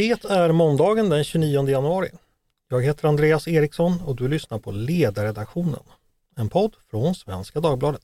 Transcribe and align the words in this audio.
Det 0.00 0.24
är 0.24 0.52
måndagen 0.52 1.08
den 1.08 1.24
29 1.24 1.68
januari. 1.68 2.10
Jag 2.68 2.82
heter 2.82 3.08
Andreas 3.08 3.48
Eriksson 3.48 4.02
och 4.06 4.16
du 4.16 4.28
lyssnar 4.28 4.58
på 4.58 4.70
Ledarredaktionen. 4.70 5.80
En 6.36 6.48
podd 6.48 6.76
från 6.90 7.14
Svenska 7.14 7.60
Dagbladet. 7.60 8.02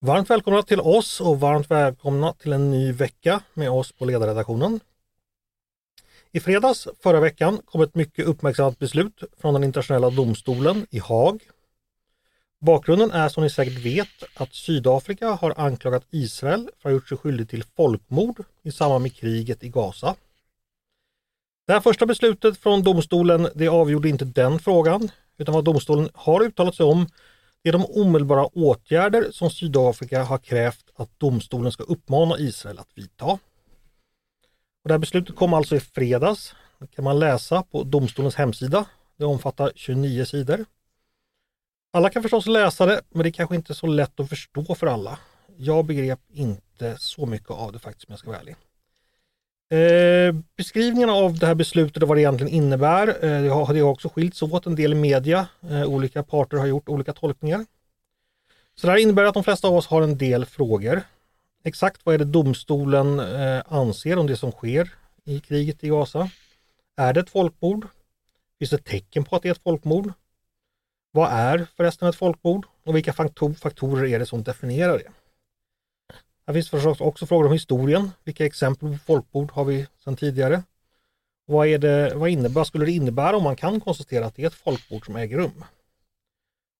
Varmt 0.00 0.30
välkomna 0.30 0.62
till 0.62 0.80
oss 0.80 1.20
och 1.20 1.40
varmt 1.40 1.70
välkomna 1.70 2.32
till 2.32 2.52
en 2.52 2.70
ny 2.70 2.92
vecka 2.92 3.40
med 3.54 3.70
oss 3.70 3.92
på 3.92 4.04
Ledarredaktionen. 4.04 4.80
I 6.32 6.40
fredags 6.40 6.88
förra 7.02 7.20
veckan 7.20 7.58
kom 7.64 7.80
ett 7.80 7.94
mycket 7.94 8.26
uppmärksammat 8.26 8.78
beslut 8.78 9.22
från 9.40 9.54
den 9.54 9.64
internationella 9.64 10.10
domstolen 10.10 10.86
i 10.90 10.98
Haag. 10.98 11.40
Bakgrunden 12.60 13.10
är 13.10 13.28
som 13.28 13.42
ni 13.42 13.50
säkert 13.50 13.84
vet 13.84 14.24
att 14.34 14.54
Sydafrika 14.54 15.28
har 15.28 15.54
anklagat 15.56 16.06
Israel 16.10 16.60
för 16.62 16.70
att 16.70 16.82
ha 16.82 16.90
gjort 16.90 17.08
sig 17.08 17.18
skyldig 17.18 17.48
till 17.48 17.64
folkmord 17.76 18.44
i 18.62 18.72
samband 18.72 19.02
med 19.02 19.14
kriget 19.14 19.64
i 19.64 19.68
Gaza. 19.68 20.14
Det 21.66 21.72
här 21.72 21.80
första 21.80 22.06
beslutet 22.06 22.58
från 22.58 22.82
domstolen 22.82 23.48
det 23.54 23.68
avgjorde 23.68 24.08
inte 24.08 24.24
den 24.24 24.58
frågan 24.58 25.10
utan 25.38 25.54
vad 25.54 25.64
domstolen 25.64 26.08
har 26.14 26.42
uttalat 26.42 26.74
sig 26.74 26.86
om 26.86 27.06
det 27.62 27.70
är 27.70 27.72
de 27.72 27.86
omedelbara 27.86 28.46
åtgärder 28.46 29.30
som 29.30 29.50
Sydafrika 29.50 30.22
har 30.22 30.38
krävt 30.38 30.84
att 30.96 31.10
domstolen 31.18 31.72
ska 31.72 31.82
uppmana 31.82 32.38
Israel 32.38 32.78
att 32.78 32.90
vidta. 32.94 33.26
Och 33.26 34.88
det 34.88 34.92
här 34.94 34.98
beslutet 34.98 35.36
kom 35.36 35.54
alltså 35.54 35.76
i 35.76 35.80
fredags. 35.80 36.54
Det 36.78 36.86
kan 36.86 37.04
man 37.04 37.18
läsa 37.18 37.62
på 37.62 37.82
domstolens 37.82 38.34
hemsida. 38.34 38.86
Det 39.16 39.24
omfattar 39.24 39.72
29 39.74 40.24
sidor. 40.24 40.64
Alla 41.96 42.10
kan 42.10 42.22
förstås 42.22 42.46
läsa 42.46 42.86
det, 42.86 43.00
men 43.10 43.22
det 43.22 43.28
är 43.28 43.32
kanske 43.32 43.56
inte 43.56 43.74
så 43.74 43.86
lätt 43.86 44.20
att 44.20 44.28
förstå 44.28 44.74
för 44.74 44.86
alla. 44.86 45.18
Jag 45.56 45.84
begrep 45.84 46.20
inte 46.32 46.96
så 46.98 47.26
mycket 47.26 47.50
av 47.50 47.72
det 47.72 47.78
faktiskt 47.78 48.08
om 48.08 48.12
jag 48.12 48.18
ska 48.18 48.30
vara 48.30 48.40
ärlig. 48.40 48.56
Eh, 49.70 50.34
beskrivningen 50.56 51.10
av 51.10 51.38
det 51.38 51.46
här 51.46 51.54
beslutet 51.54 52.02
och 52.02 52.08
vad 52.08 52.16
det 52.16 52.20
egentligen 52.20 52.52
innebär, 52.52 53.08
eh, 53.08 53.42
det, 53.42 53.48
har, 53.48 53.74
det 53.74 53.80
har 53.80 53.90
också 53.90 54.08
skilts 54.08 54.42
åt 54.42 54.66
en 54.66 54.74
del 54.74 54.92
i 54.92 54.94
media. 54.94 55.48
Eh, 55.70 55.84
olika 55.84 56.22
parter 56.22 56.56
har 56.56 56.66
gjort 56.66 56.88
olika 56.88 57.12
tolkningar. 57.12 57.66
Så 58.74 58.86
det 58.86 58.90
här 58.90 58.98
innebär 58.98 59.24
att 59.24 59.34
de 59.34 59.44
flesta 59.44 59.68
av 59.68 59.74
oss 59.74 59.86
har 59.86 60.02
en 60.02 60.18
del 60.18 60.44
frågor. 60.44 61.02
Exakt 61.64 62.00
vad 62.04 62.14
är 62.14 62.18
det 62.18 62.24
domstolen 62.24 63.20
eh, 63.20 63.62
anser 63.68 64.18
om 64.18 64.26
det 64.26 64.36
som 64.36 64.52
sker 64.52 64.94
i 65.24 65.40
kriget 65.40 65.84
i 65.84 65.88
Gaza? 65.88 66.30
Är 66.96 67.12
det 67.12 67.20
ett 67.20 67.30
folkmord? 67.30 67.86
Finns 68.58 68.70
det 68.70 68.84
tecken 68.84 69.24
på 69.24 69.36
att 69.36 69.42
det 69.42 69.48
är 69.48 69.52
ett 69.52 69.62
folkmord? 69.62 70.12
Vad 71.16 71.32
är 71.32 71.66
förresten 71.76 72.08
ett 72.08 72.16
folkmord? 72.16 72.66
Och 72.84 72.96
vilka 72.96 73.12
faktorer 73.60 74.04
är 74.04 74.18
det 74.18 74.26
som 74.26 74.42
definierar 74.42 74.98
det? 74.98 75.10
Här 76.46 76.54
finns 76.54 76.70
förstås 76.70 77.00
också 77.00 77.26
frågor 77.26 77.46
om 77.46 77.52
historien. 77.52 78.10
Vilka 78.24 78.46
exempel 78.46 78.88
på 78.88 78.98
folkmord 78.98 79.52
har 79.52 79.64
vi 79.64 79.86
sedan 80.04 80.16
tidigare? 80.16 80.62
Vad, 81.46 81.66
är 81.66 81.78
det, 81.78 82.14
vad, 82.14 82.28
innebär, 82.28 82.64
skulle 82.64 82.84
det 82.84 82.92
innebära 82.92 83.36
om 83.36 83.42
man 83.42 83.56
kan 83.56 83.80
konstatera 83.80 84.26
att 84.26 84.34
det 84.34 84.42
är 84.42 84.46
ett 84.46 84.54
folkmord 84.54 85.06
som 85.06 85.16
äger 85.16 85.36
rum? 85.36 85.64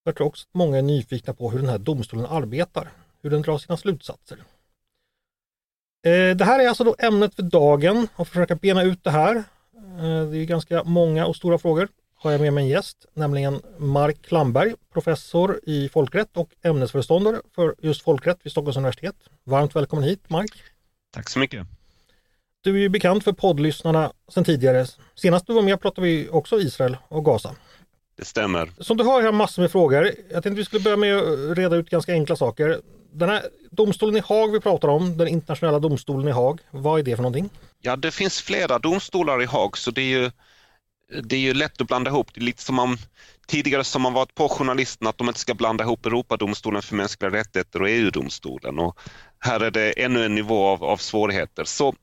Jag 0.04 0.16
tror 0.16 0.26
också 0.26 0.46
att 0.50 0.54
många 0.54 0.78
är 0.78 0.82
nyfikna 0.82 1.34
på 1.34 1.50
hur 1.50 1.58
den 1.58 1.68
här 1.68 1.78
domstolen 1.78 2.26
arbetar, 2.26 2.92
hur 3.22 3.30
den 3.30 3.42
drar 3.42 3.58
sina 3.58 3.76
slutsatser. 3.76 4.38
Eh, 6.06 6.36
det 6.36 6.44
här 6.44 6.64
är 6.64 6.68
alltså 6.68 6.84
då 6.84 6.96
ämnet 6.98 7.34
för 7.34 7.42
dagen 7.42 8.08
och 8.16 8.28
försöka 8.28 8.54
bena 8.54 8.82
ut 8.82 9.04
det 9.04 9.10
här. 9.10 9.36
Eh, 9.76 10.30
det 10.30 10.38
är 10.38 10.44
ganska 10.44 10.84
många 10.84 11.26
och 11.26 11.36
stora 11.36 11.58
frågor 11.58 11.88
har 12.18 12.32
jag 12.32 12.40
med 12.40 12.52
mig 12.52 12.64
en 12.64 12.68
gäst, 12.68 13.06
nämligen 13.14 13.62
Mark 13.78 14.22
Klamberg, 14.22 14.74
professor 14.92 15.60
i 15.62 15.88
folkrätt 15.88 16.36
och 16.36 16.50
ämnesföreståndare 16.62 17.40
för 17.54 17.74
just 17.78 18.02
folkrätt 18.02 18.38
vid 18.42 18.52
Stockholms 18.52 18.76
universitet. 18.76 19.16
Varmt 19.44 19.76
välkommen 19.76 20.04
hit 20.04 20.30
Mark! 20.30 20.50
Tack 21.12 21.28
så 21.28 21.38
mycket! 21.38 21.66
Du 22.60 22.74
är 22.74 22.80
ju 22.80 22.88
bekant 22.88 23.24
för 23.24 23.32
poddlyssnarna 23.32 24.12
sedan 24.28 24.44
tidigare. 24.44 24.86
Senast 25.14 25.46
du 25.46 25.52
var 25.52 25.62
med 25.62 25.80
pratade 25.80 26.06
vi 26.06 26.28
också 26.30 26.60
Israel 26.60 26.96
och 27.08 27.24
Gaza. 27.24 27.54
Det 28.16 28.24
stämmer. 28.24 28.70
Som 28.78 28.96
du 28.96 29.04
har 29.04 29.22
jag 29.22 29.34
massor 29.34 29.62
med 29.62 29.72
frågor. 29.72 30.04
Jag 30.04 30.42
tänkte 30.42 30.50
vi 30.50 30.64
skulle 30.64 30.82
börja 30.82 30.96
med 30.96 31.16
att 31.16 31.58
reda 31.58 31.76
ut 31.76 31.90
ganska 31.90 32.12
enkla 32.12 32.36
saker. 32.36 32.80
Den 33.12 33.28
här 33.28 33.42
domstolen 33.70 34.16
i 34.16 34.20
Haag 34.20 34.52
vi 34.52 34.60
pratar 34.60 34.88
om, 34.88 35.16
den 35.16 35.28
internationella 35.28 35.78
domstolen 35.78 36.28
i 36.28 36.30
Haag, 36.30 36.60
vad 36.70 37.00
är 37.00 37.02
det 37.02 37.16
för 37.16 37.22
någonting? 37.22 37.50
Ja, 37.80 37.96
det 37.96 38.10
finns 38.10 38.40
flera 38.40 38.78
domstolar 38.78 39.42
i 39.42 39.44
Haag 39.44 39.78
så 39.78 39.90
det 39.90 40.00
är 40.00 40.20
ju 40.20 40.30
det 41.22 41.36
är 41.36 41.40
ju 41.40 41.54
lätt 41.54 41.80
att 41.80 41.86
blanda 41.86 42.10
ihop. 42.10 42.34
Det 42.34 42.40
är 42.40 42.44
lite 42.44 42.62
som 42.62 42.78
om 42.78 42.96
tidigare 43.46 43.84
som 43.84 44.02
man 44.02 44.12
varit 44.12 44.34
på 44.34 44.48
journalisterna 44.48 45.10
att 45.10 45.18
de 45.18 45.28
inte 45.28 45.40
ska 45.40 45.54
blanda 45.54 45.84
ihop 45.84 46.06
Europadomstolen 46.06 46.82
för 46.82 46.96
mänskliga 46.96 47.30
rättigheter 47.30 47.82
och 47.82 47.88
EU-domstolen. 47.90 48.78
Och 48.78 48.98
här 49.38 49.60
är 49.60 49.70
det 49.70 50.02
ännu 50.02 50.24
en 50.24 50.34
nivå 50.34 50.66
av, 50.66 50.84
av 50.84 50.96
svårigheter. 50.96 51.64
Så 51.64 51.94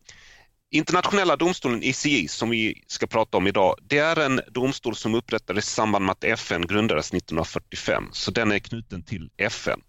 Internationella 0.71 1.35
domstolen 1.35 1.83
ICI 1.83 2.27
som 2.27 2.49
vi 2.49 2.83
ska 2.87 3.07
prata 3.07 3.37
om 3.37 3.47
idag, 3.47 3.75
det 3.81 3.97
är 3.97 4.19
en 4.19 4.41
domstol 4.51 4.95
som 4.95 5.15
upprättades 5.15 5.67
i 5.67 5.71
samband 5.71 6.05
med 6.05 6.11
att 6.11 6.23
FN 6.23 6.67
grundades 6.67 7.13
1945, 7.13 8.09
så 8.11 8.31
den 8.31 8.51
är 8.51 8.59
knuten 8.59 9.03
till 9.03 9.29
FN. 9.37 9.81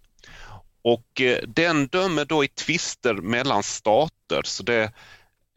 Och 0.82 1.20
eh, 1.20 1.38
den 1.48 1.86
dömer 1.86 2.24
då 2.24 2.44
i 2.44 2.48
tvister 2.48 3.14
mellan 3.14 3.62
stater, 3.62 4.42
så 4.44 4.62
det, 4.62 4.82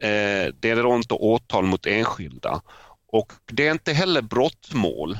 eh, 0.02 0.54
det 0.60 0.70
är 0.70 0.82
då 0.82 0.94
inte 0.94 1.14
åtal 1.14 1.64
mot 1.64 1.86
enskilda. 1.86 2.62
Och 3.12 3.32
det 3.52 3.66
är 3.66 3.72
inte 3.72 3.92
heller 3.92 4.22
brottmål. 4.22 5.18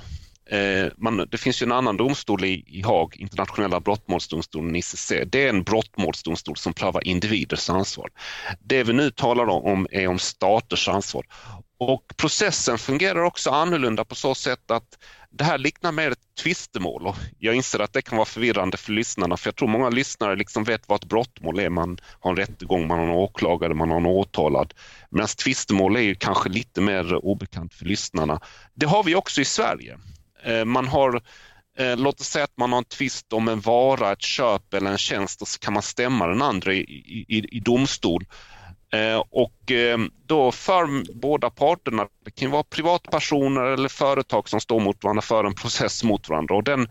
Eh, 0.50 0.93
man, 0.97 1.26
det 1.31 1.38
finns 1.38 1.62
ju 1.62 1.65
en 1.65 1.72
annan 1.72 1.97
domstol 1.97 2.44
i, 2.44 2.65
i 2.66 2.82
Haag, 2.82 3.16
internationella 3.16 3.81
brottmålsdomstolen 3.81 4.76
ICC. 4.76 5.12
Det 5.26 5.44
är 5.44 5.49
en 5.49 5.62
brottmålsdomstol 5.62 6.56
som 6.56 6.75
prövar 6.75 7.09
individers 7.09 7.71
ansvar. 7.71 8.10
Det 8.60 8.82
vi 8.82 8.93
nu 8.93 9.10
talar 9.10 9.49
om 9.49 9.87
är 9.91 10.09
om 10.09 10.19
staters 10.19 10.88
ansvar. 10.88 11.26
Och 11.78 12.04
processen 12.16 12.78
fungerar 12.78 13.22
också 13.22 13.50
annorlunda 13.50 14.04
på 14.04 14.14
så 14.14 14.34
sätt 14.34 14.70
att 14.70 14.98
det 15.30 15.44
här 15.44 15.58
liknar 15.58 15.92
mer 15.92 16.10
ett 16.10 16.34
tvistemål 16.42 17.06
och 17.06 17.16
jag 17.38 17.54
inser 17.54 17.78
att 17.78 17.92
det 17.92 18.02
kan 18.02 18.16
vara 18.16 18.26
förvirrande 18.26 18.76
för 18.76 18.92
lyssnarna 18.92 19.36
för 19.36 19.48
jag 19.48 19.56
tror 19.56 19.68
många 19.68 19.90
lyssnare 19.90 20.36
liksom 20.36 20.64
vet 20.64 20.88
vad 20.88 21.02
ett 21.02 21.08
brottmål 21.08 21.58
är. 21.58 21.70
Man 21.70 21.98
har 22.20 22.30
en 22.30 22.36
rättegång, 22.36 22.86
man 22.86 22.98
har 22.98 23.06
en 23.06 23.12
åklagare, 23.12 23.74
man 23.74 23.90
har 23.90 23.96
en 23.96 24.06
åtalad. 24.06 24.74
Medan 25.10 25.28
tvistemål 25.28 25.96
är 25.96 26.00
ju 26.00 26.14
kanske 26.14 26.48
lite 26.48 26.80
mer 26.80 27.24
obekant 27.24 27.74
för 27.74 27.84
lyssnarna. 27.84 28.40
Det 28.74 28.86
har 28.86 29.04
vi 29.04 29.14
också 29.14 29.40
i 29.40 29.44
Sverige. 29.44 29.98
Eh, 30.44 30.64
man 30.64 30.88
har 30.88 31.22
eh, 31.78 31.96
Låt 31.96 32.20
oss 32.20 32.28
säga 32.28 32.44
att 32.44 32.56
man 32.56 32.72
har 32.72 32.78
en 32.78 32.84
tvist 32.84 33.32
om 33.32 33.48
en 33.48 33.60
vara, 33.60 34.12
ett 34.12 34.22
köp 34.22 34.74
eller 34.74 34.90
en 34.90 34.98
tjänst 34.98 35.42
och 35.42 35.48
så 35.48 35.58
kan 35.58 35.72
man 35.72 35.82
stämma 35.82 36.26
den 36.26 36.42
andra 36.42 36.74
i, 36.74 36.80
i, 37.28 37.56
i 37.56 37.60
domstol 37.60 38.24
Eh, 38.93 39.25
och 39.31 39.71
ehm, 39.71 40.10
då 40.26 40.53
för 40.53 41.15
båda 41.15 41.50
parterna, 41.50 42.09
det 42.25 42.31
kan 42.31 42.50
vara 42.50 42.62
privatpersoner 42.62 43.65
eller 43.65 43.88
företag 43.88 44.49
som 44.49 44.60
står 44.60 44.81
mot 44.81 45.04
varandra 45.04 45.22
för 45.22 45.44
en 45.44 45.54
process 45.54 46.04
mot 46.04 46.28
varandra 46.28 46.54
och 46.54 46.65
den 46.65 46.88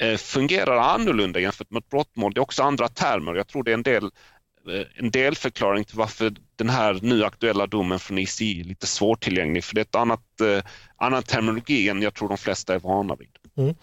eh, 0.00 0.16
fungerar 0.16 0.76
annorlunda 0.76 1.40
jämfört 1.40 1.70
med 1.70 1.80
ett 1.80 1.90
brottmål. 1.90 2.34
Det 2.34 2.38
är 2.38 2.42
också 2.42 2.62
andra 2.62 2.88
termer. 2.88 3.34
Jag 3.34 3.46
tror 3.48 3.62
det 3.62 3.70
är 3.70 3.74
en 3.74 3.82
del 3.82 4.04
eh, 4.04 4.86
en 4.94 5.10
delförklaring 5.10 5.84
till 5.84 5.98
varför 5.98 6.32
den 6.56 6.68
här 6.68 6.98
nu 7.02 7.24
aktuella 7.24 7.66
domen 7.66 7.98
från 7.98 8.18
ICI 8.18 8.60
är 8.60 8.64
lite 8.64 8.86
svårtillgänglig 8.86 9.64
för 9.64 9.74
det 9.74 9.80
är 9.80 9.82
ett 9.82 9.94
annat, 9.94 10.40
eh, 10.40 10.64
annan 10.96 11.22
terminologi 11.22 11.88
än 11.88 12.02
jag 12.02 12.14
tror 12.14 12.28
de 12.28 12.38
flesta 12.38 12.74
är 12.74 12.78
vana 12.78 13.14
vid. 13.14 13.30
Mm. 13.56 13.74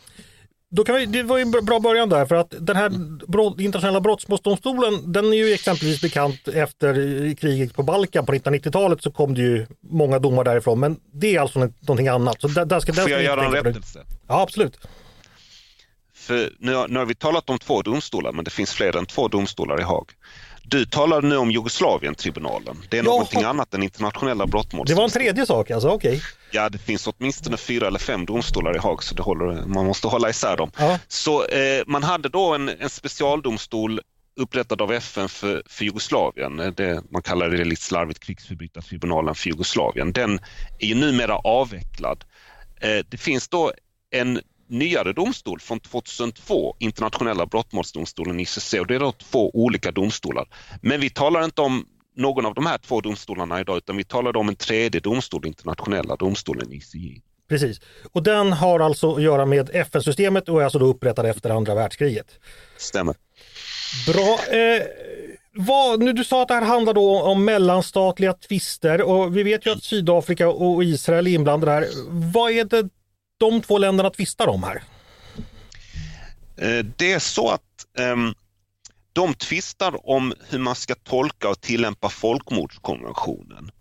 Då 0.73 0.83
kan 0.83 0.95
vi, 0.95 1.05
det 1.05 1.23
var 1.23 1.39
en 1.39 1.51
bra 1.51 1.79
början 1.79 2.09
där 2.09 2.25
för 2.25 2.35
att 2.35 2.53
den 2.59 2.75
här 2.75 2.89
brott, 3.27 3.59
internationella 3.59 4.01
brottmålsdomstolen 4.01 5.11
den 5.11 5.25
är 5.25 5.37
ju 5.37 5.53
exempelvis 5.53 6.01
bekant 6.01 6.47
efter 6.47 6.93
kriget 7.35 7.73
på 7.73 7.83
Balkan 7.83 8.25
på 8.25 8.33
1990-talet 8.33 9.03
så 9.03 9.11
kom 9.11 9.33
det 9.33 9.41
ju 9.41 9.67
många 9.81 10.19
domar 10.19 10.43
därifrån 10.43 10.79
men 10.79 10.99
det 11.13 11.35
är 11.35 11.39
alltså 11.39 11.59
någonting 11.59 12.07
annat. 12.07 12.41
Så 12.41 12.47
där, 12.47 12.65
där 12.65 12.79
ska, 12.79 12.91
där 12.91 13.01
Får 13.01 13.11
jag 13.11 13.23
göra 13.23 13.45
en 13.45 13.51
rättelse? 13.51 13.99
Ja 14.27 14.41
absolut. 14.41 14.77
För 16.13 16.53
nu, 16.59 16.85
nu 16.87 16.99
har 16.99 17.05
vi 17.05 17.15
talat 17.15 17.49
om 17.49 17.59
två 17.59 17.81
domstolar 17.81 18.31
men 18.31 18.45
det 18.45 18.51
finns 18.51 18.73
fler 18.73 18.97
än 18.97 19.05
två 19.05 19.27
domstolar 19.27 19.79
i 19.79 19.83
Haag. 19.83 20.11
Du 20.63 20.85
talar 20.85 21.21
nu 21.21 21.37
om 21.37 21.51
Jugoslavien-tribunalen. 21.51 22.77
Det 22.89 22.97
är 22.97 23.03
ja, 23.03 23.11
någonting 23.11 23.43
annat 23.43 23.73
än 23.73 23.83
internationella 23.83 24.47
brottmål. 24.47 24.85
Det 24.87 24.93
var 24.93 25.03
en 25.03 25.09
tredje 25.09 25.45
sak 25.45 25.71
alltså, 25.71 25.89
okej. 25.89 26.09
Okay. 26.09 26.21
Ja, 26.51 26.69
det 26.69 26.77
finns 26.77 27.07
åtminstone 27.07 27.57
fyra 27.57 27.87
eller 27.87 27.99
fem 27.99 28.25
domstolar 28.25 28.75
i 28.75 28.79
Haag 28.79 29.03
så 29.03 29.15
det 29.15 29.23
håller, 29.23 29.65
man 29.65 29.85
måste 29.85 30.07
hålla 30.07 30.29
isär 30.29 30.57
dem. 30.57 30.71
Ja. 30.77 30.99
Så 31.07 31.45
eh, 31.45 31.83
man 31.87 32.03
hade 32.03 32.29
då 32.29 32.53
en, 32.55 32.69
en 32.69 32.89
specialdomstol 32.89 34.01
upprättad 34.35 34.81
av 34.81 34.91
FN 34.91 35.29
för, 35.29 35.63
för 35.65 35.85
Jugoslavien. 35.85 36.73
Det, 36.77 37.03
man 37.09 37.21
kallar 37.21 37.49
det 37.49 37.63
lite 37.63 37.81
slarvigt 37.81 38.19
krigsförbrytartribunalen 38.19 39.35
för 39.35 39.49
Jugoslavien. 39.49 40.11
Den 40.11 40.39
är 40.79 40.87
ju 40.87 40.95
numera 40.95 41.35
avvecklad. 41.35 42.23
Eh, 42.81 43.05
det 43.09 43.17
finns 43.17 43.47
då 43.47 43.71
en 44.11 44.41
nyare 44.71 45.13
domstol 45.13 45.59
från 45.59 45.79
2002, 45.79 46.75
internationella 46.79 47.45
brottmålsdomstolen 47.45 48.39
ICC 48.39 48.73
och 48.73 48.87
det 48.87 48.95
är 48.95 48.99
då 48.99 49.11
två 49.11 49.51
olika 49.53 49.91
domstolar. 49.91 50.47
Men 50.81 50.99
vi 50.99 51.09
talar 51.09 51.43
inte 51.43 51.61
om 51.61 51.85
någon 52.15 52.45
av 52.45 52.53
de 52.53 52.65
här 52.65 52.77
två 52.77 53.01
domstolarna 53.01 53.59
idag 53.59 53.77
utan 53.77 53.97
vi 53.97 54.03
talar 54.03 54.37
om 54.37 54.49
en 54.49 54.55
tredje 54.55 55.01
domstol, 55.01 55.45
internationella 55.45 56.15
domstolen 56.15 56.71
ICJ. 56.73 57.21
Precis. 57.49 57.81
Och 58.11 58.23
den 58.23 58.53
har 58.53 58.79
alltså 58.79 59.15
att 59.15 59.21
göra 59.21 59.45
med 59.45 59.69
FN-systemet 59.73 60.49
och 60.49 60.61
är 60.61 60.63
alltså 60.63 60.79
då 60.79 60.85
upprättad 60.85 61.25
efter 61.25 61.49
andra 61.49 61.75
världskriget. 61.75 62.39
Stämmer. 62.77 63.15
Bra. 64.07 64.57
Eh, 64.57 64.83
vad, 65.53 66.03
nu, 66.03 66.13
du 66.13 66.23
sa 66.23 66.41
att 66.41 66.47
det 66.47 66.53
här 66.53 66.61
handlar 66.61 66.93
då 66.93 67.21
om 67.21 67.45
mellanstatliga 67.45 68.33
tvister 68.33 69.01
och 69.01 69.37
vi 69.37 69.43
vet 69.43 69.65
ju 69.65 69.71
att 69.71 69.83
Sydafrika 69.83 70.49
och 70.49 70.83
Israel 70.83 71.27
är 71.27 71.31
inblandade 71.31 71.71
här. 71.71 71.87
Vad 72.33 72.51
är 72.51 72.65
det 72.65 72.89
de 73.41 73.61
två 73.61 73.77
länderna 73.77 74.09
tvistar 74.09 74.47
om 74.47 74.63
här? 74.63 74.83
Eh, 76.57 76.85
det 76.97 77.11
är 77.11 77.19
så 77.19 77.49
att 77.49 77.85
um, 77.99 78.33
de 79.13 79.33
tvistar 79.33 80.09
om 80.09 80.33
hur 80.49 80.59
man 80.59 80.75
ska 80.75 80.95
tolka 80.95 81.49
och 81.49 81.61
tillämpa 81.61 82.09
folkmordskonventionen. 82.09 83.71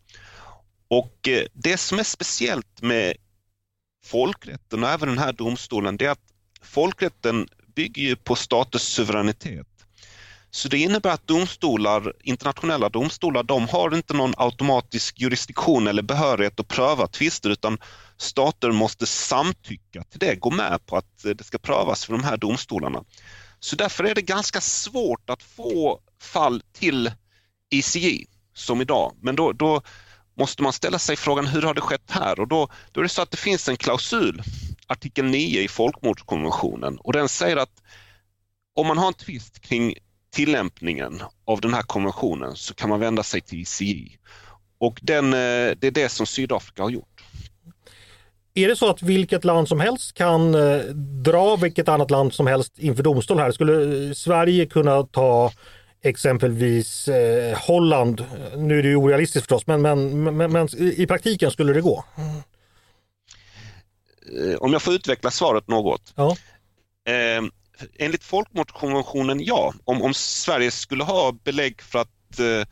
Och 0.89 1.29
eh, 1.29 1.45
det 1.53 1.77
som 1.77 1.99
är 1.99 2.03
speciellt 2.03 2.83
med 2.83 3.17
folkrätten 4.05 4.85
och 4.85 4.91
även 4.91 5.09
den 5.09 5.19
här 5.19 5.33
domstolen, 5.33 5.97
det 5.97 6.07
är 6.07 6.11
att 6.11 6.33
folkrätten 6.62 7.49
bygger 7.75 8.03
ju 8.03 8.17
på 8.17 8.37
staters 8.37 8.83
suveränitet. 8.83 9.67
Så 10.51 10.69
det 10.69 10.79
innebär 10.79 11.11
att 11.11 11.27
domstolar, 11.27 12.12
internationella 12.23 12.89
domstolar, 12.89 13.43
de 13.43 13.69
har 13.69 13.95
inte 13.95 14.15
någon 14.15 14.35
automatisk 14.37 15.21
jurisdiktion 15.21 15.87
eller 15.87 16.03
behörighet 16.03 16.61
att 16.61 16.69
pröva 16.69 17.07
tvister 17.07 17.51
utan 17.51 17.79
stater 18.21 18.73
måste 18.73 19.07
samtycka 19.07 20.05
till 20.05 20.19
det, 20.19 20.35
gå 20.35 20.51
med 20.51 20.87
på 20.87 20.97
att 20.97 21.25
eh, 21.25 21.31
det 21.31 21.45
ska 21.45 21.59
prövas 21.59 22.05
för 22.05 22.13
de 22.13 22.25
här 22.25 22.37
domstolarna. 22.37 23.05
Så 23.61 23.77
därför 23.77 24.05
är 24.05 24.15
det 24.15 24.23
ganska 24.23 24.61
svårt 24.61 25.31
att 25.31 25.43
få 25.43 26.01
fall 26.21 26.63
till 26.73 27.13
ICJ 27.71 28.27
som 28.55 28.81
idag. 28.81 29.17
Men 29.21 29.37
då, 29.37 29.53
då 29.53 29.83
måste 30.39 30.63
man 30.63 30.73
ställa 30.73 30.99
sig 30.99 31.17
frågan 31.17 31.47
hur 31.47 31.63
har 31.63 31.75
det 31.75 31.81
skett 31.81 32.11
här? 32.11 32.41
Och 32.41 32.49
då, 32.49 32.69
då 32.93 33.01
är 33.01 33.03
det 33.03 33.09
så 33.09 33.23
att 33.23 33.31
det 33.31 33.37
finns 33.37 33.69
en 33.69 33.77
klausul, 33.77 34.43
artikel 34.87 35.25
9 35.25 35.61
i 35.61 35.69
folkmordskonventionen 35.69 36.99
och 36.99 37.13
den 37.13 37.29
säger 37.29 37.57
att 37.57 37.83
om 38.75 38.87
man 38.87 38.99
har 38.99 39.07
en 39.07 39.15
tvist 39.15 39.61
kring 39.61 39.95
tillämpningen 40.31 41.23
av 41.45 41.61
den 41.61 41.75
här 41.75 41.83
konventionen 41.83 42.57
så 42.57 42.75
kan 42.75 42.89
man 42.89 43.01
vända 43.01 43.23
sig 43.23 43.41
till 43.41 43.61
ICJ. 43.61 44.19
Och 44.79 44.99
den, 45.03 45.25
eh, 45.25 45.77
det 45.79 45.85
är 45.85 45.91
det 45.91 46.09
som 46.09 46.27
Sydafrika 46.27 46.83
har 46.83 46.91
gjort. 46.91 47.10
Är 48.55 48.69
det 48.69 48.76
så 48.76 48.91
att 48.91 49.02
vilket 49.02 49.44
land 49.44 49.69
som 49.69 49.81
helst 49.81 50.14
kan 50.14 50.55
eh, 50.55 50.81
dra 51.25 51.56
vilket 51.56 51.88
annat 51.88 52.11
land 52.11 52.35
som 52.35 52.47
helst 52.47 52.79
inför 52.79 53.02
domstol 53.02 53.38
här? 53.38 53.52
Skulle 53.52 54.08
eh, 54.08 54.12
Sverige 54.12 54.67
kunna 54.67 55.02
ta 55.02 55.52
exempelvis 56.02 57.08
eh, 57.08 57.58
Holland? 57.58 58.25
Nu 58.56 58.79
är 58.79 58.82
det 58.82 58.88
ju 58.88 58.97
orealistiskt 58.97 59.47
förstås, 59.47 59.67
men, 59.67 59.82
men, 59.82 60.37
men, 60.37 60.52
men 60.52 60.69
i 60.81 61.06
praktiken 61.06 61.50
skulle 61.50 61.73
det 61.73 61.81
gå? 61.81 62.05
Om 64.58 64.73
jag 64.73 64.82
får 64.82 64.94
utveckla 64.94 65.31
svaret 65.31 65.69
något. 65.69 66.12
Ja. 66.17 66.37
Eh, 67.06 67.43
enligt 67.99 68.25
folkmordskonventionen, 68.25 69.44
ja. 69.44 69.75
Om, 69.85 70.02
om 70.02 70.14
Sverige 70.14 70.70
skulle 70.70 71.05
ha 71.05 71.32
belägg 71.44 71.82
för 71.82 71.99
att 71.99 72.38
eh, 72.38 72.69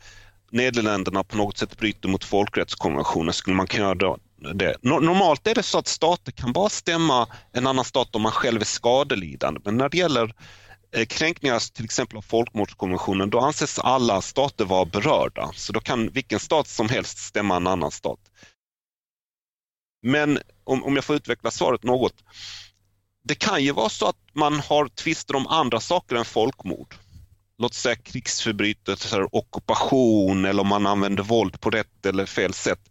Nederländerna 0.51 1.23
på 1.23 1.37
något 1.37 1.57
sätt 1.57 1.77
bryter 1.77 2.09
mot 2.09 2.23
folkrättskonventionen 2.23 3.33
skulle 3.33 3.55
man 3.55 3.67
kunna 3.67 3.83
göra 3.83 3.95
det. 4.39 4.75
Normalt 4.81 5.47
är 5.47 5.55
det 5.55 5.63
så 5.63 5.77
att 5.77 5.87
stater 5.87 6.31
kan 6.31 6.53
bara 6.53 6.69
stämma 6.69 7.27
en 7.51 7.67
annan 7.67 7.85
stat 7.85 8.15
om 8.15 8.21
man 8.21 8.31
själv 8.31 8.61
är 8.61 8.65
skadelidande 8.65 9.59
men 9.63 9.77
när 9.77 9.89
det 9.89 9.97
gäller 9.97 10.33
eh, 10.91 11.05
kränkningar 11.05 11.73
till 11.73 11.85
exempel 11.85 12.17
av 12.17 12.21
folkmordskonventionen 12.21 13.29
då 13.29 13.39
anses 13.39 13.79
alla 13.79 14.21
stater 14.21 14.65
vara 14.65 14.85
berörda 14.85 15.51
så 15.53 15.73
då 15.73 15.79
kan 15.79 16.09
vilken 16.09 16.39
stat 16.39 16.67
som 16.67 16.89
helst 16.89 17.17
stämma 17.17 17.55
en 17.55 17.67
annan 17.67 17.91
stat. 17.91 18.19
Men 20.01 20.39
om, 20.63 20.83
om 20.83 20.95
jag 20.95 21.05
får 21.05 21.15
utveckla 21.15 21.51
svaret 21.51 21.83
något. 21.83 22.23
Det 23.23 23.35
kan 23.35 23.63
ju 23.63 23.71
vara 23.71 23.89
så 23.89 24.07
att 24.07 24.17
man 24.33 24.59
har 24.59 24.87
tvister 24.87 25.35
om 25.35 25.47
andra 25.47 25.79
saker 25.79 26.15
än 26.15 26.25
folkmord. 26.25 26.95
Låt 27.57 27.73
säga 27.73 27.95
krigsförbrytelser, 27.95 29.35
ockupation 29.35 30.45
eller 30.45 30.61
om 30.61 30.67
man 30.67 30.87
använder 30.87 31.23
våld 31.23 31.61
på 31.61 31.69
rätt 31.69 32.05
eller 32.05 32.25
fel 32.25 32.53
sätt 32.53 32.89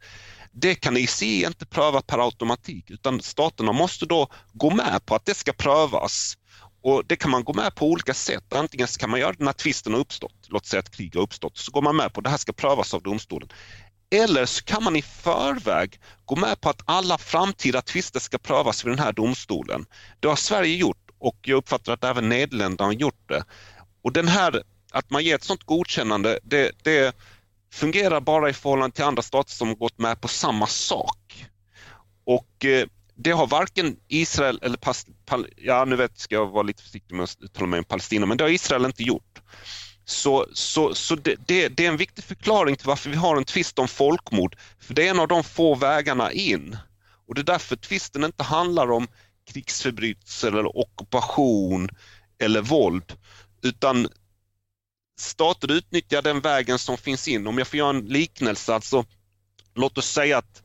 det 0.53 0.75
kan 0.75 0.97
ICE 0.97 1.47
inte 1.47 1.67
pröva 1.67 2.03
per 2.03 2.19
automatik 2.19 2.91
utan 2.91 3.23
staterna 3.23 3.73
måste 3.73 4.07
då 4.07 4.29
gå 4.53 4.71
med 4.71 5.07
på 5.07 5.15
att 5.15 5.25
det 5.25 5.35
ska 5.35 5.53
prövas. 5.53 6.37
Och 6.83 7.03
Det 7.07 7.17
kan 7.17 7.31
man 7.31 7.45
gå 7.45 7.53
med 7.53 7.75
på 7.75 7.87
olika 7.87 8.15
sätt. 8.15 8.53
Antingen 8.53 8.87
kan 8.87 9.11
man 9.11 9.21
göra 9.21 9.33
det 9.33 9.45
när 9.45 9.53
tvisten 9.53 9.93
har 9.93 10.01
uppstått, 10.01 10.47
låt 10.49 10.67
säga 10.67 10.81
att 10.81 10.91
krig 10.91 11.15
har 11.15 11.23
uppstått, 11.23 11.59
så 11.59 11.73
går 11.73 11.83
man 11.83 11.97
med 11.97 12.13
på 12.13 12.21
att 12.21 12.25
det 12.25 12.31
här 12.31 12.37
ska 12.37 12.53
prövas 12.53 12.95
av 12.95 13.03
domstolen. 13.03 13.49
Eller 14.11 14.47
så 14.47 14.65
kan 14.65 14.85
man 14.85 14.97
i 14.97 15.03
förväg 15.03 16.01
gå 16.25 16.37
med 16.37 16.61
på 16.61 16.69
att 16.71 16.83
alla 16.85 17.19
framtida 17.19 17.83
tvister 17.83 18.21
ska 18.21 18.39
prövas 18.39 18.85
vid 18.85 18.93
den 18.93 18.99
här 18.99 19.13
domstolen. 19.13 19.87
Det 20.21 20.29
har 20.29 20.37
Sverige 20.37 20.77
gjort 20.77 21.11
och 21.19 21.39
jag 21.43 21.57
uppfattar 21.57 21.93
att 21.93 22.05
även 22.05 22.29
Nederländerna 22.29 22.89
har 22.89 22.93
gjort 22.93 23.29
det. 23.29 23.45
Och 24.03 24.13
den 24.13 24.29
här, 24.29 24.63
att 24.93 25.11
man 25.11 25.25
ger 25.25 25.35
ett 25.35 25.45
sådant 25.45 25.65
godkännande, 25.65 26.39
det, 26.43 26.73
det 26.83 27.17
fungerar 27.73 28.21
bara 28.21 28.51
i 28.51 28.53
förhållande 28.53 28.97
till 28.97 29.05
andra 29.05 29.23
stater 29.23 29.53
som 29.53 29.77
gått 29.77 29.99
med 29.99 30.21
på 30.21 30.29
samma 30.29 30.67
sak. 30.67 31.47
Och 32.25 32.65
eh, 32.65 32.87
det 33.15 33.31
har 33.31 33.47
varken 33.47 33.97
Israel 34.09 34.59
eller 34.63 34.77
Pas 34.77 35.07
Pal 35.27 35.49
ja 35.57 35.85
nu 35.85 35.97
vet 35.97 36.19
ska 36.19 36.35
jag 36.35 36.47
vara 36.47 36.63
lite 36.63 36.83
försiktig 36.83 37.15
med 37.15 37.25
att 37.25 37.37
uttala 37.41 37.67
mig 37.67 37.79
om 37.79 37.85
Palestina, 37.85 38.27
men 38.27 38.37
det 38.37 38.45
har 38.45 38.51
Israel 38.51 38.85
inte 38.85 39.03
gjort. 39.03 39.43
Så, 40.05 40.47
så, 40.53 40.95
så 40.95 41.15
det, 41.15 41.35
det, 41.47 41.69
det, 41.69 41.85
är 41.85 41.89
en 41.89 41.97
viktig 41.97 42.25
förklaring 42.25 42.77
till 42.77 42.87
varför 42.87 43.11
vi 43.11 43.17
har 43.17 43.37
en 43.37 43.45
tvist 43.45 43.79
om 43.79 43.89
folkmord. 43.89 44.57
För 44.81 44.95
det 44.95 45.07
är 45.07 45.11
en 45.11 45.21
av 45.21 45.29
de 45.29 45.45
få 45.45 45.75
vägarna 45.75 46.33
in. 46.33 46.77
Och 47.29 47.35
det 47.35 47.41
är 47.41 47.45
därför 47.45 47.77
tvisten 47.77 48.25
inte 48.25 48.43
handlar 48.43 48.91
om 48.91 49.09
krigsförbrytelser 49.53 50.49
eller 50.49 50.79
ockupation 50.79 51.89
eller 52.39 52.63
våld. 52.63 53.13
Utan 53.63 54.09
stater 55.21 55.73
utnyttjar 55.73 56.23
den 56.23 56.41
vägen 56.41 56.79
som 56.79 56.99
finns 56.99 57.29
in. 57.29 57.47
Om 57.47 57.59
jag 57.59 57.67
får 57.67 57.79
göra 57.79 57.91
en 57.91 58.05
liknelse, 58.07 58.75
alltså 58.75 59.05
låt 59.75 59.99
oss 59.99 60.11
säga 60.11 60.39
att 60.39 60.63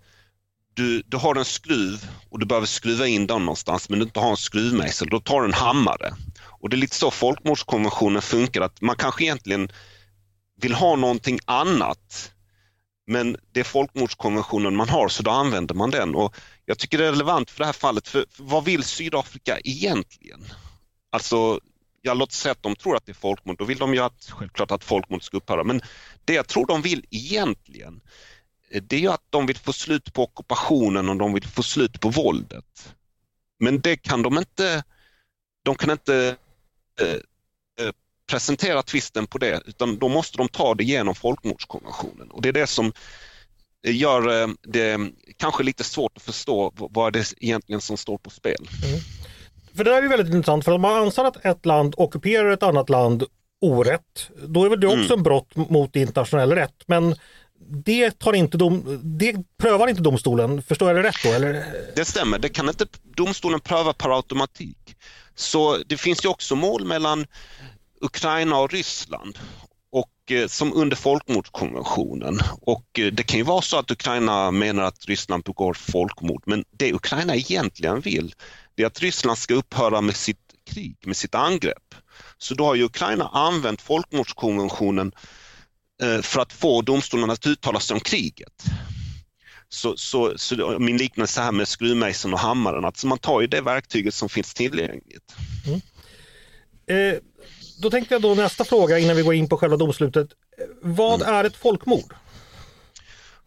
du, 0.74 1.02
du 1.02 1.18
har 1.18 1.36
en 1.36 1.46
skruv 1.46 2.08
och 2.30 2.40
du 2.40 2.46
behöver 2.46 2.68
skruva 2.68 3.08
in 3.08 3.28
den 3.28 3.46
någonstans 3.46 3.90
men 3.90 4.00
du 4.00 4.06
inte 4.06 4.20
har 4.20 4.30
en 4.30 4.38
skruvmejsel, 4.38 5.10
då 5.10 5.20
tar 5.20 5.42
du 5.42 5.48
en 5.48 5.54
hammare. 5.54 6.14
Och 6.46 6.70
det 6.70 6.76
är 6.76 6.78
lite 6.78 6.96
så 6.96 7.12
folkmordskonventionen 7.12 8.22
funkar, 8.22 8.62
att 8.62 8.82
man 8.82 8.96
kanske 8.96 9.24
egentligen 9.24 9.72
vill 10.62 10.74
ha 10.74 10.96
någonting 10.96 11.40
annat 11.46 12.34
men 13.08 13.38
det 13.52 13.60
är 13.60 13.64
folkmordskonventionen 13.64 14.76
man 14.76 14.90
har 14.90 15.10
så 15.10 15.24
då 15.24 15.32
använder 15.32 15.76
man 15.76 15.92
den. 15.92 16.16
Och 16.16 16.36
Jag 16.66 16.80
tycker 16.80 16.98
det 16.98 17.08
är 17.08 17.12
relevant 17.12 17.52
för 17.52 17.60
det 17.60 17.66
här 17.66 17.74
fallet, 17.74 18.08
för, 18.08 18.26
för 18.32 18.44
vad 18.44 18.66
vill 18.66 18.84
Sydafrika 18.84 19.60
egentligen? 19.64 20.46
Alltså 21.12 21.60
ja, 22.06 22.14
låt 22.14 22.32
säga 22.32 22.52
att 22.52 22.64
de 22.64 22.76
tror 22.76 22.96
att 22.96 23.06
det 23.06 23.12
är 23.12 23.14
folkmord, 23.14 23.58
då 23.58 23.66
vill 23.66 23.78
de 23.78 23.94
ju 23.94 24.00
att, 24.00 24.30
självklart 24.30 24.72
att 24.72 24.84
folkmord 24.84 25.24
ska 25.24 25.38
upphöra. 25.38 25.64
Men 25.64 25.82
det 26.26 26.34
jag 26.34 26.48
tror 26.48 26.66
de 26.66 26.82
vill 26.82 27.06
egentligen, 27.10 28.02
eh, 28.70 28.84
det 28.84 28.96
är 28.96 29.00
ju 29.00 29.08
att 29.08 29.26
de 29.30 29.46
vill 29.46 29.58
få 29.58 29.74
slut 29.74 30.14
på 30.14 30.24
ockupationen 30.24 31.10
och 31.10 31.18
de 31.18 31.34
vill 31.34 31.48
få 31.48 31.64
slut 31.64 32.00
på 32.00 32.10
våldet. 32.10 32.96
Men 33.60 33.82
det 33.82 33.98
kan 33.98 34.22
de 34.22 34.38
inte, 34.38 34.84
de 35.64 35.76
kan 35.76 35.90
inte 35.92 36.36
eh, 37.02 37.86
eh, 37.86 37.92
presentera 38.28 38.84
tvisten 38.84 39.28
på 39.28 39.38
det 39.38 39.62
utan 39.66 40.00
då 40.00 40.10
måste 40.10 40.38
de 40.38 40.50
ta 40.50 40.76
det 40.76 40.84
genom 40.84 41.16
folkmordskonventionen 41.16 42.32
och 42.32 42.42
det 42.42 42.50
är 42.50 42.54
det 42.54 42.68
som 42.68 42.94
eh, 43.86 43.96
gör 43.96 44.42
eh, 44.42 44.48
det 44.62 45.12
kanske 45.38 45.64
lite 45.64 45.84
svårt 45.84 46.18
att 46.18 46.24
förstå 46.24 46.74
vad 46.76 47.14
det 47.14 47.20
är 47.20 47.44
egentligen 47.44 47.82
som 47.82 47.98
står 47.98 48.18
på 48.18 48.30
spel. 48.30 48.70
Mm. 48.86 49.00
För 49.76 49.84
det 49.84 49.92
där 49.92 50.04
är 50.04 50.08
väldigt 50.08 50.34
intressant 50.34 50.66
för 50.66 50.72
om 50.72 50.82
man 50.82 51.04
anser 51.04 51.24
att 51.24 51.46
ett 51.46 51.66
land 51.66 51.94
ockuperar 51.98 52.52
ett 52.52 52.64
annat 52.64 52.90
land 52.90 53.24
orätt, 53.62 54.30
då 54.48 54.66
är 54.66 54.70
väl 54.70 54.80
det 54.80 54.88
också 54.88 55.00
mm. 55.00 55.18
en 55.18 55.24
brott 55.24 55.56
mot 55.56 55.96
internationell 55.96 56.52
rätt. 56.52 56.84
Men 56.86 57.16
det, 57.70 58.20
tar 58.20 58.34
inte 58.34 58.58
dom, 58.58 59.00
det 59.04 59.36
prövar 59.58 59.88
inte 59.88 60.02
domstolen, 60.02 60.62
förstår 60.62 60.90
jag 60.90 60.98
det 60.98 61.08
rätt 61.10 61.24
då? 61.24 61.32
Eller? 61.32 61.66
Det 61.96 62.06
stämmer, 62.06 62.40
det 62.40 62.50
kan 62.50 62.70
inte 62.70 62.86
domstolen 63.04 63.60
pröva 63.60 63.94
per 63.94 64.16
automatik. 64.16 64.96
Så 65.36 65.78
det 65.88 65.98
finns 65.98 66.26
ju 66.26 66.30
också 66.30 66.56
mål 66.56 66.86
mellan 66.86 67.26
Ukraina 68.02 68.60
och 68.60 68.72
Ryssland 68.72 69.40
och 69.92 70.32
eh, 70.32 70.48
som 70.48 70.74
under 70.74 70.96
folkmordskonventionen. 70.96 72.40
Och 72.62 73.00
eh, 73.00 73.06
det 73.06 73.24
kan 73.24 73.38
ju 73.38 73.44
vara 73.44 73.62
så 73.62 73.78
att 73.78 73.92
Ukraina 73.92 74.52
menar 74.52 74.84
att 74.84 75.06
Ryssland 75.06 75.44
begår 75.44 75.74
folkmord 75.74 76.44
men 76.46 76.66
det 76.72 76.94
Ukraina 76.94 77.36
egentligen 77.36 78.00
vill 78.00 78.34
det 78.76 78.84
är 78.84 78.88
att 78.88 79.00
Ryssland 79.00 79.38
ska 79.38 79.54
upphöra 79.54 80.02
med 80.02 80.16
sitt 80.16 80.54
krig, 80.66 80.98
med 81.06 81.18
sitt 81.18 81.36
angrepp. 81.36 81.96
Så 82.38 82.54
då 82.54 82.66
har 82.66 82.76
ju 82.76 82.84
Ukraina 82.84 83.28
använt 83.28 83.82
folkmordskonventionen 83.82 85.12
eh, 86.02 86.22
för 86.22 86.42
att 86.42 86.54
få 86.54 86.82
domstolen 86.82 87.30
att 87.30 87.48
uttala 87.48 87.80
sig 87.80 87.94
om 87.94 88.00
kriget. 88.00 88.64
Så, 89.70 89.98
så, 89.98 90.38
så 90.38 90.80
min 90.80 90.98
liknelse 90.98 91.42
här 91.42 91.52
med 91.52 91.68
skruvmejseln 91.68 92.34
och 92.34 92.40
hammaren, 92.40 92.86
alltså 92.86 93.08
man 93.08 93.18
tar 93.18 93.42
ju 93.42 93.48
det 93.48 93.62
verktyget 93.62 94.14
som 94.14 94.30
finns 94.30 94.54
tillgängligt. 94.54 95.36
Mm. 95.68 95.82
Eh, 96.88 97.20
då 97.82 97.90
tänkte 97.90 98.14
jag 98.14 98.22
då 98.22 98.36
nästa 98.36 98.66
fråga 98.66 99.00
innan 99.00 99.16
vi 99.16 99.22
går 99.22 99.34
in 99.34 99.50
på 99.50 99.58
själva 99.58 99.78
domslutet. 99.78 100.30
Vad 100.82 101.22
mm. 101.22 101.36
är 101.36 101.44
ett 101.44 101.56
folkmord? 101.56 102.14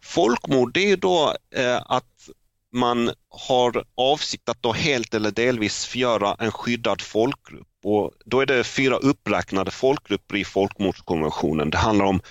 Folkmord 0.01 0.73
det 0.73 0.91
är 0.91 0.97
då 0.97 1.35
eh, 1.55 1.81
att 1.85 2.29
man 2.73 3.11
har 3.29 3.85
avsikt 3.95 4.49
att 4.49 4.61
då 4.61 4.73
helt 4.73 5.13
eller 5.13 5.31
delvis 5.31 5.85
förgöra 5.85 6.35
en 6.39 6.51
skyddad 6.51 7.01
folkgrupp. 7.01 7.67
Och 7.83 8.13
då 8.25 8.41
är 8.41 8.45
det 8.45 8.63
fyra 8.63 8.97
uppräknade 8.97 9.71
folkgrupper 9.71 10.35
i 10.35 10.45
folkmordskonventionen. 10.45 11.69
Det 11.69 11.77
handlar 11.77 12.05
om 12.05 12.21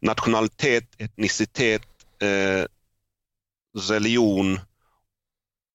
nationalitet, 0.00 0.84
etnicitet, 0.98 1.82
eh, 2.22 2.64
religion 3.90 4.60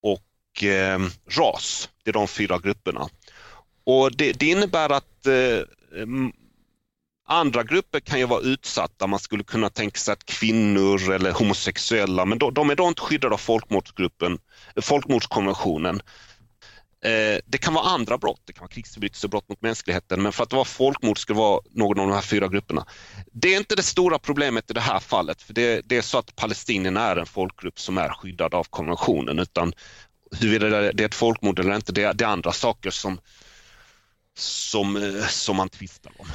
och 0.02 0.64
eh, 0.64 1.00
ras. 1.28 1.90
Det 2.04 2.12
är 2.12 2.14
de 2.14 2.28
fyra 2.28 2.60
grupperna. 2.60 3.10
Och 3.84 4.16
det, 4.16 4.34
det 4.34 4.46
innebär 4.46 4.90
att 4.90 5.26
eh, 5.26 5.62
andra 7.30 7.64
grupper 7.64 8.00
kan 8.00 8.20
ju 8.20 8.26
vara 8.26 8.42
utsatta. 8.42 9.08
Man 9.08 9.20
skulle 9.20 9.44
kunna 9.44 9.70
tänka 9.70 10.00
sig 10.00 10.12
att 10.12 10.26
kvinnor 10.26 11.12
eller 11.12 11.32
homosexuella, 11.32 12.26
men 12.26 12.38
de 12.38 12.70
är 12.70 12.76
då 12.76 12.88
inte 12.88 13.02
skyddade 13.02 13.34
av 13.34 13.38
folkmordsgruppen, 13.38 14.38
folkmordskonventionen. 14.82 16.02
Eh, 17.06 17.40
det 17.46 17.58
kan 17.58 17.74
vara 17.74 17.86
andra 17.86 18.18
brott, 18.18 18.42
det 18.46 18.54
kan 18.54 18.62
vara 18.62 18.72
krigsförbrytelser 18.72 19.28
och 19.28 19.30
brott 19.30 19.50
mot 19.50 19.62
mänskligheten, 19.62 20.22
men 20.22 20.32
för 20.32 20.44
att 20.44 20.50
det 20.50 20.56
var 20.56 20.66
folkmord 20.66 21.20
skulle 21.20 21.38
det 21.38 21.42
vara 21.42 21.62
någon 21.72 22.00
av 22.00 22.08
de 22.08 22.14
här 22.14 22.22
fyra 22.22 22.48
grupperna. 22.48 22.86
Det 23.32 23.54
är 23.54 23.58
inte 23.58 23.76
det 23.76 23.84
stora 23.84 24.20
problemet 24.20 24.72
i 24.72 24.74
det 24.74 24.82
här 24.82 25.00
fallet, 25.00 25.42
för 25.42 25.54
det, 25.54 25.82
det 25.86 25.98
är 25.98 26.02
så 26.02 26.18
att 26.18 26.36
palestinierna 26.36 27.02
är 27.02 27.16
en 27.16 27.26
folkgrupp 27.26 27.80
som 27.80 27.98
är 27.98 28.10
skyddad 28.10 28.54
av 28.54 28.64
konventionen, 28.64 29.40
utan 29.40 29.74
huruvida 30.40 30.70
det 30.70 31.04
är 31.04 31.08
ett 31.08 31.16
folkmord 31.16 31.60
eller 31.60 31.76
inte, 31.76 31.92
det, 31.92 32.14
det 32.14 32.24
är 32.24 32.30
andra 32.30 32.52
saker 32.52 32.90
som, 32.90 33.20
som, 34.38 34.96
eh, 34.96 35.28
som 35.28 35.56
man 35.56 35.70
tvistar 35.70 36.12
om. 36.18 36.28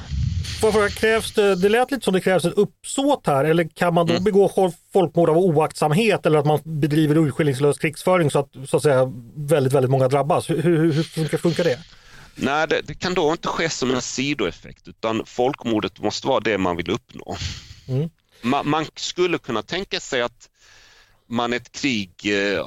Varför 0.61 0.89
krävs 0.89 1.33
det, 1.33 1.55
det 1.55 1.69
lät 1.69 1.91
lite 1.91 2.03
som 2.03 2.13
det 2.13 2.21
krävs 2.21 2.45
ett 2.45 2.53
uppsåt 2.53 3.27
här, 3.27 3.45
eller 3.45 3.69
kan 3.75 3.93
man 3.93 4.07
då 4.07 4.13
mm. 4.13 4.23
begå 4.23 4.71
folkmord 4.93 5.29
av 5.29 5.37
oaktsamhet 5.37 6.25
eller 6.25 6.39
att 6.39 6.45
man 6.45 6.59
bedriver 6.63 7.17
urskillningslös 7.17 7.77
krigsföring 7.77 8.31
så 8.31 8.39
att, 8.39 8.49
så 8.65 8.77
att 8.77 8.83
säga, 8.83 9.11
väldigt, 9.35 9.73
väldigt 9.73 9.91
många 9.91 10.07
drabbas? 10.07 10.49
Hur, 10.49 10.61
hur, 10.61 10.93
hur 10.93 11.03
funkar, 11.03 11.37
funkar 11.37 11.63
det? 11.63 11.79
Nej, 12.35 12.67
det, 12.67 12.81
det, 12.81 12.93
kan 12.93 13.13
då 13.13 13.31
inte 13.31 13.47
ske 13.47 13.69
som 13.69 13.91
en 13.91 14.01
sidoeffekt 14.01 14.87
utan 14.87 15.25
folkmordet 15.25 15.99
måste 15.99 16.27
vara 16.27 16.39
det 16.39 16.57
man 16.57 16.77
vill 16.77 16.89
uppnå. 16.89 17.37
Mm. 17.87 18.09
Man, 18.41 18.69
man, 18.69 18.85
skulle 18.95 19.37
kunna 19.37 19.61
tänka 19.61 19.99
sig 19.99 20.21
att 20.21 20.49
man 21.29 21.53
ett 21.53 21.71
krig 21.71 22.11
eh, 22.25 22.65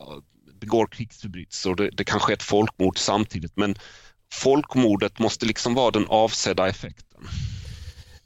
begår 0.61 0.87
krigsförbrytelser 0.87 1.71
och 1.71 1.76
det, 1.76 1.90
det 1.90 2.04
kanske 2.04 2.33
är 2.33 2.37
ett 2.37 2.42
folkmord 2.42 2.99
samtidigt 2.99 3.57
men 3.57 3.78
folkmordet 4.33 5.18
måste 5.18 5.47
liksom 5.47 5.75
vara 5.75 5.90
den 5.90 6.07
avsedda 6.09 6.68
effekten. 6.68 7.28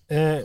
Eh, 0.09 0.39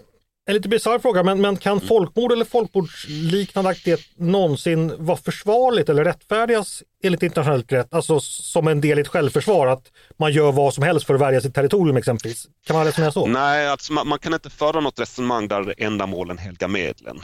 en 0.49 0.53
lite 0.53 0.69
bisarr 0.69 0.99
fråga, 0.99 1.23
men, 1.23 1.41
men 1.41 1.57
kan 1.57 1.77
mm. 1.77 1.87
folkmord 1.87 2.31
eller 2.31 2.45
folkmordsliknande 2.45 3.69
aktivitet 3.69 4.05
någonsin 4.15 5.05
vara 5.05 5.17
försvarligt 5.17 5.89
eller 5.89 6.03
rättfärdigas 6.03 6.83
enligt 7.03 7.23
internationellt 7.23 7.71
rätt? 7.71 7.93
Alltså 7.93 8.19
som 8.19 8.67
en 8.67 8.81
del 8.81 8.97
i 8.97 9.01
ett 9.01 9.07
självförsvar, 9.07 9.67
att 9.67 9.91
man 10.17 10.31
gör 10.31 10.51
vad 10.51 10.73
som 10.73 10.83
helst 10.83 11.07
för 11.07 11.13
att 11.13 11.21
värja 11.21 11.41
sitt 11.41 11.55
territorium 11.55 11.97
exempelvis. 11.97 12.47
Kan 12.67 12.75
man 12.75 12.85
resonera 12.85 13.11
så? 13.11 13.27
Nej, 13.27 13.67
alltså 13.67 13.93
man, 13.93 14.07
man 14.07 14.19
kan 14.19 14.33
inte 14.33 14.49
föra 14.49 14.79
något 14.79 14.99
resonemang 14.99 15.47
där 15.47 15.73
ändamålen 15.77 16.37
helgar 16.37 16.67
medlen. 16.67 17.19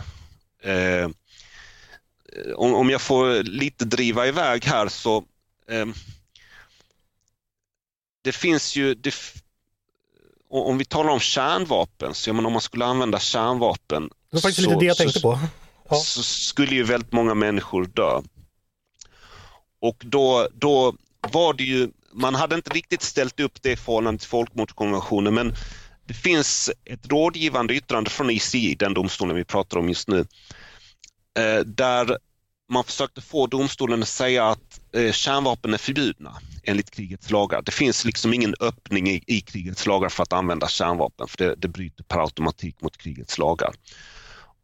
Eh, 0.64 1.10
om, 2.56 2.74
om 2.74 2.90
jag 2.90 3.02
får 3.02 3.44
lite 3.44 3.86
driva 3.86 4.28
iväg 4.28 4.66
här 4.66 4.88
så 4.88 5.24
eh, 5.70 5.86
det 8.24 8.32
finns 8.32 8.76
ju, 8.76 8.94
det, 8.94 9.14
om 10.54 10.78
vi 10.78 10.86
talar 10.86 11.10
om 11.10 11.20
kärnvapen, 11.20 12.14
så 12.14 12.34
menar, 12.34 12.48
om 12.48 12.54
man 12.54 12.62
skulle 12.62 12.86
använda 12.86 13.20
kärnvapen 13.20 14.04
det 14.04 14.36
var 14.36 14.42
faktiskt 14.42 14.64
så, 14.64 14.70
lite 14.70 14.80
det 14.80 14.86
jag 14.86 14.98
tänkte 14.98 15.22
på. 15.22 15.40
Ja. 15.90 15.96
Så 15.96 16.24
skulle 16.24 16.76
ju 16.76 16.84
väldigt 16.84 17.12
många 17.12 17.34
människor 17.34 17.86
dö. 17.86 18.22
Och 19.82 19.98
då, 20.06 20.48
då 20.54 20.96
var 21.32 21.54
det 21.54 21.64
ju, 21.64 21.90
man 22.14 22.36
hade 22.36 22.56
inte 22.56 22.70
riktigt 22.70 23.02
ställt 23.02 23.40
upp 23.40 23.62
det 23.62 23.72
i 23.72 23.76
förhållande 23.76 24.20
till 24.20 24.30
folkmordskonventionen 24.30 25.34
men 25.34 25.56
det 26.06 26.14
finns 26.14 26.72
ett 26.86 27.08
rådgivande 27.08 27.74
yttrande 27.74 28.10
från 28.10 28.30
ICI, 28.30 28.76
den 28.76 28.94
domstolen 28.94 29.36
vi 29.36 29.46
pratar 29.46 29.78
om 29.78 29.90
just 29.90 30.08
nu, 30.08 30.20
eh, 31.40 31.60
där 31.66 32.18
man 32.70 32.84
försökte 32.84 33.22
få 33.22 33.48
domstolen 33.48 34.02
att 34.02 34.08
säga 34.08 34.48
att 34.48 34.80
eh, 34.96 35.12
kärnvapen 35.12 35.74
är 35.74 35.78
förbjudna 35.78 36.38
enligt 36.64 36.92
krigets 36.92 37.32
lagar. 37.32 37.62
Det 37.62 37.72
finns 37.72 38.06
liksom 38.06 38.34
ingen 38.34 38.56
öppning 38.60 39.10
i, 39.10 39.24
i 39.28 39.42
krigets 39.42 39.86
lagar 39.86 40.10
för 40.10 40.24
att 40.24 40.34
använda 40.34 40.68
kärnvapen 40.68 41.28
för 41.28 41.38
det, 41.38 41.56
det 41.56 41.68
bryter 41.68 42.04
per 42.04 42.20
automatik 42.20 42.82
mot 42.82 42.98
krigets 42.98 43.38
lagar. 43.38 43.74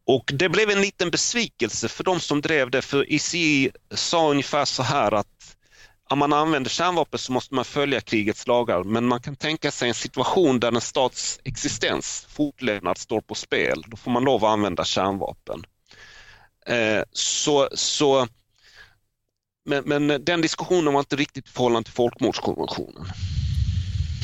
Och 0.06 0.30
det 0.34 0.48
blev 0.48 0.70
en 0.70 0.80
liten 0.80 1.10
besvikelse 1.10 1.88
för 1.88 2.04
de 2.04 2.20
som 2.20 2.40
drev 2.40 2.70
det 2.70 2.82
för 2.82 3.12
ICI 3.12 3.70
sa 3.94 4.30
ungefär 4.30 4.64
så 4.64 4.82
här 4.82 5.14
att 5.14 5.56
om 6.10 6.18
man 6.18 6.32
använder 6.32 6.70
kärnvapen 6.70 7.18
så 7.18 7.32
måste 7.32 7.54
man 7.54 7.64
följa 7.64 8.00
krigets 8.00 8.46
lagar 8.46 8.84
men 8.84 9.06
man 9.06 9.20
kan 9.20 9.36
tänka 9.36 9.70
sig 9.70 9.88
en 9.88 9.94
situation 9.94 10.60
där 10.60 10.72
en 10.72 10.80
stats 10.80 11.40
existens, 11.44 12.26
fortlevnad 12.28 12.98
står 12.98 13.20
på 13.20 13.34
spel. 13.34 13.84
Då 13.86 13.96
får 13.96 14.10
man 14.10 14.24
lov 14.24 14.44
att 14.44 14.50
använda 14.50 14.84
kärnvapen. 14.84 15.64
Eh, 16.66 17.02
så, 17.12 17.68
så, 17.72 18.28
men, 19.64 20.06
men, 20.06 20.24
den 20.24 20.40
diskussionen 20.40 20.92
var 20.92 21.00
inte 21.00 21.16
riktigt 21.16 21.46
i 21.46 21.50
förhållande 21.50 21.84
till 21.84 21.94
folkmordskonventionen. 21.94 23.06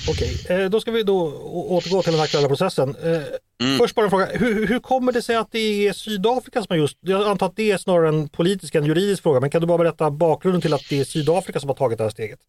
Okej, 0.08 0.46
eh, 0.48 0.70
då 0.70 0.80
ska 0.80 0.90
vi 0.90 1.02
då 1.02 1.32
återgå 1.68 2.02
till 2.02 2.12
den 2.12 2.20
aktuella 2.20 2.48
processen. 2.48 2.96
Eh, 3.02 3.22
mm. 3.62 3.78
Först 3.78 3.94
bara 3.94 4.04
en 4.04 4.10
fråga, 4.10 4.26
hur, 4.26 4.66
hur, 4.66 4.78
kommer 4.78 5.12
det 5.12 5.22
sig 5.22 5.36
att 5.36 5.52
det 5.52 5.88
är 5.88 5.92
Sydafrika 5.92 6.62
som 6.62 6.66
har 6.68 6.76
just, 6.76 6.98
jag 7.00 7.28
antar 7.28 7.46
att 7.46 7.56
det 7.56 7.70
är 7.70 7.78
snarare 7.78 8.08
en 8.08 8.28
politisk 8.28 8.74
än 8.74 8.84
juridisk 8.84 9.22
fråga, 9.22 9.40
men 9.40 9.50
kan 9.50 9.60
du 9.60 9.66
bara 9.66 9.78
berätta 9.78 10.10
bakgrunden 10.10 10.62
till 10.62 10.74
att 10.74 10.88
det 10.88 11.00
är 11.00 11.04
Sydafrika 11.04 11.60
som 11.60 11.68
har 11.68 11.74
tagit 11.76 11.98
det 11.98 12.04
här 12.04 12.10
steget? 12.10 12.40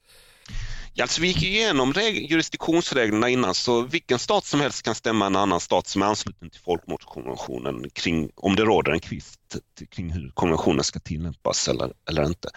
Alltså 1.01 1.21
vi 1.21 1.27
gick 1.27 1.43
igenom 1.43 1.93
jurisdiktionsreglerna 2.13 3.29
innan 3.29 3.55
så 3.55 3.81
vilken 3.81 4.19
stat 4.19 4.45
som 4.45 4.61
helst 4.61 4.81
kan 4.83 4.95
stämma 4.95 5.25
en 5.25 5.35
annan 5.35 5.59
stat 5.59 5.87
som 5.87 6.01
är 6.01 6.05
ansluten 6.05 6.49
till 6.49 6.61
folkmordskonventionen 6.61 7.89
kring 7.89 8.29
om 8.35 8.55
det 8.55 8.63
råder 8.63 8.91
en 8.91 8.99
kvist 8.99 9.55
kring 9.89 10.11
hur 10.11 10.31
konventionen 10.33 10.83
ska 10.83 10.99
tillämpas 10.99 11.67
eller, 11.67 11.93
eller 12.09 12.25
inte. 12.25 12.49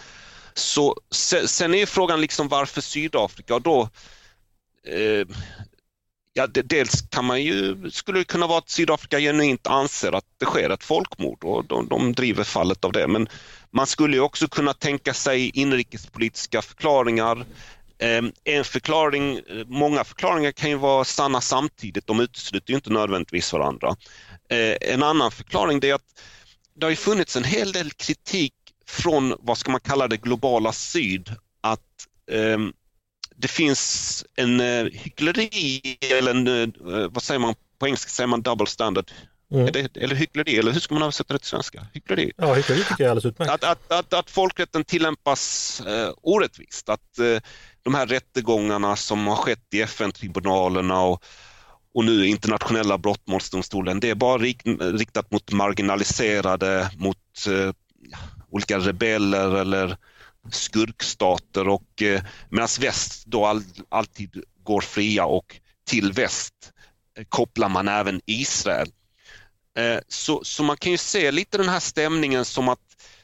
Så 0.53 0.95
sen 1.45 1.73
är 1.73 1.85
frågan 1.85 2.21
liksom 2.21 2.47
varför 2.47 2.81
Sydafrika 2.81 3.55
och 3.55 3.61
då 3.61 3.89
eh, 4.87 5.27
Ja, 6.33 6.47
dels 6.47 7.01
kan 7.01 7.25
man 7.25 7.41
ju, 7.41 7.89
skulle 7.91 8.19
det 8.19 8.25
kunna 8.25 8.47
vara 8.47 8.57
att 8.57 8.69
Sydafrika 8.69 9.19
genuint 9.19 9.67
anser 9.67 10.11
att 10.11 10.25
det 10.37 10.45
sker 10.45 10.69
ett 10.69 10.83
folkmord 10.83 11.43
och 11.43 11.65
de, 11.65 11.87
de 11.87 12.13
driver 12.13 12.43
fallet 12.43 12.85
av 12.85 12.91
det. 12.91 13.07
Men 13.07 13.27
man 13.71 13.87
skulle 13.87 14.19
också 14.19 14.47
kunna 14.47 14.73
tänka 14.73 15.13
sig 15.13 15.49
inrikespolitiska 15.49 16.61
förklaringar. 16.61 17.45
Ehm, 18.01 18.31
en 18.43 18.63
förklaring, 18.63 19.41
många 19.65 20.03
förklaringar 20.03 20.51
kan 20.51 20.69
ju 20.69 20.75
vara 20.75 21.03
sanna 21.03 21.41
samtidigt, 21.41 22.07
de 22.07 22.19
utesluter 22.19 22.71
ju 22.71 22.75
inte 22.75 22.89
nödvändigtvis 22.89 23.53
varandra. 23.53 23.95
Eh, 24.49 24.93
en 24.93 25.03
annan 25.03 25.31
förklaring 25.31 25.79
är 25.83 25.93
att 25.93 26.21
det 26.73 26.85
har 26.85 26.95
funnits 26.95 27.35
en 27.35 27.43
hel 27.43 27.71
del 27.71 27.91
kritik 27.91 28.53
från, 28.87 29.35
vad 29.39 29.57
ska 29.57 29.71
man 29.71 29.79
kalla 29.79 30.07
det, 30.07 30.17
globala 30.17 30.71
syd, 30.71 31.29
att 31.61 32.07
um, 32.31 32.73
det 33.35 33.47
finns 33.47 34.25
en 34.35 34.61
uh, 34.61 34.91
hyckleri 34.91 35.97
eller 36.11 36.31
en, 36.31 36.47
uh, 36.47 37.07
vad 37.11 37.23
säger 37.23 37.39
man 37.39 37.55
på 37.79 37.87
engelska, 37.87 38.09
säger 38.09 38.27
man 38.27 38.41
double 38.41 38.67
standard? 38.67 39.11
Mm. 39.51 39.71
Det, 39.73 39.97
eller 39.97 40.15
hyckleri, 40.15 40.57
eller 40.57 40.71
hur 40.71 40.79
ska 40.79 40.93
man 40.93 41.03
översätta 41.03 41.33
det 41.33 41.39
till 41.39 41.47
svenska? 41.47 41.87
Hyckleri? 41.93 42.31
Ja, 42.37 42.53
hyckleri 42.53 42.79
tycker 42.79 42.95
jag 42.97 43.05
är 43.05 43.09
alldeles 43.09 43.25
utmärkt. 43.25 43.51
Att, 43.51 43.63
att, 43.63 43.91
att, 43.91 44.13
att 44.13 44.29
folkrätten 44.29 44.83
tillämpas 44.83 45.81
uh, 45.87 46.09
orättvist, 46.21 46.89
att 46.89 47.19
uh, 47.19 47.39
de 47.83 47.95
här 47.95 48.05
rättegångarna 48.05 48.95
som 48.95 49.27
har 49.27 49.35
skett 49.35 49.73
i 49.73 49.81
FN-tribunalerna 49.81 51.01
och, 51.01 51.23
och 51.93 52.05
nu 52.05 52.27
internationella 52.27 52.97
brottmålsdomstolen, 52.97 53.99
det 53.99 54.09
är 54.09 54.15
bara 54.15 54.37
riktat 54.37 55.31
mot 55.31 55.51
marginaliserade, 55.51 56.91
mot 56.97 57.47
eh, 57.47 57.73
olika 58.49 58.79
rebeller 58.79 59.55
eller 59.55 59.97
skurkstater 60.51 61.67
och 61.67 62.01
eh, 62.01 62.21
medan 62.49 62.67
väst 62.79 63.25
då 63.25 63.45
all, 63.45 63.63
alltid 63.89 64.43
går 64.63 64.81
fria 64.81 65.25
och 65.25 65.59
till 65.83 66.13
väst 66.13 66.53
eh, 67.17 67.25
kopplar 67.29 67.69
man 67.69 67.87
även 67.87 68.21
Israel. 68.25 68.87
Eh, 69.77 69.99
så, 70.07 70.43
så 70.43 70.63
man 70.63 70.77
kan 70.77 70.91
ju 70.91 70.97
se 70.97 71.31
lite 71.31 71.57
den 71.57 71.69
här 71.69 71.79
stämningen 71.79 72.45
som 72.45 72.69
att 72.69 72.79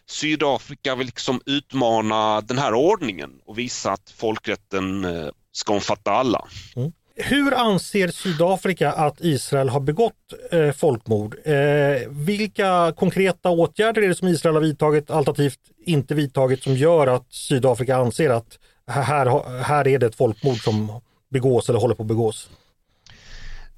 Sydafrika 0.09 0.95
vill 0.95 1.05
liksom 1.05 1.41
utmana 1.45 2.41
den 2.41 2.57
här 2.57 2.73
ordningen 2.73 3.31
och 3.45 3.57
visa 3.59 3.91
att 3.91 4.13
folkrätten 4.15 5.05
eh, 5.05 5.29
ska 5.51 5.73
omfatta 5.73 6.11
alla. 6.11 6.47
Mm. 6.75 6.91
Hur 7.15 7.53
anser 7.53 8.07
Sydafrika 8.07 8.91
att 8.91 9.21
Israel 9.21 9.69
har 9.69 9.79
begått 9.79 10.13
eh, 10.51 10.71
folkmord? 10.71 11.35
Eh, 11.43 12.09
vilka 12.09 12.93
konkreta 12.97 13.49
åtgärder 13.49 14.01
är 14.01 14.07
det 14.07 14.15
som 14.15 14.27
Israel 14.27 14.55
har 14.55 14.61
vidtagit 14.61 15.11
alternativt 15.11 15.59
inte 15.85 16.15
vidtagit 16.15 16.63
som 16.63 16.75
gör 16.75 17.07
att 17.07 17.33
Sydafrika 17.33 17.95
anser 17.97 18.29
att 18.29 18.59
här, 18.87 19.61
här 19.63 19.87
är 19.87 19.99
det 19.99 20.05
ett 20.05 20.15
folkmord 20.15 20.63
som 20.63 21.01
begås 21.29 21.69
eller 21.69 21.79
håller 21.79 21.95
på 21.95 22.03
att 22.03 22.07
begås? 22.07 22.49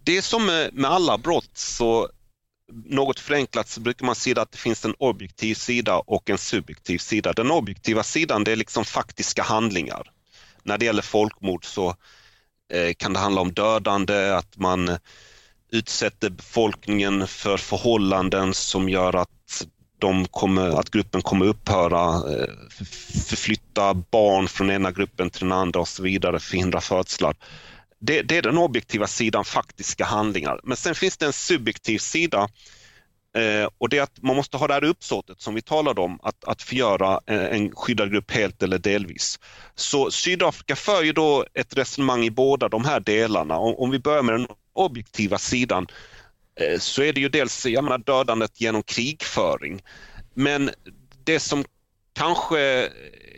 Det 0.03 0.17
är 0.17 0.21
som 0.21 0.45
med, 0.45 0.74
med 0.74 0.91
alla 0.91 1.17
brott 1.17 1.51
så 1.53 2.09
något 2.72 3.20
förenklat 3.20 3.70
så 3.70 3.82
brukar 3.82 4.06
man 4.06 4.16
säga 4.16 4.42
att 4.42 4.52
det 4.52 4.58
finns 4.58 4.86
en 4.86 4.96
objektiv 5.00 5.56
sida 5.56 5.96
och 5.96 6.30
en 6.30 6.38
subjektiv 6.38 6.98
sida. 6.98 7.34
Den 7.34 7.52
objektiva 7.52 8.04
sidan 8.04 8.44
det 8.44 8.52
är 8.52 8.56
liksom 8.56 8.86
faktiska 8.86 9.44
handlingar. 9.44 10.12
När 10.64 10.78
det 10.78 10.86
gäller 10.86 11.02
folkmord 11.02 11.66
så 11.66 11.96
eh, 12.74 12.94
kan 12.98 13.14
det 13.14 13.20
handla 13.20 13.42
om 13.42 13.54
dödande, 13.54 14.30
att 14.30 14.58
man 14.58 14.98
utsätter 15.72 16.30
befolkningen 16.30 17.28
för 17.28 17.58
förhållanden 17.58 18.54
som 18.54 18.90
gör 18.90 19.16
att, 19.16 19.66
de 20.00 20.26
kommer, 20.28 20.80
att 20.80 20.90
gruppen 20.90 21.22
kommer 21.22 21.46
upphöra, 21.46 22.16
eh, 22.16 22.54
förflytta 23.30 23.94
barn 23.94 24.48
från 24.48 24.72
ena 24.72 24.92
gruppen 24.92 25.30
till 25.30 25.42
den 25.42 25.52
andra 25.52 25.80
och 25.80 25.88
så 25.88 26.04
vidare, 26.04 26.40
förhindra 26.40 26.82
födslar. 26.82 27.36
Det, 28.00 28.22
det, 28.22 28.38
är 28.38 28.41
den 28.41 28.58
objektiva 28.58 29.08
sidan, 29.08 29.46
faktiska 29.46 30.06
handlingar. 30.06 30.60
Men 30.63 30.77
sen 30.77 30.96
finns 30.96 31.18
det 31.18 31.25
en 31.25 31.34
subjektiv 31.34 31.98
sida 31.98 32.50
eh, 33.38 33.70
och 33.77 33.89
det 33.89 33.98
är 33.98 34.01
att 34.01 34.22
man 34.22 34.36
måste 34.36 34.58
ha 34.58 34.68
det 34.68 34.74
här 34.74 34.84
uppsåtet 34.84 35.41
som 35.41 35.56
vi 35.56 35.62
talade 35.62 36.01
om, 36.01 36.20
att, 36.24 36.44
att 36.44 36.62
förgöra 36.62 37.20
en, 37.25 37.39
en 37.39 37.72
skyddad 37.75 38.12
grupp 38.12 38.32
helt 38.32 38.63
eller 38.63 38.77
delvis. 38.77 39.39
Så 39.75 40.12
Sydafrika 40.12 40.75
för 40.75 41.03
ju 41.03 41.13
då 41.13 41.46
ett 41.53 41.77
resonemang 41.77 42.25
i 42.25 42.32
båda 42.32 42.70
de 42.70 42.86
här 42.86 43.00
delarna. 43.00 43.58
Om, 43.58 43.75
om 43.75 43.91
vi 43.91 44.00
börjar 44.00 44.24
med 44.24 44.36
den 44.36 44.48
objektiva 44.74 45.38
sidan 45.38 45.88
eh, 46.56 46.79
så 46.79 47.03
är 47.03 47.13
det 47.13 47.22
ju 47.22 47.29
dels 47.29 47.65
jag 47.65 47.84
menar, 47.84 47.98
dödandet 47.98 48.62
genom 48.62 48.84
krigföring. 48.84 49.82
Men 50.34 50.70
det 51.24 51.39
som 51.39 51.65
kanske 52.13 52.60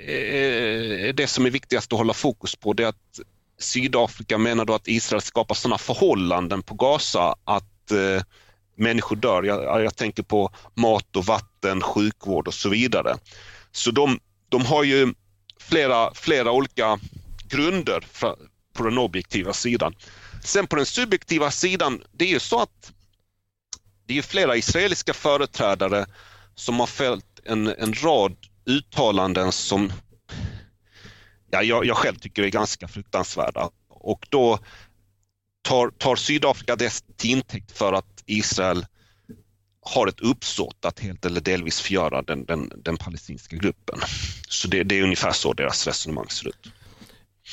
är 0.08 1.14
det 1.14 1.28
som 1.28 1.46
är 1.46 1.50
viktigast 1.50 1.94
att 1.94 2.00
hålla 2.00 2.14
fokus 2.14 2.56
på 2.56 2.74
det 2.74 2.84
är 2.84 2.88
att 2.88 3.20
Sydafrika 3.62 4.38
menar 4.38 4.66
då 4.66 4.74
att 4.74 4.88
Israel 4.88 5.22
skapar 5.22 5.56
sådana 5.56 5.78
förhållanden 5.78 6.64
på 6.64 6.76
Gaza 6.76 7.36
att 7.44 7.92
eh, 7.92 8.24
människor 8.76 9.16
dör. 9.16 9.44
Jag, 9.44 9.84
jag, 9.84 9.96
tänker 9.96 10.24
på 10.24 10.52
mat 10.76 11.16
och 11.16 11.26
vatten, 11.26 11.82
sjukvård 11.82 12.48
och 12.48 12.54
så 12.54 12.70
vidare. 12.70 13.18
Så 13.72 13.92
de, 13.92 14.20
de 14.50 14.66
har 14.66 14.84
ju 14.84 15.14
flera, 15.60 16.14
flera 16.14 16.52
olika 16.52 17.00
grunder 17.48 18.04
för, 18.12 18.36
på 18.74 18.84
den 18.84 18.98
objektiva 18.98 19.54
sidan. 19.54 19.96
Sen 20.44 20.68
på 20.68 20.76
den 20.76 20.86
subjektiva 20.86 21.52
sidan, 21.52 22.04
det 22.12 22.26
är 22.26 22.30
ju 22.30 22.40
så 22.40 22.62
att 22.62 22.92
det 24.06 24.18
är 24.18 24.22
flera 24.22 24.56
israeliska 24.56 25.14
företrädare 25.14 26.06
som 26.56 26.80
har 26.80 26.88
fällt 26.88 27.40
en, 27.44 27.68
en 27.68 27.94
rad 27.94 28.36
uttalanden 28.66 29.52
som 29.52 29.94
ja, 31.52 31.64
jag, 31.64 31.86
jag 31.86 31.98
själv 31.98 32.16
tycker 32.16 32.44
är 32.44 32.50
ganska 32.50 32.88
fruktansvärda. 32.88 33.70
Och 33.90 34.28
då 34.30 34.60
tar, 35.62 35.90
tar 35.90 36.16
Sydafrika 36.16 36.76
det 36.76 37.04
till 37.18 37.30
intäkt 37.30 37.78
för 37.78 37.94
att 37.94 38.24
Israel 38.26 38.86
har 39.82 40.08
ett 40.08 40.20
uppsåt 40.20 40.86
att 40.86 41.00
helt 41.00 41.26
eller 41.26 41.42
delvis 41.42 41.82
förgöra 41.82 42.22
den, 42.22 42.46
den, 42.46 42.72
den 42.76 42.98
palestinska 42.98 43.56
gruppen. 43.56 44.00
Så 44.50 44.68
det, 44.68 44.84
det, 44.84 45.00
är 45.00 45.04
ungefär 45.04 45.32
så 45.32 45.54
deras 45.54 45.88
resonemang 45.88 46.30
ser 46.30 46.48
ut. 46.48 46.72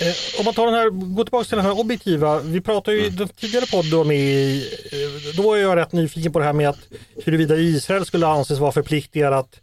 Eh, 0.00 0.38
om 0.38 0.44
man 0.44 0.54
tar 0.54 0.66
den 0.66 0.74
här, 0.74 0.90
går 0.90 1.24
tillbaka 1.24 1.44
till 1.44 1.56
den 1.56 1.66
här 1.66 1.78
objektiva. 1.78 2.38
Vi 2.38 2.60
pratade 2.60 2.96
ju 2.96 3.02
i 3.02 3.06
mm. 3.06 3.18
den 3.18 3.28
tidigare 3.28 3.66
podden 3.66 4.00
om 4.00 4.10
i, 4.10 4.58
eh, 4.92 5.36
då 5.36 5.42
var 5.42 5.56
jag 5.56 5.76
rätt 5.76 5.92
nyfiken 5.92 6.32
på 6.32 6.38
det 6.38 6.44
här 6.44 6.52
med 6.52 6.68
att 6.68 6.88
huruvida 7.24 7.56
Israel 7.56 8.06
skulle 8.06 8.26
anses 8.26 8.58
vara 8.58 8.72
förpliktigad 8.72 9.32
att 9.32 9.60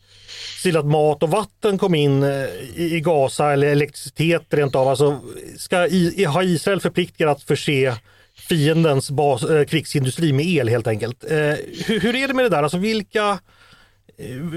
se 0.57 0.69
till 0.69 0.77
att 0.77 0.85
mat 0.85 1.23
och 1.23 1.29
vatten 1.29 1.77
kom 1.77 1.95
in 1.95 2.23
eh, 2.23 2.45
i, 2.75 3.01
Gaza 3.05 3.53
eller 3.53 3.67
elektricitet 3.67 4.43
rent 4.49 4.75
av. 4.75 4.87
Alltså, 4.87 5.19
ska 5.57 5.87
i, 5.87 6.25
har 6.25 6.43
Israel 6.43 6.81
förpliktigat 6.81 7.37
att 7.37 7.43
förse 7.43 7.93
fiendens 8.35 9.11
bas, 9.11 9.43
eh, 9.43 9.65
krigsindustri 9.65 10.33
med 10.33 10.45
el 10.45 10.69
helt 10.69 10.87
enkelt. 10.87 11.23
Eh, 11.23 11.37
hur, 11.85 11.99
hur, 11.99 12.15
är 12.15 12.27
det 12.27 12.33
med 12.33 12.45
det 12.45 12.49
där? 12.49 12.63
Alltså 12.63 12.77
vilka 12.77 13.39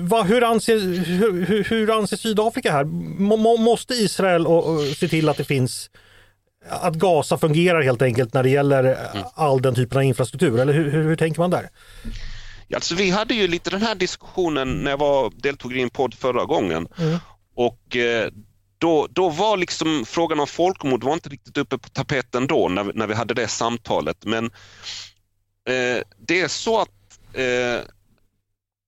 vad, 0.02 0.26
hur, 0.26 0.44
anser, 0.44 0.78
hur, 1.44 1.64
hur 1.64 1.99
anser 1.99 2.16
Sydafrika 2.16 2.73
här? 2.73 2.85
Må, 2.85 3.56
måste 3.56 3.94
Israel 3.94 4.47
och, 4.47 4.75
och, 4.75 4.80
se 4.80 5.08
till 5.08 5.28
att 5.28 5.37
det 5.37 5.44
finns 5.44 5.90
att 6.68 6.94
Gaza 6.94 7.38
fungerar 7.38 7.82
helt 7.82 8.02
enkelt 8.02 8.35
när 8.35 8.42
det 8.42 8.50
gäller 8.50 8.85
mm. 8.85 9.25
all 9.35 9.62
den 9.62 9.75
typen 9.75 9.99
av 9.99 10.04
infrastruktur? 10.04 10.61
Eller 10.61 10.73
hur, 10.73 10.90
hur 10.90 11.16
tänker 11.16 11.40
man 11.40 11.50
där? 11.50 11.68
Alltså, 12.74 12.94
vi 12.94 13.11
hade 13.11 13.35
ju 13.35 13.48
lite 13.48 13.70
den 13.70 13.83
här 13.83 13.94
diskussionen 13.94 14.85
när 14.85 14.90
jag 14.90 14.98
var, 14.98 15.33
deltog 15.37 15.76
i 15.76 15.83
en 15.83 15.90
podd 15.90 16.14
förra 16.14 16.44
gången. 16.44 16.88
Mm. 16.98 17.18
Och 17.54 17.96
eh, 17.96 18.31
då, 18.78 19.07
då 19.11 19.28
var 19.28 19.57
liksom 19.57 20.04
frågan 20.07 20.40
om 20.40 20.46
folkmord 20.46 21.04
var 21.04 21.14
inte 21.14 21.28
riktigt 21.28 21.57
uppe 21.57 21.78
på 21.78 21.88
tapeten 21.88 22.46
då 22.46 22.68
när, 22.68 22.92
när 22.94 23.07
vi 23.07 23.14
hade 23.14 23.35
det 23.35 23.48
samtalet. 23.48 24.24
Men 24.24 24.44
eh, 25.64 26.02
det 26.18 26.40
är 26.40 26.48
så 26.48 26.81
att 26.81 27.18
eh, 27.33 27.81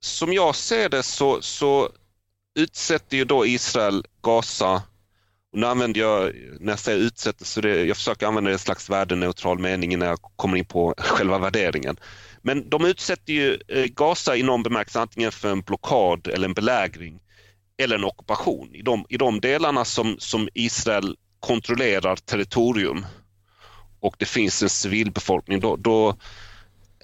som 0.01 0.33
jag 0.33 0.55
ser 0.55 0.89
det 0.89 1.03
så, 1.03 1.43
så 1.43 1.91
utsätter 2.55 3.17
ju 3.17 3.25
då 3.25 3.47
Israel 3.47 4.05
Gaza 4.23 4.83
och 5.53 5.59
nu 5.59 5.67
använder 5.67 6.01
jag, 6.01 6.33
när 6.61 6.73
jag 6.73 6.79
säger 6.79 6.99
utsätter, 6.99 7.45
så 7.45 7.61
det, 7.61 7.85
jag 7.85 7.97
försöker 7.97 8.27
använda 8.27 8.51
en 8.51 8.59
slags 8.59 8.91
värdeneutral 8.91 9.59
mening 9.59 9.99
när 9.99 10.07
jag 10.07 10.19
kommer 10.37 10.57
in 10.57 10.65
på 10.65 10.95
själva 10.99 11.39
värderingen. 11.39 11.97
Men 12.43 12.71
de 12.71 12.85
utsätter 12.85 13.33
ju 13.33 13.59
eh, 13.69 13.85
Gaza 13.85 14.37
i 14.37 14.43
någon 14.43 14.63
bemärkelse 14.63 15.01
antingen 15.01 15.33
för 15.33 15.53
en 15.53 15.61
blockad 15.61 16.27
eller 16.27 16.49
en 16.49 16.55
belägring 16.55 17.21
eller 17.77 17.97
en 17.97 18.05
ockupation. 18.05 18.75
I 18.75 18.83
de, 18.83 19.07
i 19.09 19.17
de 19.17 19.41
delarna 19.41 19.85
som, 19.85 20.17
som 20.19 20.49
Israel 20.55 21.17
kontrollerar 21.41 22.17
territorium 22.17 23.07
och 24.01 24.17
det 24.19 24.25
finns 24.25 24.63
en 24.63 24.71
civilbefolkning, 24.71 25.61
då, 25.61 25.77
då 25.77 26.09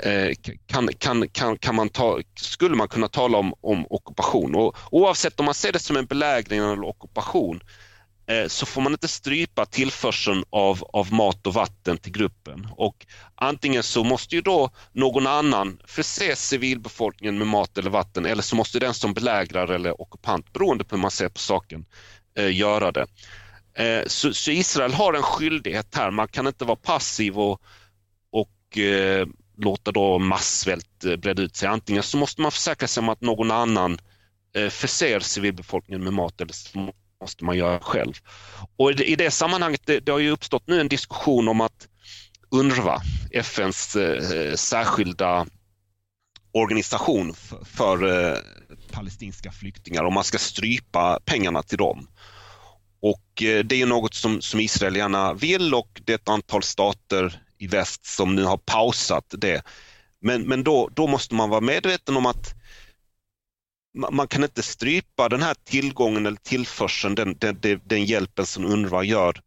eh, 0.02 0.34
kan, 0.66 0.88
kan, 0.98 1.28
kan, 1.28 1.58
kan 1.58 1.74
man 1.74 1.88
ta, 1.88 2.20
skulle 2.34 2.76
man 2.76 2.88
kunna 2.88 3.08
tala 3.08 3.38
om, 3.38 3.54
om 3.60 3.86
ockupation. 3.90 4.54
Och 4.54 4.76
oavsett 4.90 5.40
om 5.40 5.44
man 5.44 5.54
ser 5.54 5.72
det 5.72 5.78
som 5.78 5.96
en 5.96 6.06
belägring 6.06 6.58
eller 6.58 6.84
ockupation 6.84 7.60
Eh, 7.60 7.85
Eh, 8.26 8.46
så 8.46 8.66
får 8.66 8.80
man 8.80 8.92
inte 8.92 9.08
strypa 9.08 9.66
tillförseln 9.66 10.44
av, 10.50 10.84
av 10.92 11.12
mat 11.12 11.46
och 11.46 11.54
vatten 11.54 11.98
till 11.98 12.12
gruppen. 12.12 12.68
Och 12.76 13.06
antingen 13.34 13.82
så 13.82 14.04
måste 14.04 14.34
ju 14.34 14.40
då 14.40 14.70
någon 14.92 15.26
annan 15.26 15.80
förse 15.84 16.36
civilbefolkningen 16.36 17.38
med 17.38 17.46
mat 17.46 17.78
eller 17.78 17.90
vatten 17.90 18.26
eller 18.26 18.42
så 18.42 18.56
måste 18.56 18.78
den 18.78 18.94
som 18.94 19.14
belägrar 19.14 19.68
eller 19.68 20.00
ockupant, 20.00 20.52
beroende 20.52 20.84
på 20.84 20.96
hur 20.96 21.02
man 21.02 21.10
ser 21.10 21.28
på 21.28 21.38
saken, 21.38 21.86
eh, 22.38 22.56
göra 22.56 22.92
det. 22.92 23.06
Eh, 23.74 24.06
så, 24.06 24.34
så, 24.34 24.50
Israel 24.50 24.94
har 24.94 25.14
en 25.14 25.22
skyldighet 25.22 25.94
här, 25.94 26.10
man 26.10 26.28
kan 26.28 26.46
inte 26.46 26.64
vara 26.64 26.76
passiv 26.76 27.38
och, 27.38 27.62
och 28.32 28.78
eh, 28.78 29.26
låta 29.56 29.92
då 29.92 30.18
massvält 30.18 31.04
eh, 31.04 31.16
breda 31.16 31.42
ut 31.42 31.56
sig. 31.56 31.68
Antingen 31.68 32.02
så 32.02 32.16
måste 32.16 32.40
man 32.40 32.52
försäkra 32.52 32.88
sig 32.88 33.00
om 33.00 33.08
att 33.08 33.20
någon 33.20 33.50
annan 33.50 33.98
eh, 34.56 34.68
förser 34.68 35.20
civilbefolkningen 35.20 36.04
med 36.04 36.12
mat 36.12 36.40
eller 36.40 36.52
måste 37.20 37.44
man 37.44 37.56
göra 37.56 37.80
själv. 37.80 38.14
Och 38.76 38.92
i 38.92 39.16
det 39.16 39.30
sammanhanget, 39.30 39.80
det, 39.84 40.00
det 40.00 40.12
har 40.12 40.18
ju 40.18 40.30
uppstått 40.30 40.66
nu 40.66 40.80
en 40.80 40.88
diskussion 40.88 41.48
om 41.48 41.60
att 41.60 41.88
UNRWA, 42.50 43.00
FNs 43.32 43.96
eh, 43.96 44.54
särskilda 44.54 45.46
organisation 46.52 47.34
för, 47.34 47.64
för 47.64 48.30
eh, 48.32 48.38
palestinska 48.92 49.52
flyktingar, 49.52 50.04
om 50.04 50.14
man 50.14 50.24
ska 50.24 50.38
strypa 50.38 51.20
pengarna 51.24 51.62
till 51.62 51.78
dem. 51.78 52.08
Och 53.00 53.42
eh, 53.42 53.64
det 53.64 53.82
är 53.82 53.86
något 53.86 54.14
som, 54.14 54.40
som 54.40 54.60
Israel 54.60 54.96
gärna 54.96 55.34
vill 55.34 55.74
och 55.74 56.00
det 56.04 56.12
är 56.12 56.16
ett 56.16 56.28
antal 56.28 56.62
stater 56.62 57.42
i 57.58 57.66
väst 57.66 58.06
som 58.06 58.34
nu 58.34 58.44
har 58.44 58.56
pausat 58.56 59.34
det. 59.38 59.62
Men, 60.20 60.42
men 60.42 60.64
då, 60.64 60.88
då 60.96 61.06
måste 61.06 61.34
man 61.34 61.50
vara 61.50 61.60
medveten 61.60 62.16
om 62.16 62.26
att 62.26 62.54
man 63.96 64.28
kan 64.28 64.44
inte 64.44 64.62
strypa 64.62 65.28
den 65.28 65.42
här 65.42 65.54
tillgången 65.64 66.26
eller 66.26 66.36
tillförseln, 66.36 67.14
den, 67.14 67.36
den, 67.38 67.80
den 67.84 68.04
hjälpen 68.04 68.46
som 68.46 68.64
UNRWA 68.64 69.04
gör 69.04 69.40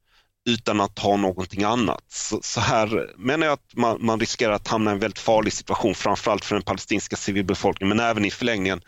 utan 0.49 0.81
att 0.81 0.99
ha 0.99 1.17
någonting 1.17 1.63
annat. 1.63 2.03
Så, 2.07 2.39
så 2.43 2.59
här 2.61 3.13
menar 3.17 3.45
jag 3.45 3.53
att 3.53 3.75
man, 3.75 4.05
man, 4.05 4.19
riskerar 4.19 4.53
att 4.53 4.67
hamna 4.67 4.91
i 4.91 4.93
en 4.93 4.99
väldigt 4.99 5.19
farlig 5.19 5.53
situation, 5.53 5.95
framförallt 5.95 6.45
för 6.45 6.55
den 6.55 6.63
palestinska 6.63 7.15
civilbefolkningen, 7.15 7.97
men 7.97 8.05
även 8.05 8.25
i 8.25 8.31
förlängningen 8.31 8.81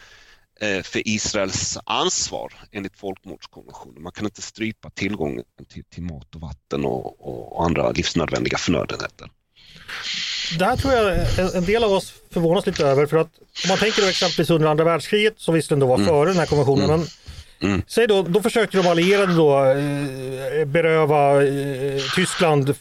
eh, 0.61 0.81
för 0.81 1.07
Israels 1.07 1.77
ansvar 1.85 2.53
enligt 2.71 2.97
folkmordskonventionen. 2.97 4.03
Man 4.03 4.11
kan 4.11 4.25
inte 4.25 4.41
strypa 4.41 4.89
tillgången 4.89 5.43
till, 5.73 5.83
till 5.83 6.03
mat 6.03 6.35
och 6.35 6.41
vatten 6.41 6.85
och, 6.85 7.27
och, 7.27 7.57
och 7.57 7.65
andra 7.65 7.91
livsnödvändiga 7.91 8.57
förnödenheter. 8.57 9.29
Det 10.59 10.65
här 10.65 10.75
tror 10.75 10.93
jag 10.93 11.55
en 11.55 11.65
del 11.65 11.83
av 11.83 11.91
oss 11.91 12.13
förvånas 12.33 12.65
lite 12.65 12.85
över 12.85 13.05
för 13.05 13.17
att 13.17 13.29
om 13.63 13.69
man 13.69 13.77
tänker 13.77 14.01
då 14.01 14.07
exempelvis 14.07 14.49
under 14.49 14.67
andra 14.67 14.83
världskriget 14.83 15.33
som 15.37 15.53
visserligen 15.53 15.79
då 15.79 15.85
var 15.85 15.95
mm. 15.95 16.07
före 16.07 16.29
den 16.29 16.37
här 16.39 16.45
konventionen 16.45 16.85
mm. 16.85 16.99
men 16.99 17.07
Mm. 17.63 17.81
Säg 17.87 18.07
då, 18.07 18.21
då 18.21 18.41
försökte 18.41 18.77
de 18.77 18.87
allierade 18.87 19.35
då 19.35 19.65
eh, 19.65 20.65
beröva 20.65 21.43
eh, 21.43 22.01
Tyskland, 22.15 22.69
eh, 22.69 22.75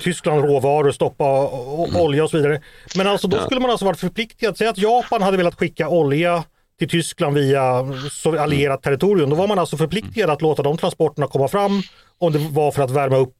Tyskland 0.00 0.44
råvaror, 0.44 0.92
stoppa 0.92 1.24
mm. 1.24 1.96
olja 1.96 2.24
och 2.24 2.30
så 2.30 2.36
vidare. 2.36 2.60
Men 2.96 3.06
alltså 3.06 3.28
då 3.28 3.38
skulle 3.38 3.60
man 3.60 3.70
alltså 3.70 3.84
varit 3.84 4.00
förpliktigad. 4.00 4.56
Säg 4.56 4.66
att 4.66 4.78
Japan 4.78 5.22
hade 5.22 5.36
velat 5.36 5.54
skicka 5.54 5.88
olja 5.88 6.44
till 6.78 6.88
Tyskland 6.88 7.34
via 7.34 7.86
allierat 8.24 8.82
territorium. 8.82 9.30
Då 9.30 9.36
var 9.36 9.46
man 9.46 9.58
alltså 9.58 9.76
förpliktigad 9.76 10.30
att 10.30 10.42
låta 10.42 10.62
de 10.62 10.76
transporterna 10.76 11.26
komma 11.26 11.48
fram 11.48 11.82
om 12.18 12.32
det 12.32 12.38
var 12.38 12.70
för 12.70 12.82
att 12.82 12.90
värma 12.90 13.16
upp 13.16 13.36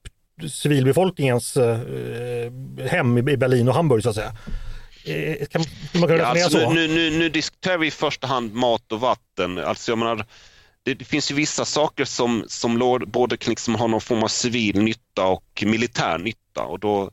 civilbefolkningens 0.51 1.57
eh, 1.57 1.79
hem 2.91 3.19
i 3.29 3.37
Berlin 3.37 3.69
och 3.69 3.75
Hamburg 3.75 4.03
så 4.03 4.09
att 4.09 4.15
säga. 4.15 4.33
Eh, 5.05 5.47
kan 5.47 5.65
man 5.93 6.09
kunna 6.09 6.19
Ja, 6.19 6.27
alltså, 6.27 6.61
så? 6.61 6.73
nu, 6.73 6.89
nu, 6.89 7.11
nu, 7.11 7.29
diskuterar 7.29 7.79
vi 7.79 7.87
i 7.87 7.91
första 7.91 8.27
hand 8.27 8.55
mat 8.55 8.93
och 8.93 9.01
vatten. 9.01 9.59
Alltså, 9.59 9.91
jag 9.91 9.99
menar, 9.99 10.27
det, 10.83 10.95
det 10.95 11.05
finns 11.05 11.31
ju 11.31 11.35
vissa 11.35 11.65
saker 11.65 12.05
som, 12.05 12.45
som 12.49 13.01
både 13.07 13.37
kan 13.37 13.51
liksom 13.51 13.75
ha 13.75 13.87
någon 13.87 14.01
form 14.01 14.23
av 14.23 14.29
civil 14.29 14.83
nytta 14.83 15.27
och 15.27 15.63
militär 15.67 16.19
nytta 16.19 16.63
och 16.63 16.81
då, 16.81 17.11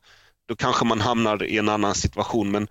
då 0.48 0.56
kanske 0.56 0.86
man 0.86 1.02
hamnar 1.02 1.44
i 1.44 1.58
en 1.58 1.70
annan 1.70 1.96
situation. 1.96 2.52
Men, 2.52 2.68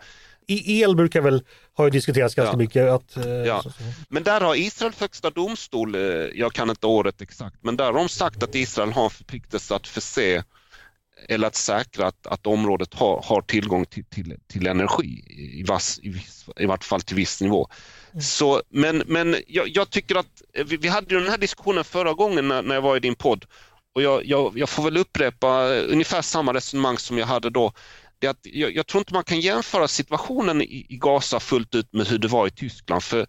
I 0.51 0.81
el 0.83 0.97
brukar 0.97 1.21
väl, 1.21 1.43
har 1.75 1.85
ju 1.85 1.91
diskuterats 1.91 2.35
ganska 2.35 2.53
Ja. 2.53 2.57
mycket. 2.59 2.89
Att, 2.91 3.17
eh, 3.17 3.25
Ja. 3.31 3.63
så- 3.63 3.71
så. 3.71 3.77
men 4.09 4.23
där 4.23 4.41
har 4.41 4.55
Israels 4.55 5.01
högsta 5.01 5.31
domstol, 5.31 5.95
eh, 5.95 6.01
jag 6.35 6.53
kan 6.53 6.71
inte 6.71 6.87
året 6.87 7.21
exakt, 7.23 7.57
men 7.63 7.77
där 7.77 7.85
har 7.85 7.93
de 7.93 8.09
sagt 8.09 8.43
att 8.43 8.55
Israel 8.55 8.93
har 8.93 9.05
en 9.05 9.11
förpliktelse 9.11 9.75
att 9.75 9.87
förse 9.87 10.43
eller 11.29 11.47
att 11.47 11.55
säkra 11.57 12.07
att, 12.07 12.27
att 12.27 12.47
området 12.47 12.95
har, 12.95 13.23
har 13.25 13.43
tillgång 13.43 13.85
till, 13.87 14.05
till, 14.05 14.37
till 14.53 14.67
energi, 14.67 15.25
i, 15.61 15.63
vass, 15.63 15.99
i, 16.03 16.09
viss, 16.09 16.47
i 16.57 16.67
vart 16.67 16.85
fall 16.85 17.01
till 17.01 17.17
viss 17.17 17.41
nivå. 17.41 17.69
Så, 18.23 18.63
men 18.71 19.03
men 19.07 19.37
jag, 19.47 19.69
jag 19.69 19.91
tycker 19.91 20.15
att, 20.17 20.43
eh, 20.55 20.65
vi, 20.65 20.77
vi 20.77 20.89
hade 20.89 21.15
ju 21.15 21.21
den 21.21 21.31
här 21.31 21.39
diskussionen 21.39 21.85
förra 21.85 22.13
gången 22.13 22.49
när, 22.49 22.63
när 22.63 22.75
jag 22.75 22.83
var 22.83 22.97
i 22.97 23.01
din 23.01 23.15
podd 23.15 23.45
och 23.95 24.03
jag, 24.03 24.25
jag, 24.27 24.59
jag 24.59 24.69
får 24.69 24.83
väl 24.83 24.97
upprepa 24.97 25.75
eh, 25.77 25.85
ungefär 25.93 26.23
samma 26.23 26.55
resonemang 26.55 26.99
som 26.99 27.19
jag 27.19 27.27
hade 27.27 27.51
då. 27.51 27.73
Det 28.21 28.27
är 28.27 28.31
att 28.31 28.41
jag, 28.43 28.77
jag 28.77 28.87
tror 28.87 29.01
inte 29.01 29.15
man 29.15 29.25
kan 29.25 29.41
jämföra 29.41 29.89
situationen 29.89 30.63
i, 30.63 30.87
i 30.89 30.97
Gaza 30.97 31.41
fullt 31.41 31.75
ut 31.75 31.93
med 31.93 32.07
hur 32.07 32.19
det 32.19 32.29
var 32.29 32.47
i 32.47 32.51
Tyskland. 32.51 33.03
För 33.03 33.27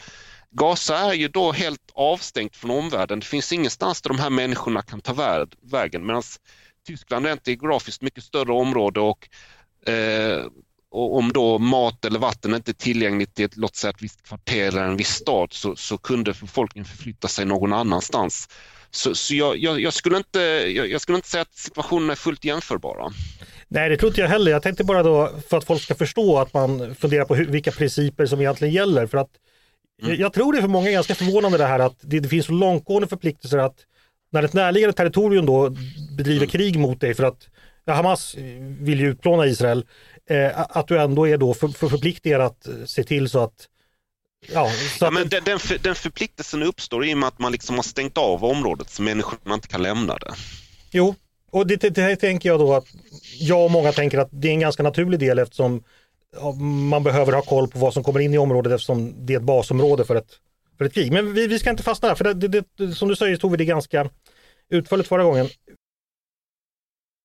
Gaza 0.51 0.97
är 0.97 1.13
ju 1.13 1.27
då 1.27 1.51
helt 1.51 1.91
avstängt 1.93 2.55
från 2.55 2.71
omvärlden. 2.71 3.19
Det 3.19 3.25
finns 3.25 3.51
ingenstans 3.53 4.01
där 4.01 4.09
de 4.09 4.19
här 4.19 4.29
människorna 4.29 4.81
kan 4.81 5.01
ta 5.01 5.13
vä- 5.13 5.53
vägen. 5.61 6.05
Medan 6.05 6.23
Tyskland 6.87 7.25
rent 7.25 7.47
geografiskt 7.47 8.01
mycket 8.01 8.23
större 8.23 8.51
område 8.53 8.99
och, 8.99 9.29
eh, 9.93 10.45
och 10.91 11.17
om 11.17 11.33
då 11.33 11.57
mat 11.59 12.05
eller 12.05 12.19
vatten 12.19 12.53
inte 12.53 12.71
är 12.71 12.73
tillgängligt 12.73 13.39
i 13.39 13.43
ett, 13.43 13.57
låt 13.57 13.75
säga 13.75 13.91
ett 13.91 14.01
visst 14.03 14.23
kvarter 14.23 14.67
eller 14.67 14.83
en 14.83 14.97
viss 14.97 15.13
stad 15.13 15.53
så, 15.53 15.75
så 15.75 15.97
kunde 15.97 16.33
befolkningen 16.41 16.85
förflytta 16.85 17.27
sig 17.27 17.45
någon 17.45 17.73
annanstans. 17.73 18.49
Så, 18.91 19.15
så 19.15 19.35
jag, 19.35 19.57
jag, 19.57 19.81
jag, 19.81 19.93
skulle 19.93 20.17
inte, 20.17 20.39
jag, 20.75 20.89
jag 20.89 21.01
skulle 21.01 21.15
inte 21.15 21.29
säga 21.29 21.41
att 21.41 21.55
situationerna 21.55 22.11
är 22.13 22.15
fullt 22.17 22.45
jämförbara. 22.45 23.13
Nej, 23.73 23.89
det 23.89 23.97
tror 23.97 24.09
inte 24.09 24.21
jag 24.21 24.27
heller. 24.27 24.51
Jag 24.51 24.63
tänkte 24.63 24.83
bara 24.83 25.03
då 25.03 25.31
för 25.49 25.57
att 25.57 25.63
folk 25.63 25.81
ska 25.81 25.95
förstå 25.95 26.39
att 26.39 26.53
man 26.53 26.95
funderar 26.95 27.25
på 27.25 27.35
hur, 27.35 27.45
vilka 27.45 27.71
principer 27.71 28.25
som 28.25 28.39
egentligen 28.39 28.73
gäller. 28.73 29.07
För 29.07 29.17
att 29.17 29.29
jag, 30.01 30.15
jag 30.15 30.33
tror 30.33 30.53
det 30.53 30.59
är 30.59 30.61
för 30.61 30.69
många 30.69 30.91
ganska 30.91 31.15
förvånande 31.15 31.57
det 31.57 31.65
här 31.65 31.79
att 31.79 31.95
det, 32.01 32.19
det 32.19 32.29
finns 32.29 32.45
så 32.45 32.51
långtgående 32.51 33.07
förpliktelser 33.07 33.57
att 33.57 33.75
när 34.31 34.43
ett 34.43 34.53
närliggande 34.53 34.93
territorium 34.93 35.45
då 35.45 35.75
bedriver 36.17 36.45
krig 36.45 36.79
mot 36.79 37.01
dig 37.01 37.13
för 37.13 37.23
att 37.23 37.47
ja, 37.85 37.93
Hamas 37.93 38.35
vill 38.79 38.99
ju 38.99 39.09
utplåna 39.09 39.45
Israel, 39.45 39.85
eh, 40.29 40.51
att 40.55 40.87
du 40.87 40.99
ändå 40.99 41.27
är 41.27 41.37
då 41.37 41.53
för, 41.53 41.67
för 41.67 41.87
förpliktigad 41.87 42.41
att 42.41 42.67
eh, 42.67 42.73
se 42.85 43.03
till 43.03 43.29
så 43.29 43.39
att 43.39 43.67
Ja, 44.53 44.71
Ja, 44.99 45.11
men 45.11 45.29
den, 45.29 45.43
den, 45.43 45.59
för, 45.59 45.77
den 45.77 45.95
förpliktelsen 45.95 46.63
uppstår 46.63 47.05
i 47.05 47.13
och 47.13 47.17
med 47.17 47.27
att 47.27 47.39
man 47.39 47.51
liksom 47.51 47.75
har 47.75 47.83
stängt 47.83 48.17
av 48.17 48.43
området 48.43 48.89
så 48.89 49.01
människorna 49.01 49.53
inte 49.53 49.67
kan 49.67 49.83
lämna 49.83 50.17
det. 50.17 50.33
Jo, 50.91 51.15
och 51.51 51.67
det, 51.67 51.81
det, 51.81 51.89
det 51.89 52.15
tänker 52.15 52.49
jag 52.49 52.59
då 52.59 52.73
att 52.73 52.85
jag 53.39 53.65
och 53.65 53.71
många 53.71 53.91
tänker 53.91 54.17
att 54.17 54.29
det 54.31 54.47
är 54.47 54.51
en 54.53 54.59
ganska 54.59 54.83
naturlig 54.83 55.19
del 55.19 55.39
eftersom 55.39 55.83
man 56.89 57.03
behöver 57.03 57.33
ha 57.33 57.41
koll 57.41 57.67
på 57.67 57.79
vad 57.79 57.93
som 57.93 58.03
kommer 58.03 58.19
in 58.19 58.33
i 58.33 58.37
området 58.37 58.73
eftersom 58.73 59.25
det 59.25 59.33
är 59.33 59.37
ett 59.37 59.43
basområde 59.43 60.05
för 60.05 60.15
ett, 60.15 60.31
för 60.77 60.85
ett 60.85 60.93
krig. 60.93 61.11
Men 61.11 61.33
vi, 61.33 61.47
vi 61.47 61.59
ska 61.59 61.69
inte 61.69 61.83
fastna 61.83 62.07
där, 62.07 62.15
för 62.15 62.33
det, 62.33 62.47
det, 62.47 62.65
det, 62.77 62.91
som 62.91 63.09
du 63.09 63.15
säger 63.15 63.37
tog 63.37 63.51
vi 63.51 63.57
det 63.57 63.65
ganska 63.65 64.09
utförligt 64.69 65.09
förra 65.09 65.23
gången. 65.23 65.47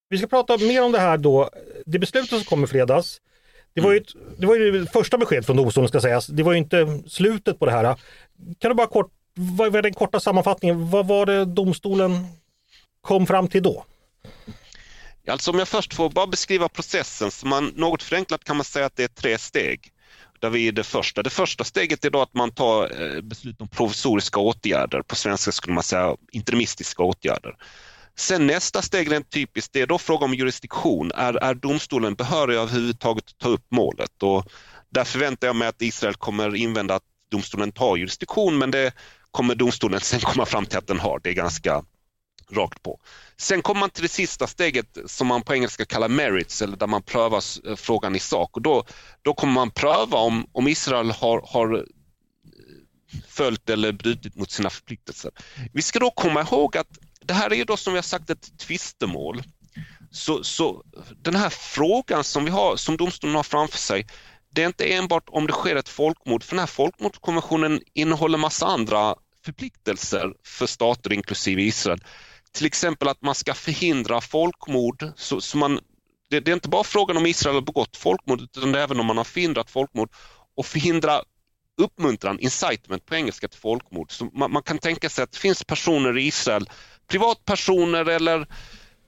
Vi 0.09 0.19
ska 0.19 0.27
prata 0.27 0.59
mer 0.59 0.83
om 0.83 0.93
det 0.93 0.99
här 0.99 1.19
då, 1.19 1.51
det 1.87 1.99
beslutet 1.99 2.29
som 2.31 2.45
kom 2.45 2.65
i 2.65 2.67
fredags. 2.67 3.21
Det 3.75 3.81
var, 3.81 3.93
ju 3.93 3.99
ett, 3.99 4.13
det 4.39 4.47
var 4.47 4.57
ju 4.57 4.81
det 4.81 4.87
första 4.87 5.19
besked 5.19 5.47
från 5.47 5.57
domstolen 5.57 5.89
ska 5.89 6.01
sägas. 6.01 6.27
Det 6.27 6.43
var 6.43 6.53
ju 6.53 6.59
inte 6.59 7.03
slutet 7.07 7.59
på 7.59 7.67
det 7.67 7.73
här. 7.73 7.97
Kan 8.59 8.69
du 8.69 8.75
bara 8.75 8.87
kort, 8.87 9.13
vad 9.35 9.77
är 9.77 9.83
den 9.83 9.95
korta 9.95 10.21
sammanfattningen? 10.21 10.91
Vad 10.91 11.07
var 11.07 11.27
det 11.27 11.45
domstolen 11.45 12.27
kom 13.01 13.27
fram 13.27 13.49
till 13.49 13.63
då? 13.63 13.85
Alltså 15.29 15.51
om 15.51 15.59
jag 15.59 15.69
först 15.69 15.95
får 15.95 16.11
bara 16.11 16.27
beskriva 16.27 16.69
processen, 16.69 17.31
så 17.31 17.47
man, 17.47 17.73
något 17.77 18.03
förenklat 18.03 18.45
kan 18.45 18.57
man 18.57 18.65
säga 18.65 18.87
att 18.87 18.97
det 18.97 19.05
är 19.05 19.09
tre 19.09 19.39
steg. 19.39 19.93
Där 20.41 20.51
vi 20.51 20.69
är 20.69 20.73
det 20.73 20.85
första. 20.85 21.23
Det 21.23 21.31
första 21.31 21.65
steget 21.65 22.05
är 22.05 22.11
då 22.11 22.23
att 22.23 22.35
man 22.35 22.51
tar 22.51 23.03
eh, 23.03 23.21
beslut 23.21 23.61
om 23.61 23.69
provisoriska 23.69 24.41
åtgärder. 24.41 25.03
På 25.03 25.17
svenska 25.17 25.53
skulle 25.53 25.75
man 25.75 25.83
säga 25.83 26.17
interimistiska 26.33 27.03
åtgärder. 27.03 27.57
Sen 28.19 28.47
nästa 28.47 28.83
steg, 28.83 29.13
rent 29.13 29.31
typiskt, 29.31 29.73
det 29.73 29.81
är 29.81 29.87
då 29.87 29.99
fråga 29.99 30.25
om 30.25 30.35
jurisdiktion. 30.35 31.13
Är, 31.15 31.35
är 31.35 31.55
domstolen 31.55 32.15
behörig 32.15 32.57
överhuvudtaget 32.57 33.25
att 33.27 33.39
ta 33.39 33.49
upp 33.49 33.67
målet? 33.71 34.23
Och 34.23 34.47
där 34.91 35.05
förväntar 35.05 35.47
jag 35.47 35.57
mig 35.57 35.69
att 35.69 35.83
Israel 35.83 36.15
kommer 36.15 36.55
invända 36.55 36.95
att 36.95 37.03
domstolen 37.31 37.73
tar 37.73 37.97
jurisdiktion 37.97 38.59
men 38.59 38.71
det 38.71 38.93
kommer 39.31 39.55
domstolen 39.55 40.01
sen 40.03 40.21
komma 40.21 40.47
fram 40.47 40.67
till 40.67 40.79
att 40.79 40.87
den 40.87 41.01
har. 41.01 41.21
Det 41.23 41.31
är 41.31 41.35
ganska 41.35 41.83
rakt 42.53 42.83
på. 42.83 43.01
Sen 43.37 43.63
kommer 43.63 43.81
man 43.81 43.91
till 43.91 44.03
det 44.03 44.09
sista 44.09 44.47
steget 44.47 44.99
som 45.07 45.27
man 45.27 45.43
på 45.43 45.55
engelska 45.55 45.85
kallar 45.85 46.09
merits 46.09 46.63
eller 46.63 46.77
där 46.77 46.87
man 46.87 47.03
prövar 47.03 47.43
eh, 47.69 47.77
frågan 47.77 48.17
i 48.17 48.21
sak 48.21 48.57
och 48.57 48.63
då, 48.63 48.85
då 49.23 49.35
kommer 49.35 49.53
man 49.53 49.71
pröva 49.71 50.19
om, 50.19 50.47
om 50.53 50.69
Israel 50.69 51.11
har, 51.11 51.45
har 51.47 51.75
eh, 51.75 51.83
följt 53.29 53.71
eller 53.71 53.93
brutit 53.93 54.37
mot 54.37 54.51
sina 54.51 54.71
förpliktelser. 54.71 55.31
Vi 55.73 55.83
ska 55.83 55.99
då 55.99 56.11
komma 56.11 56.41
ihåg 56.41 56.77
att 56.77 56.99
det 57.21 57.35
här 57.35 57.51
är 57.51 57.57
ju 57.57 57.65
då 57.65 57.77
som 57.77 57.93
vi 57.93 57.97
har 57.97 58.03
sagt 58.03 58.31
ett 58.31 58.59
tvistemål. 58.59 59.43
Så, 60.11 60.45
så 60.45 60.83
den 61.23 61.35
här 61.35 61.51
frågan 61.51 62.25
som 62.25 62.45
vi 62.45 62.51
har, 62.51 62.77
som 62.77 62.97
domstolen 62.97 63.37
har 63.37 63.43
framför 63.43 63.79
sig, 63.79 64.07
det 64.51 64.63
är 64.63 64.67
inte 64.67 64.93
enbart 64.93 65.29
om 65.29 65.47
det 65.47 65.53
sker 65.53 65.77
ett 65.77 65.89
folkmord, 65.89 66.45
för 66.45 66.51
den 66.51 66.59
här 66.59 66.67
folkmordskonventionen 66.67 67.81
innehåller 67.95 68.39
massa 68.39 68.67
andra 68.67 69.15
förpliktelser 69.45 70.33
för 70.45 70.67
stater 70.67 71.13
inklusive 71.13 71.63
Israel. 71.63 72.01
Till 72.57 72.67
exempel 72.67 73.09
att 73.09 73.23
man 73.23 73.35
ska 73.35 73.55
förhindra 73.55 74.21
folkmord. 74.21 75.13
Så, 75.17 75.41
så 75.41 75.59
man, 75.59 75.81
det, 76.31 76.41
det 76.41 76.51
är 76.51 76.55
inte 76.55 76.69
bara 76.69 76.85
frågan 76.85 77.17
om 77.17 77.27
Israel 77.27 77.55
har 77.55 77.63
begått 77.63 77.97
folkmord 77.97 78.41
utan 78.41 78.73
det 78.73 78.79
är 78.79 78.83
även 78.83 79.01
om 79.01 79.07
man 79.07 79.17
har 79.17 79.25
förhindrat 79.25 79.71
folkmord 79.71 80.11
och 80.57 80.67
förhindra 80.67 81.23
uppmuntran, 81.83 82.39
incitement 82.41 83.07
på 83.07 83.15
engelska 83.15 83.49
till 83.49 83.61
folkmord. 83.61 84.13
Så 84.13 84.25
man, 84.25 84.53
man 84.53 84.63
kan 84.63 84.79
tänka 84.79 85.09
sig 85.09 85.25
att 85.25 85.33
det 85.33 85.39
finns 85.39 85.65
personer 85.65 86.19
i 86.19 86.27
Israel, 86.27 86.71
privatpersoner 87.07 88.09
eller 88.09 88.47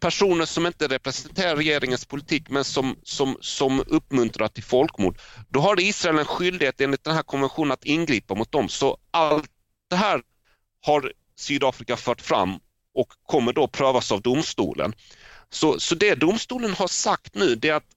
personer 0.00 0.44
som 0.44 0.66
inte 0.66 0.88
representerar 0.88 1.56
regeringens 1.56 2.04
politik 2.04 2.50
men 2.50 2.64
som, 2.64 2.96
som, 3.02 3.36
som 3.40 3.80
uppmuntrar 3.86 4.48
till 4.48 4.64
folkmord. 4.64 5.18
Då 5.48 5.60
har 5.60 5.80
Israel 5.80 6.18
en 6.18 6.24
skyldighet 6.24 6.80
enligt 6.80 7.04
den 7.04 7.14
här 7.14 7.22
konventionen 7.22 7.72
att 7.72 7.84
ingripa 7.84 8.34
mot 8.34 8.52
dem. 8.52 8.68
Så 8.68 8.98
allt 9.10 9.50
det 9.90 9.96
här 9.96 10.22
har 10.80 11.12
Sydafrika 11.36 11.96
fört 11.96 12.20
fram 12.20 12.58
och 12.94 13.12
kommer 13.26 13.52
då 13.52 13.68
prövas 13.68 14.12
av 14.12 14.22
domstolen. 14.22 14.92
Så, 15.50 15.80
så 15.80 15.94
det 15.94 16.14
domstolen 16.14 16.72
har 16.74 16.88
sagt 16.88 17.34
nu 17.34 17.54
det 17.54 17.68
är 17.68 17.74
att 17.74 17.96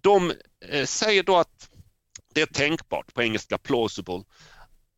de 0.00 0.32
eh, 0.68 0.86
säger 0.86 1.22
då 1.22 1.36
att 1.36 1.70
det 2.34 2.42
är 2.42 2.46
tänkbart, 2.46 3.14
på 3.14 3.22
engelska 3.22 3.58
plausible, 3.58 4.22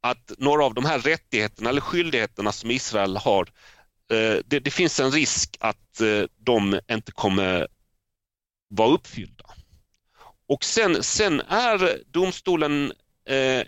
att 0.00 0.32
några 0.38 0.64
av 0.64 0.74
de 0.74 0.84
här 0.84 0.98
rättigheterna 0.98 1.70
eller 1.70 1.80
skyldigheterna 1.80 2.52
som 2.52 2.70
Israel 2.70 3.16
har, 3.16 3.42
eh, 4.10 4.36
det, 4.44 4.60
det, 4.60 4.70
finns 4.70 5.00
en 5.00 5.10
risk 5.10 5.56
att 5.60 6.00
eh, 6.00 6.22
de 6.36 6.80
inte 6.90 7.12
kommer 7.12 7.68
vara 8.68 8.88
uppfyllda. 8.88 9.44
Och 10.48 10.64
sen, 10.64 11.02
sen 11.02 11.40
är 11.40 12.02
domstolen 12.06 12.92
eh, 13.28 13.62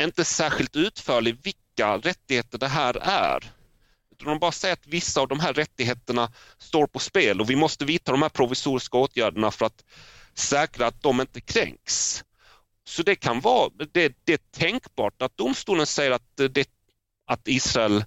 inte 0.00 0.24
särskilt 0.24 0.76
utförlig 0.76 1.38
vilka 1.42 1.98
rättigheter 1.98 2.58
det 2.58 2.68
här 2.68 2.96
är 3.02 3.52
utan 4.14 4.28
De 4.28 4.38
bara 4.38 4.52
säger 4.52 4.72
att 4.72 4.86
vissa 4.86 5.20
av 5.20 5.28
de 5.28 5.40
här 5.40 5.52
rättigheterna 5.52 6.32
står 6.58 6.86
på 6.86 6.98
spel 6.98 7.40
och 7.40 7.50
vi 7.50 7.56
måste 7.56 7.84
vidta 7.84 8.12
de 8.12 8.22
här 8.22 8.28
provisoriska 8.28 8.98
åtgärderna 8.98 9.50
för 9.50 9.66
att 9.66 9.84
säkra 10.34 10.86
att 10.86 11.02
de 11.02 11.20
inte 11.20 11.40
kränks. 11.40 12.24
Så 12.86 13.02
det 13.02 13.16
kan 13.16 13.40
vara, 13.40 13.70
det, 13.92 14.16
det 14.24 14.32
är 14.32 14.58
tänkbart 14.58 15.22
att 15.22 15.36
domstolen 15.36 15.86
säger 15.86 16.10
att, 16.10 16.36
det, 16.36 16.68
att 17.26 17.48
Israel 17.48 18.04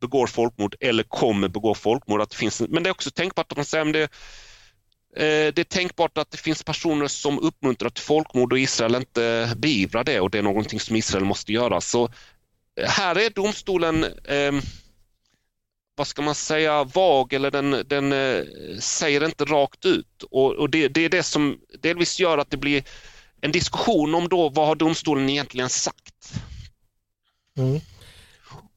begår 0.00 0.26
folkmord 0.26 0.76
eller 0.80 1.02
kommer 1.02 1.48
begå 1.48 1.74
folkmord. 1.74 2.20
Att 2.20 2.30
det 2.30 2.36
finns, 2.36 2.60
men 2.60 2.82
det 2.82 2.88
är 2.88 2.90
också 2.90 3.10
tänkbart 3.10 3.52
att 3.52 3.56
man 3.56 3.64
säger 3.64 3.86
att 3.86 3.92
det, 3.92 4.02
eh, 5.16 5.52
det 5.54 5.58
är 5.58 5.64
tänkbart 5.64 6.18
att 6.18 6.30
det 6.30 6.36
finns 6.36 6.62
personer 6.62 7.08
som 7.08 7.38
uppmuntrar 7.38 7.90
till 7.90 8.04
folkmord 8.04 8.52
och 8.52 8.58
Israel 8.58 8.94
inte 8.94 9.54
beivrar 9.56 10.04
det 10.04 10.20
och 10.20 10.30
det 10.30 10.38
är 10.38 10.42
någonting 10.42 10.80
som 10.80 10.96
Israel 10.96 11.24
måste 11.24 11.52
göra. 11.52 11.80
Så 11.80 12.08
här 12.82 13.18
är 13.18 13.30
domstolen 13.30 14.04
eh, 14.04 14.52
vad 15.96 16.06
ska 16.06 16.22
man 16.22 16.34
säga, 16.34 16.84
vag 16.84 17.32
eller 17.32 17.50
den, 17.50 17.84
den 17.86 18.12
eh, 18.12 18.44
säger 18.78 19.24
inte 19.24 19.44
rakt 19.44 19.84
ut. 19.84 20.22
Och, 20.30 20.52
och 20.52 20.70
det, 20.70 20.88
det, 20.88 21.00
är 21.00 21.08
det 21.08 21.22
som 21.22 21.60
delvis 21.78 22.20
gör 22.20 22.38
att 22.38 22.50
det 22.50 22.56
blir 22.56 22.84
en 23.40 23.52
diskussion 23.52 24.14
om 24.14 24.28
då 24.28 24.48
vad 24.48 24.66
har 24.66 24.74
domstolen 24.74 25.28
egentligen 25.28 25.68
sagt. 25.68 26.32
Mm. 27.58 27.80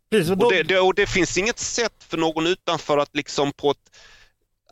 Precis, 0.09 0.31
och 0.31 0.37
då... 0.37 0.45
och, 0.45 0.51
det, 0.51 0.63
det, 0.63 0.79
och 0.79 0.95
det 0.95 1.07
finns 1.07 1.37
inget 1.37 1.59
sätt 1.59 2.03
för 2.07 2.17
någon 2.17 2.47
utanför 2.47 2.97
att 2.97 3.15
liksom 3.15 3.51
på 3.53 3.71
ett 3.71 3.99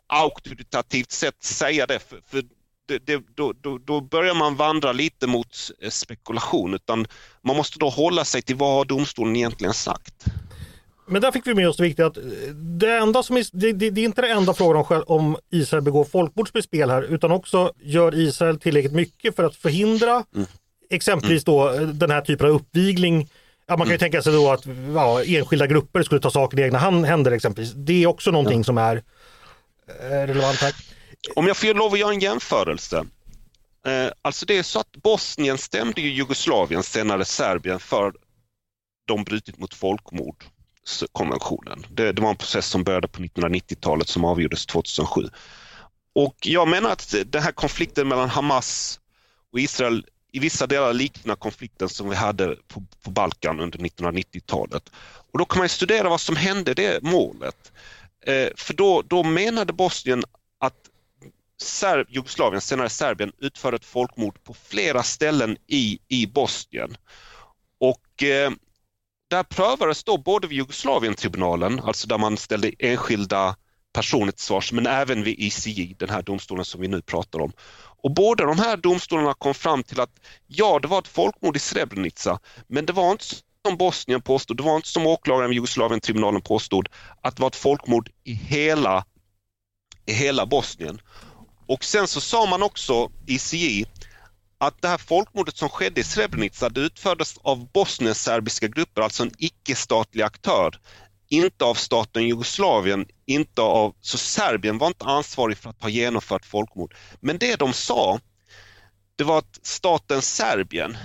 auktoritativt 0.06 1.10
sätt 1.10 1.42
säga 1.42 1.86
det. 1.86 1.98
För, 1.98 2.20
för 2.26 2.44
det, 2.86 3.06
det, 3.06 3.22
då, 3.34 3.52
då, 3.60 3.78
då, 3.78 4.00
börjar 4.00 4.34
man 4.34 4.56
vandra 4.56 4.92
lite 4.92 5.26
mot 5.26 5.70
spekulation 5.90 6.74
utan 6.74 7.06
man 7.42 7.56
måste 7.56 7.78
då 7.78 7.88
hålla 7.88 8.24
sig 8.24 8.42
till 8.42 8.56
vad 8.56 8.74
har 8.74 8.84
domstolen 8.84 9.36
egentligen 9.36 9.74
sagt. 9.74 10.24
Men 11.08 11.22
där 11.22 11.32
fick 11.32 11.46
vi 11.46 11.54
med 11.54 11.68
oss 11.68 11.76
det 11.76 11.82
viktiga 11.82 12.06
att 12.06 12.18
det, 12.54 12.96
enda 12.96 13.22
som 13.22 13.36
är, 13.36 13.46
det, 13.52 13.72
det, 13.72 13.90
det 13.90 14.00
är 14.00 14.04
inte 14.04 14.22
det 14.22 14.30
enda 14.30 14.54
frågan 14.54 14.84
om, 14.86 15.02
om 15.06 15.36
Israel 15.50 15.82
begår 15.82 16.04
folkmord 16.04 16.48
som 16.48 16.58
är 16.58 16.62
spel 16.62 16.90
här 16.90 17.02
utan 17.02 17.32
också 17.32 17.72
gör 17.80 18.14
Israel 18.14 18.60
tillräckligt 18.60 18.92
mycket 18.92 19.36
för 19.36 19.44
att 19.44 19.56
förhindra 19.56 20.24
mm. 20.34 20.46
exempelvis 20.90 21.44
då 21.44 21.70
den 21.78 22.10
här 22.10 22.20
typen 22.20 22.46
av 22.46 22.52
uppvigling 22.52 23.28
Ja, 23.68 23.76
man 23.76 23.86
kan 23.86 23.90
ju 23.90 23.94
mm. 23.94 23.98
tänka 23.98 24.22
sig 24.22 24.32
då 24.32 24.50
att 24.50 24.66
ja, 24.94 25.22
enskilda 25.24 25.66
grupper 25.66 26.02
skulle 26.02 26.20
ta 26.20 26.30
saken 26.30 26.58
i 26.58 26.62
egna 26.62 26.78
händer 26.78 27.32
exempelvis. 27.32 27.72
Det 27.72 28.02
är 28.02 28.06
också 28.06 28.30
någonting 28.30 28.58
ja. 28.60 28.64
som 28.64 28.78
är 28.78 29.02
eh, 30.00 30.26
relevant 30.26 30.56
här. 30.56 30.74
Om 31.34 31.46
jag 31.46 31.56
får 31.56 31.74
lov 31.74 31.92
att 31.92 31.98
göra 31.98 32.12
en 32.12 32.20
jämförelse. 32.20 33.06
Eh, 33.86 34.10
alltså 34.22 34.46
det 34.46 34.58
är 34.58 34.62
så 34.62 34.80
att 34.80 34.92
Bosnien 34.92 35.58
stämde 35.58 36.00
ju 36.00 36.10
Jugoslavien, 36.10 36.82
senare 36.82 37.24
Serbien, 37.24 37.80
för 37.80 38.12
de 39.06 39.24
brutit 39.24 39.58
mot 39.58 39.74
folkmordskonventionen. 39.74 41.86
Det, 41.90 42.12
det 42.12 42.22
var 42.22 42.30
en 42.30 42.36
process 42.36 42.66
som 42.66 42.84
började 42.84 43.08
på 43.08 43.22
1990-talet 43.22 44.08
som 44.08 44.24
avgjordes 44.24 44.66
2007. 44.66 45.28
Och 46.14 46.36
jag 46.42 46.68
menar 46.68 46.90
att 46.90 47.14
den 47.26 47.42
här 47.42 47.52
konflikten 47.52 48.08
mellan 48.08 48.28
Hamas 48.28 49.00
och 49.52 49.60
Israel 49.60 50.06
i 50.32 50.38
vissa 50.38 50.66
delar 50.66 50.92
liknar 50.92 51.36
konflikten 51.36 51.88
som 51.88 52.08
vi 52.08 52.16
hade 52.16 52.56
på, 52.68 52.82
på 53.02 53.10
Balkan 53.10 53.60
under 53.60 53.78
1990-talet. 53.78 54.92
Och 55.32 55.38
då 55.38 55.44
kan 55.44 55.58
man 55.58 55.68
studera 55.68 56.08
vad 56.08 56.20
som 56.20 56.36
hände 56.36 56.74
det 56.74 57.02
målet. 57.02 57.72
Eh, 58.26 58.48
för 58.56 58.74
då, 58.74 59.02
då 59.02 59.22
menade 59.22 59.72
Bosnien 59.72 60.22
att 60.58 60.90
Serb, 61.62 62.06
Jugoslavien, 62.10 62.60
senare 62.60 62.88
Serbien, 62.88 63.32
utförde 63.38 63.76
ett 63.76 63.84
folkmord 63.84 64.44
på 64.44 64.54
flera 64.54 65.02
ställen 65.02 65.56
i, 65.66 65.98
i 66.08 66.26
Bosnien. 66.26 66.96
Och 67.80 68.22
eh, 68.22 68.50
där 69.30 69.42
prövades 69.42 70.04
då 70.04 70.18
både 70.18 70.46
vid 70.46 70.58
Jugoslavientribunalen, 70.58 71.80
alltså 71.80 72.08
där 72.08 72.18
man 72.18 72.36
ställde 72.36 72.72
enskilda 72.78 73.56
personer 73.92 74.32
till 74.32 74.44
svars, 74.44 74.72
men 74.72 74.86
även 74.86 75.22
vid 75.22 75.38
ICJ, 75.38 75.94
den 75.98 76.10
här 76.10 76.22
domstolen 76.22 76.64
som 76.64 76.80
vi 76.80 76.88
nu 76.88 77.02
pratar 77.02 77.40
om. 77.40 77.52
Och 78.02 78.10
båda 78.10 78.44
de 78.44 78.58
här 78.58 78.76
domstolarna 78.76 79.34
kom 79.34 79.54
fram 79.54 79.82
till 79.82 80.00
att 80.00 80.20
ja, 80.46 80.78
det 80.78 80.88
var 80.88 80.98
ett 80.98 81.08
folkmord 81.08 81.56
i 81.56 81.58
Srebrenica, 81.58 82.38
men 82.66 82.86
det 82.86 82.92
var 82.92 83.12
inte 83.12 83.24
som 83.66 83.76
Bosnien 83.76 84.22
påstod, 84.22 84.56
det 84.56 84.62
var 84.62 84.76
inte 84.76 84.88
som 84.88 85.06
åklagaren 85.06 85.50
vid 85.50 85.56
Jugoslavien-tribunalen 85.56 86.42
påstod, 86.42 86.88
att 87.20 87.36
det 87.36 87.42
var 87.42 87.48
ett 87.48 87.56
folkmord 87.56 88.10
i 88.24 88.32
hela, 88.32 89.04
i 90.06 90.12
hela 90.12 90.46
Bosnien. 90.46 91.00
Och 91.66 91.84
sen 91.84 92.08
så 92.08 92.20
sa 92.20 92.46
man 92.46 92.62
också 92.62 93.10
i 93.26 93.38
CI 93.38 93.84
att 94.58 94.82
det 94.82 94.88
här 94.88 94.98
folkmordet 94.98 95.56
som 95.56 95.68
skedde 95.68 96.00
i 96.00 96.04
Srebrenica 96.04 96.68
det 96.68 96.80
utfördes 96.80 97.38
av 97.42 97.72
bosnienserbiska 97.72 98.68
grupper, 98.68 99.02
alltså 99.02 99.22
en 99.22 99.32
icke-statlig 99.38 100.22
aktör 100.22 100.80
inte 101.28 101.64
av 101.64 101.74
staten 101.74 102.28
Jugoslavien, 102.28 103.06
inte 103.26 103.62
av, 103.62 103.94
så 104.00 104.18
Serbien 104.18 104.78
var 104.78 104.86
inte 104.86 105.04
ansvarig 105.04 105.58
för 105.58 105.70
att 105.70 105.82
ha 105.82 105.88
genomfört 105.88 106.44
folkmord. 106.44 106.94
Men 107.20 107.38
det 107.38 107.56
de 107.56 107.72
sa, 107.72 108.20
det 109.16 109.24
var 109.24 109.38
att 109.38 109.60
staten 109.62 110.22
Serbien, 110.22 110.96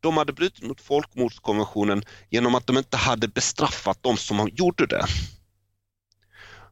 de 0.00 0.16
hade 0.16 0.32
brutit 0.32 0.64
mot 0.64 0.80
folkmordskonventionen 0.80 2.02
genom 2.30 2.54
att 2.54 2.66
de 2.66 2.78
inte 2.78 2.96
hade 2.96 3.28
bestraffat 3.28 4.02
de 4.02 4.16
som 4.16 4.48
gjorde 4.52 4.86
det. 4.86 5.06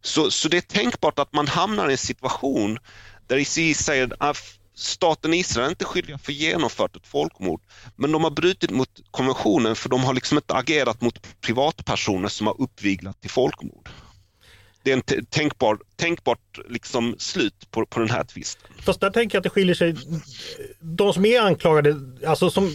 Så, 0.06 0.30
så 0.30 0.48
det 0.48 0.56
är 0.56 0.60
tänkbart 0.60 1.18
att 1.18 1.32
man 1.32 1.48
hamnar 1.48 1.88
i 1.88 1.92
en 1.92 1.98
situation 1.98 2.78
där 3.26 3.36
ICI 3.36 3.74
säger 3.74 4.12
att 4.20 4.36
staten 4.74 5.34
Israel 5.34 5.66
är 5.66 5.70
inte 5.70 5.84
skyldiga 5.84 6.18
för 6.18 6.32
genomfört 6.32 6.96
ett 6.96 7.06
folkmord, 7.06 7.60
men 7.96 8.12
de 8.12 8.24
har 8.24 8.30
brutit 8.30 8.70
mot 8.70 9.00
konventionen 9.10 9.76
för 9.76 9.88
de 9.88 10.04
har 10.04 10.14
liksom 10.14 10.38
inte 10.38 10.54
agerat 10.54 11.00
mot 11.00 11.40
privatpersoner 11.40 12.28
som 12.28 12.46
har 12.46 12.60
uppviglat 12.60 13.20
till 13.20 13.30
folkmord. 13.30 13.88
Det 14.86 14.92
är 14.92 14.96
en 14.96 15.24
tänkbar, 15.30 15.78
tänkbart 15.96 16.58
liksom 16.68 17.14
slut 17.18 17.70
på, 17.70 17.86
på 17.86 18.00
den 18.00 18.10
här 18.10 18.24
tvisten. 18.24 18.70
Fast 18.84 19.00
där 19.00 19.10
tänker 19.10 19.36
jag 19.36 19.40
att 19.40 19.44
det 19.44 19.50
skiljer 19.50 19.74
sig. 19.74 19.94
De 20.80 21.12
som 21.12 21.24
är 21.24 21.40
anklagade, 21.40 21.96
alltså 22.26 22.50
som, 22.50 22.74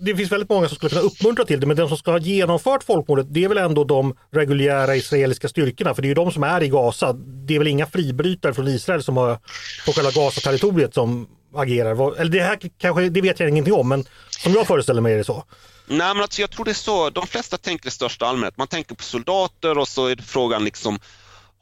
det 0.00 0.16
finns 0.16 0.32
väldigt 0.32 0.48
många 0.48 0.68
som 0.68 0.76
skulle 0.76 0.90
kunna 0.90 1.02
uppmuntra 1.02 1.44
till 1.44 1.60
det, 1.60 1.66
men 1.66 1.76
de 1.76 1.88
som 1.88 1.98
ska 1.98 2.10
ha 2.10 2.18
genomfört 2.18 2.84
folkmordet, 2.84 3.26
det 3.30 3.44
är 3.44 3.48
väl 3.48 3.58
ändå 3.58 3.84
de 3.84 4.16
reguljära 4.30 4.96
israeliska 4.96 5.48
styrkorna, 5.48 5.94
för 5.94 6.02
det 6.02 6.06
är 6.06 6.08
ju 6.08 6.14
de 6.14 6.32
som 6.32 6.42
är 6.42 6.62
i 6.62 6.68
Gaza. 6.68 7.12
Det 7.12 7.54
är 7.54 7.58
väl 7.58 7.68
inga 7.68 7.86
fribrytare 7.86 8.54
från 8.54 8.68
Israel 8.68 9.02
som 9.02 9.16
har 9.16 9.38
på 9.86 9.92
själva 9.92 10.10
Gaza-territoriet 10.10 10.94
som 10.94 11.28
agerar. 11.54 12.20
Eller 12.20 12.30
det 12.30 12.42
här 12.42 12.58
kanske, 12.78 13.08
det 13.08 13.20
vet 13.20 13.40
jag 13.40 13.48
ingenting 13.48 13.74
om, 13.74 13.88
men 13.88 14.04
som 14.30 14.52
jag 14.52 14.66
föreställer 14.66 15.00
mig 15.00 15.12
är 15.12 15.18
det 15.18 15.24
så. 15.24 15.44
Nej, 15.86 16.14
men 16.14 16.22
alltså 16.22 16.40
jag 16.40 16.50
tror 16.50 16.64
det 16.64 16.70
är 16.70 16.74
så. 16.74 17.10
De 17.10 17.26
flesta 17.26 17.58
tänker 17.58 17.88
i 17.88 17.90
största 17.90 18.26
allmänhet. 18.26 18.56
Man 18.56 18.68
tänker 18.68 18.94
på 18.94 19.02
soldater 19.02 19.78
och 19.78 19.88
så 19.88 20.06
är 20.06 20.16
det 20.16 20.22
frågan 20.22 20.64
liksom 20.64 20.98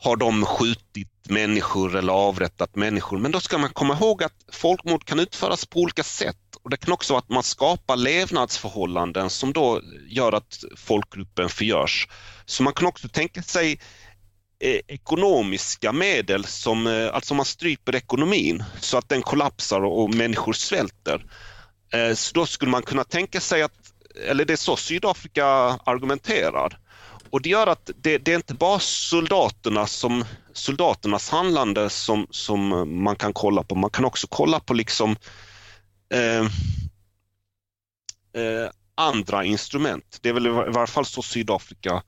har 0.02 0.16
de 0.16 0.46
skjutit 0.46 1.08
människor 1.28 1.96
eller 1.96 2.12
avrättat 2.12 2.76
människor? 2.76 3.18
Men 3.18 3.30
då 3.30 3.40
ska 3.40 3.58
man 3.58 3.70
komma 3.70 3.94
ihåg 3.94 4.22
att 4.22 4.44
folkmord 4.52 5.04
kan 5.04 5.20
utföras 5.20 5.66
på 5.66 5.80
olika 5.80 6.02
sätt 6.02 6.36
och 6.62 6.70
det 6.70 6.76
kan 6.76 6.92
också 6.92 7.12
vara 7.12 7.18
att 7.18 7.28
man 7.28 7.42
skapar 7.42 7.96
levnadsförhållanden 7.96 9.30
som 9.30 9.52
då 9.52 9.80
gör 10.08 10.32
att 10.32 10.64
folkgruppen 10.76 11.48
förgörs. 11.48 12.08
Så 12.46 12.62
man 12.62 12.72
kan 12.72 12.86
också 12.86 13.08
tänka 13.08 13.42
sig 13.42 13.80
eh, 14.60 14.80
ekonomiska 14.88 15.92
medel 15.92 16.44
som, 16.44 16.86
eh, 16.86 17.14
alltså 17.14 17.34
man 17.34 17.46
stryper 17.46 17.94
ekonomin 17.94 18.64
så 18.80 18.98
att 18.98 19.08
den 19.08 19.22
kollapsar 19.22 19.80
och, 19.84 20.02
och 20.02 20.14
människor 20.14 20.52
svälter. 20.52 21.24
Eh, 21.92 22.14
så 22.14 22.34
då 22.34 22.46
skulle 22.46 22.70
man 22.70 22.82
kunna 22.82 23.04
tänka 23.04 23.40
sig 23.40 23.62
att, 23.62 23.92
eller 24.28 24.44
det 24.44 24.52
är 24.52 24.56
så 24.56 24.76
Sydafrika 24.76 25.46
argumenterar, 25.84 26.78
och 27.30 27.42
det 27.42 27.48
gör 27.48 27.66
att 27.66 27.90
det, 27.96 28.18
det, 28.18 28.32
är 28.32 28.36
inte 28.36 28.54
bara 28.54 28.78
soldaterna 28.78 29.86
som, 29.86 30.24
soldaternas 30.52 31.30
handlande 31.30 31.90
som, 31.90 32.26
som 32.30 32.88
man 33.02 33.16
kan 33.16 33.32
kolla 33.32 33.62
på, 33.62 33.74
man 33.74 33.90
kan 33.90 34.04
också 34.04 34.26
kolla 34.30 34.60
på 34.60 34.74
liksom 34.74 35.16
eh, 36.14 36.40
eh, 38.42 38.70
andra 38.94 39.44
instrument. 39.44 40.18
Det 40.20 40.28
är 40.28 40.32
väl 40.32 40.46
i 40.46 40.50
varje 40.50 40.86
fall 40.86 41.04
så 41.04 41.22
Sydafrika, 41.22 42.02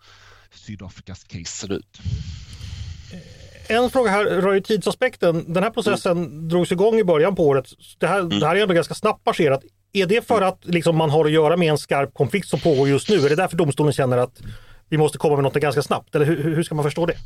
Sydafrikas 0.55 1.25
case 1.25 1.45
ser 1.45 1.73
ut. 1.73 2.01
En 3.69 3.91
fråga 3.91 4.11
här 4.11 4.25
rör 4.25 4.53
ju 4.53 4.61
tidsaspekten. 4.61 5.53
Den 5.53 5.63
här 5.63 5.71
processen 5.71 6.13
mm. 6.13 6.49
drogs 6.49 6.73
igång 6.73 6.99
i 6.99 7.05
början 7.05 7.37
på 7.37 7.47
året. 7.47 7.67
Det 7.99 8.07
här, 8.07 8.21
mm. 8.21 8.41
det 8.41 8.47
här 8.47 8.57
är 8.57 8.63
ändå 8.63 8.75
ganska 8.75 8.95
snabbt 8.95 9.25
passerat. 9.25 9.63
Är 9.93 10.07
det 10.07 10.27
för 10.27 10.43
att 10.43 10.65
liksom, 10.65 10.97
man 10.97 11.11
har 11.11 11.25
att 11.25 11.31
göra 11.31 11.57
med 11.57 11.71
en 11.71 11.79
skarp 11.79 12.15
konflikt 12.15 12.49
som 12.49 12.61
pågår 12.61 12.89
just 12.89 13.09
nu? 13.09 13.17
Är 13.17 13.29
det 13.29 13.37
därför 13.37 13.57
domstolen 13.57 13.93
känner 13.93 14.19
att 14.19 14.41
vi 14.93 14.99
måste 14.99 15.19
komma 15.19 15.37
med 15.37 15.43
något 15.43 15.55
ganska 15.55 15.83
snabbt? 15.83 16.15
Eller 16.15 16.27
hur, 16.27 16.55
hur 16.55 16.63
ska 16.63 16.75
man 16.75 16.85
förstå 16.85 17.07
det? 17.07 17.17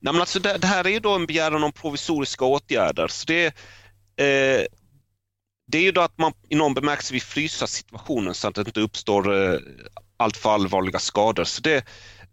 Nej, 0.00 0.12
men 0.12 0.20
alltså 0.20 0.40
det, 0.40 0.58
det, 0.58 0.66
här 0.66 0.86
är 0.86 0.90
ju 0.90 1.00
då 1.00 1.14
en 1.14 1.26
begäran 1.26 1.64
om 1.64 1.72
provisoriska 1.72 2.44
åtgärder. 2.44 3.08
Så 3.08 3.24
det, 3.26 3.46
eh, 3.46 4.66
det 5.66 5.78
är 5.78 5.82
ju 5.82 5.92
då 5.92 6.00
att 6.00 6.18
man 6.18 6.32
i 6.48 6.54
någon 6.54 6.74
bemärkelse 6.74 7.12
vill 7.12 7.22
frysa 7.22 7.66
situationen 7.66 8.34
så 8.34 8.48
att 8.48 8.54
det 8.54 8.60
inte 8.60 8.80
uppstår 8.80 9.52
eh, 9.52 9.58
alltför 10.16 10.50
allvarliga 10.50 10.98
skador. 10.98 11.44
Så 11.44 11.62
det, 11.62 11.84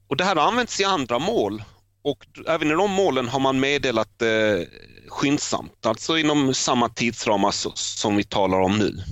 och 0.07 0.17
det 0.17 0.23
här 0.23 0.35
har 0.35 0.47
använts 0.47 0.79
i 0.79 0.83
andra 0.83 1.19
mål 1.19 1.63
och 2.03 2.25
även 2.47 2.71
i 2.71 2.73
de 2.73 2.91
målen 2.91 3.27
har 3.27 3.39
man 3.39 3.59
meddelat 3.59 4.21
eh, 4.21 4.67
skyndsamt, 5.07 5.85
alltså 5.85 6.17
inom 6.17 6.53
samma 6.53 6.89
tidsramar 6.89 7.51
som 7.75 8.15
vi 8.15 8.23
talar 8.23 8.59
om 8.59 8.77
nu. 8.77 9.03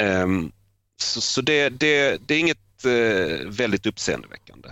Um, 0.00 0.52
så, 1.02 1.20
så 1.20 1.40
det, 1.40 1.68
det, 1.68 2.18
det, 2.26 2.34
är 2.34 2.38
inget 2.38 2.61
väldigt 3.46 3.86
uppseendeväckande. 3.86 4.68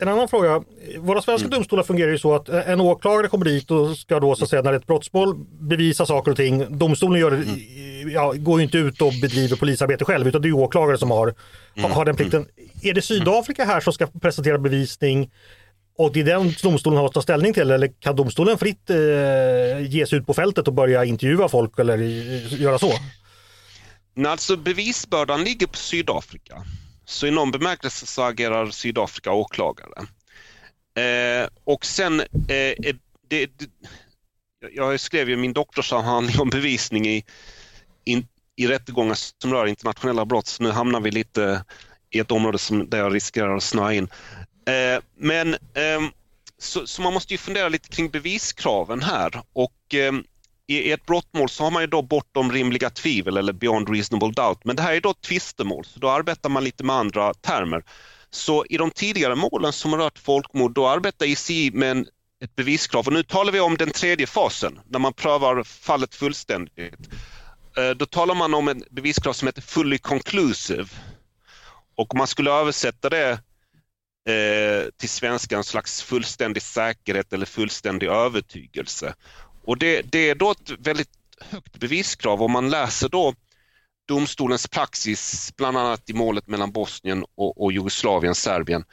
En 0.00 0.08
annan 0.08 0.28
fråga. 0.28 0.62
Våra 0.98 1.22
svenska 1.22 1.46
mm. 1.46 1.58
domstolar 1.58 1.82
fungerar 1.82 2.10
ju 2.10 2.18
så 2.18 2.34
att 2.34 2.48
en 2.48 2.80
åklagare 2.80 3.28
kommer 3.28 3.44
dit 3.44 3.70
och 3.70 3.98
ska 3.98 4.20
då 4.20 4.34
så 4.34 4.44
att 4.44 4.50
säga 4.50 4.62
när 4.62 4.70
det 4.70 4.76
är 4.76 4.80
ett 4.80 4.86
brottsmål 4.86 5.36
bevisa 5.60 6.06
saker 6.06 6.30
och 6.30 6.36
ting. 6.36 6.78
Domstolen 6.78 7.20
gör, 7.20 7.32
mm. 7.32 8.10
ja, 8.10 8.32
går 8.36 8.58
ju 8.58 8.64
inte 8.64 8.78
ut 8.78 9.02
och 9.02 9.12
bedriver 9.22 9.56
polisarbete 9.56 10.04
själv 10.04 10.28
utan 10.28 10.42
det 10.42 10.48
är 10.48 10.52
åklagare 10.52 10.98
som 10.98 11.10
har, 11.10 11.34
mm. 11.76 11.90
har 11.90 12.04
den 12.04 12.16
plikten. 12.16 12.46
Är 12.82 12.94
det 12.94 13.02
Sydafrika 13.02 13.64
här 13.64 13.80
som 13.80 13.92
ska 13.92 14.06
presentera 14.06 14.58
bevisning 14.58 15.30
och 15.98 16.12
det 16.12 16.20
är 16.20 16.24
den 16.24 16.54
domstolen 16.62 16.98
har 16.98 17.06
att 17.06 17.12
ta 17.12 17.22
ställning 17.22 17.54
till 17.54 17.70
eller 17.70 17.92
kan 18.00 18.16
domstolen 18.16 18.58
fritt 18.58 18.90
eh, 18.90 18.96
ge 19.88 20.06
sig 20.06 20.18
ut 20.18 20.26
på 20.26 20.34
fältet 20.34 20.68
och 20.68 20.74
börja 20.74 21.04
intervjua 21.04 21.48
folk 21.48 21.78
eller 21.78 21.98
göra 22.56 22.78
så? 22.78 22.92
Alltså 24.26 24.56
bevisbördan 24.56 25.44
ligger 25.44 25.66
på 25.66 25.76
Sydafrika. 25.76 26.64
Så 27.04 27.26
i 27.26 27.30
någon 27.30 27.50
bemärkelse 27.50 28.06
så 28.06 28.22
agerar 28.22 28.70
Sydafrika 28.70 29.32
åklagare. 29.32 30.06
Eh, 30.98 31.48
och 31.64 31.86
sen, 31.86 32.20
eh, 32.20 32.26
det, 32.48 32.96
det, 33.28 33.50
jag 34.72 35.00
skrev 35.00 35.28
ju 35.28 35.36
min 35.36 35.52
doktorsavhandling 35.52 36.40
om 36.40 36.50
bevisning 36.50 37.06
i, 37.08 37.24
in, 38.04 38.26
i 38.56 38.66
rättegångar 38.66 39.18
som 39.42 39.52
rör 39.52 39.66
internationella 39.66 40.24
brott, 40.24 40.46
så 40.46 40.62
nu 40.62 40.70
hamnar 40.70 41.00
vi 41.00 41.10
lite 41.10 41.64
i 42.10 42.18
ett 42.18 42.30
område 42.30 42.58
som, 42.58 42.90
där 42.90 42.98
jag 42.98 43.14
riskerar 43.14 43.56
att 43.56 43.62
snöa 43.62 43.94
in. 43.94 44.08
Eh, 44.66 45.02
men 45.16 45.56
ehm, 45.74 46.10
så, 46.58 46.86
så, 46.86 47.02
man 47.02 47.12
måste 47.12 47.34
ju 47.34 47.38
fundera 47.38 47.68
lite 47.68 47.88
kring 47.88 48.10
beviskraven 48.10 49.02
här 49.02 49.42
och 49.52 49.94
eh, 49.94 50.12
i 50.68 50.92
ett 50.92 51.06
brottmål 51.06 51.48
så 51.48 51.64
har 51.64 51.70
man 51.70 51.82
ju 51.82 51.86
då 51.86 52.02
bortom 52.02 52.52
rimliga 52.52 52.90
tvivel 52.90 53.36
eller 53.36 53.52
beyond 53.52 53.88
reasonable 53.88 54.32
doubt, 54.32 54.64
men 54.64 54.76
det 54.76 54.82
här 54.82 54.92
är 54.92 55.00
då 55.00 55.10
ett 55.10 55.20
tvistemål 55.20 55.84
så 55.84 56.00
då 56.00 56.10
arbetar 56.10 56.48
man 56.48 56.64
lite 56.64 56.84
med 56.84 56.96
andra 56.96 57.34
termer. 57.34 57.84
Så 58.30 58.64
i 58.70 58.76
de 58.76 58.90
tidigare 58.90 59.34
målen 59.34 59.72
som 59.72 59.92
har 59.92 59.98
rört 59.98 60.18
folkmord, 60.18 60.74
då 60.74 60.88
arbetar 60.88 61.26
ICI 61.26 61.70
med 61.70 61.90
en, 61.90 62.06
ett 62.44 62.56
beviskrav 62.56 63.06
och 63.06 63.12
nu 63.12 63.22
talar 63.22 63.52
vi 63.52 63.60
om 63.60 63.76
den 63.76 63.90
tredje 63.90 64.26
fasen, 64.26 64.80
när 64.88 64.98
man 64.98 65.12
prövar 65.12 65.62
fallet 65.64 66.14
fullständigt. 66.14 67.08
Eh, 67.76 67.90
då 67.90 68.06
talar 68.06 68.34
man 68.34 68.54
om 68.54 68.68
ett 68.68 68.90
beviskrav 68.90 69.32
som 69.32 69.48
heter 69.48 69.62
fully 69.62 69.98
conclusive. 69.98 70.88
Och 71.96 72.14
om 72.14 72.18
man 72.18 72.26
skulle 72.26 72.50
översätta 72.50 73.08
det 73.08 73.30
eh, 74.28 74.90
till 74.96 75.08
svenska, 75.08 75.56
en 75.56 75.64
slags 75.64 76.02
fullständig 76.02 76.62
säkerhet 76.62 77.32
eller 77.32 77.46
fullständig 77.46 78.06
övertygelse. 78.06 79.14
Och 79.68 79.78
det, 79.78 80.02
det 80.02 80.30
är 80.30 80.34
då 80.34 80.50
ett 80.50 80.70
väldigt 80.78 81.10
högt 81.40 81.78
beviskrav 81.78 82.42
om 82.42 82.52
man 82.52 82.70
läser 82.70 83.08
då 83.08 83.34
domstolens 84.08 84.68
praxis, 84.68 85.52
bland 85.56 85.76
annat 85.76 86.10
i 86.10 86.12
målet 86.12 86.46
mellan 86.46 86.72
Bosnien 86.72 87.24
och, 87.36 87.62
och 87.62 87.72
Jugoslavien, 87.72 88.34
Serbien, 88.34 88.84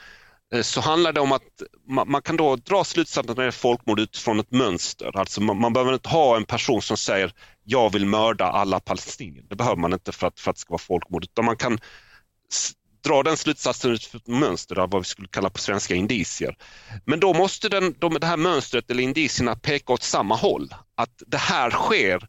eh, 0.53 0.61
så 0.61 0.81
handlar 0.81 1.13
det 1.13 1.19
om 1.19 1.31
att 1.31 1.41
man, 1.87 2.11
man 2.11 2.21
kan 2.21 2.37
då 2.37 2.55
dra 2.55 2.83
slutsatsen 2.83 3.31
att 3.31 3.37
det 3.37 3.43
är 3.43 3.51
folkmord 3.51 3.99
utifrån 3.99 4.39
ett 4.39 4.51
mönster. 4.51 5.17
Alltså 5.17 5.41
man, 5.41 5.59
man, 5.59 5.73
behöver 5.73 5.93
inte 5.93 6.09
ha 6.09 6.37
en 6.37 6.45
person 6.45 6.81
som 6.81 6.97
säger 6.97 7.33
jag 7.63 7.93
vill 7.93 8.05
mörda 8.05 8.45
alla 8.45 8.79
palestinier. 8.79 9.45
Det 9.49 9.55
behöver 9.55 9.77
man 9.77 9.93
inte 9.93 10.11
för 10.11 10.27
att, 10.27 10.39
för 10.39 10.51
att 10.51 10.55
det 10.55 10.61
ska 10.61 10.71
vara 10.71 10.79
folkmord, 10.79 11.23
utan 11.23 11.45
man 11.45 11.57
kan 11.57 11.79
dra 13.05 13.23
den 13.23 13.37
slutsatsen 13.37 13.91
utifrån 13.91 14.21
ett 14.21 14.27
mönster 14.27 14.79
av 14.79 14.89
vad 14.89 15.01
vi 15.01 15.05
skulle 15.05 15.27
kalla 15.27 15.49
på 15.49 15.59
svenska 15.59 15.95
indicier. 15.95 16.57
Men 17.05 17.19
då 17.19 17.33
måste 17.33 17.69
den, 17.69 17.95
de, 17.99 18.13
det 18.13 18.27
här 18.27 18.37
mönstret 18.37 18.91
eller 18.91 19.03
indicierna 19.03 19.55
peka 19.55 19.93
åt 19.93 20.03
samma 20.03 20.35
håll. 20.35 20.73
Att 20.95 21.23
det 21.27 21.37
här 21.37 21.71
sker 21.71 22.27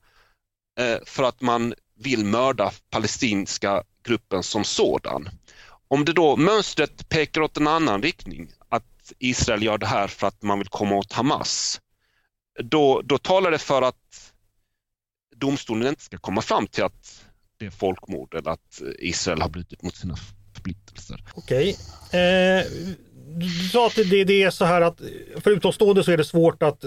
eh, 0.81 0.99
för 1.07 1.23
att 1.23 1.41
man 1.41 1.75
vill 1.99 2.25
mörda 2.25 2.73
palestinska 2.91 3.83
gruppen 4.05 4.43
som 4.43 4.65
sådan. 4.65 5.29
Om 5.89 6.05
det 6.05 6.13
då 6.13 6.37
mönstret 6.37 7.09
pekar 7.09 7.41
åt 7.41 7.57
en 7.57 7.67
annan 7.67 8.03
riktning, 8.03 8.51
att 8.69 9.13
Israel 9.19 9.63
gör 9.63 9.79
det 9.79 9.87
här 9.87 10.09
för 10.09 10.27
att 10.27 10.43
man 10.43 10.59
vill 10.59 10.69
komma 10.69 10.95
åt 10.95 11.13
Hamas, 11.13 11.81
då, 12.63 13.03
då 13.03 13.19
talar 13.19 13.51
det 13.51 13.59
för 13.59 13.83
att 13.83 14.33
domstolen 15.37 15.89
inte 15.89 16.03
ska 16.03 16.19
komma 16.19 16.43
fram 16.43 16.67
till 16.67 16.85
att 16.85 17.25
det 17.59 17.67
är 17.67 17.71
folkmord 17.71 18.35
eller 18.35 18.51
att 18.51 18.83
Israel 18.99 19.43
har 19.43 19.49
brutit 19.49 19.83
mot 19.83 19.97
sina 19.97 20.17
förpliktelser. 20.67 21.25
Okej. 21.35 21.77
Eh, 22.13 22.65
du 23.37 23.49
sa 23.49 23.87
att 23.87 23.95
det, 23.95 24.25
det, 24.25 24.43
är 24.43 24.51
så 24.51 24.65
här 24.65 24.81
att 24.81 25.01
för 25.41 25.51
utomstående 25.51 26.05
så 26.05 26.13
är 26.13 26.17
det 26.17 26.25
svårt 26.25 26.63
att 26.63 26.85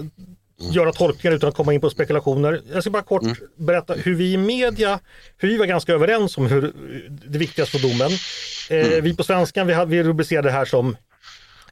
Mm. 0.62 0.74
göra 0.74 0.92
tolkningar 0.92 1.36
utan 1.36 1.50
att 1.50 1.56
komma 1.56 1.74
in 1.74 1.82
på 1.82 1.90
spekulationer. 1.90 2.62
Jag 2.74 2.84
ska 2.84 2.90
bara 2.90 3.04
kort 3.04 3.24
mm. 3.24 3.36
berätta 3.56 3.94
hur 3.94 4.16
vi 4.16 4.34
i 4.34 4.38
media, 4.38 5.00
hur 5.38 5.50
vi 5.50 5.58
var 5.58 5.66
ganska 5.66 5.94
överens 5.94 6.38
om 6.38 6.46
hur 6.46 6.74
det 7.28 7.38
viktigaste 7.38 7.80
för 7.80 7.88
domen. 7.88 8.12
Eh, 8.70 8.88
mm. 8.88 9.04
Vi 9.04 9.16
på 9.16 9.24
svenskan, 9.24 9.68
vi, 9.68 9.74
hade, 9.74 9.92
vi 9.92 10.04
rubricerade 10.04 10.48
det 10.48 10.52
här 10.52 10.66
som 10.66 10.98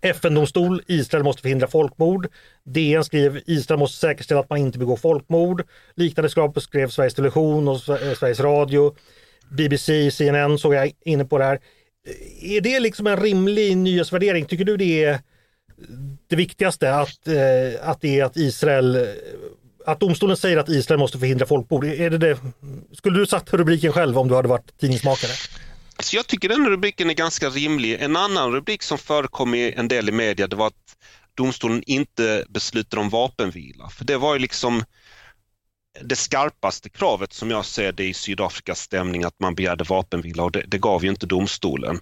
FN-domstol, 0.01 0.81
Israel 0.87 1.23
måste 1.23 1.41
förhindra 1.41 1.67
folkmord. 1.67 2.27
DN 2.63 3.03
skrev 3.03 3.41
Israel 3.45 3.79
måste 3.79 3.97
säkerställa 3.97 4.39
att 4.39 4.49
man 4.49 4.59
inte 4.59 4.79
begår 4.79 4.97
folkmord. 4.97 5.63
Liknande 5.95 6.29
krav 6.29 6.59
skrev 6.59 6.89
Sveriges 6.89 7.13
Television 7.13 7.67
och 7.67 7.79
Sveriges 7.79 8.39
Radio. 8.39 8.95
BBC, 9.49 10.11
CNN 10.11 10.57
såg 10.57 10.73
jag 10.73 10.91
inne 11.05 11.25
på 11.25 11.37
det 11.37 11.43
här. 11.43 11.59
Är 12.41 12.61
det 12.61 12.79
liksom 12.79 13.07
en 13.07 13.17
rimlig 13.17 13.77
nyhetsvärdering? 13.77 14.45
Tycker 14.45 14.65
du 14.65 14.77
det 14.77 15.03
är 15.03 15.19
det 16.27 16.35
viktigaste 16.35 16.95
att, 16.95 17.27
eh, 17.27 17.89
att 17.89 18.01
det 18.01 18.19
är 18.19 18.25
att 18.25 18.37
Israel 18.37 19.07
att 19.87 19.99
domstolen 19.99 20.37
säger 20.37 20.57
att 20.57 20.69
Israel 20.69 20.99
måste 20.99 21.19
förhindra 21.19 21.45
folkmord. 21.45 21.85
Är 21.85 22.09
det 22.09 22.17
det? 22.17 22.37
Skulle 22.93 23.19
du 23.19 23.25
satt 23.25 23.53
rubriken 23.53 23.93
själv 23.93 24.17
om 24.17 24.27
du 24.27 24.35
hade 24.35 24.47
varit 24.47 24.77
tidningsmakare? 24.79 25.31
Så 25.99 26.15
jag 26.15 26.27
tycker 26.27 26.49
den 26.49 26.69
rubriken 26.69 27.09
är 27.09 27.13
ganska 27.13 27.49
rimlig. 27.49 28.01
En 28.01 28.15
annan 28.15 28.51
rubrik 28.51 28.83
som 28.83 28.97
förekom 28.97 29.53
i 29.53 29.73
en 29.77 29.87
del 29.87 30.09
i 30.09 30.11
media 30.11 30.47
det 30.47 30.55
var 30.55 30.67
att 30.67 30.73
domstolen 31.35 31.83
inte 31.85 32.45
beslutar 32.49 32.97
om 32.97 33.09
vapenvila. 33.09 33.89
För 33.89 34.05
det 34.05 34.17
var 34.17 34.33
ju 34.33 34.39
liksom 34.39 34.83
det 36.01 36.15
skarpaste 36.15 36.89
kravet 36.89 37.33
som 37.33 37.51
jag 37.51 37.65
ser 37.65 37.91
det 37.91 38.05
i 38.05 38.13
Sydafrikas 38.13 38.81
stämning 38.81 39.23
att 39.23 39.39
man 39.39 39.55
begärde 39.55 39.83
vapenvila 39.83 40.43
och 40.43 40.51
det, 40.51 40.63
det 40.67 40.77
gav 40.77 41.03
ju 41.03 41.09
inte 41.09 41.25
domstolen. 41.25 41.99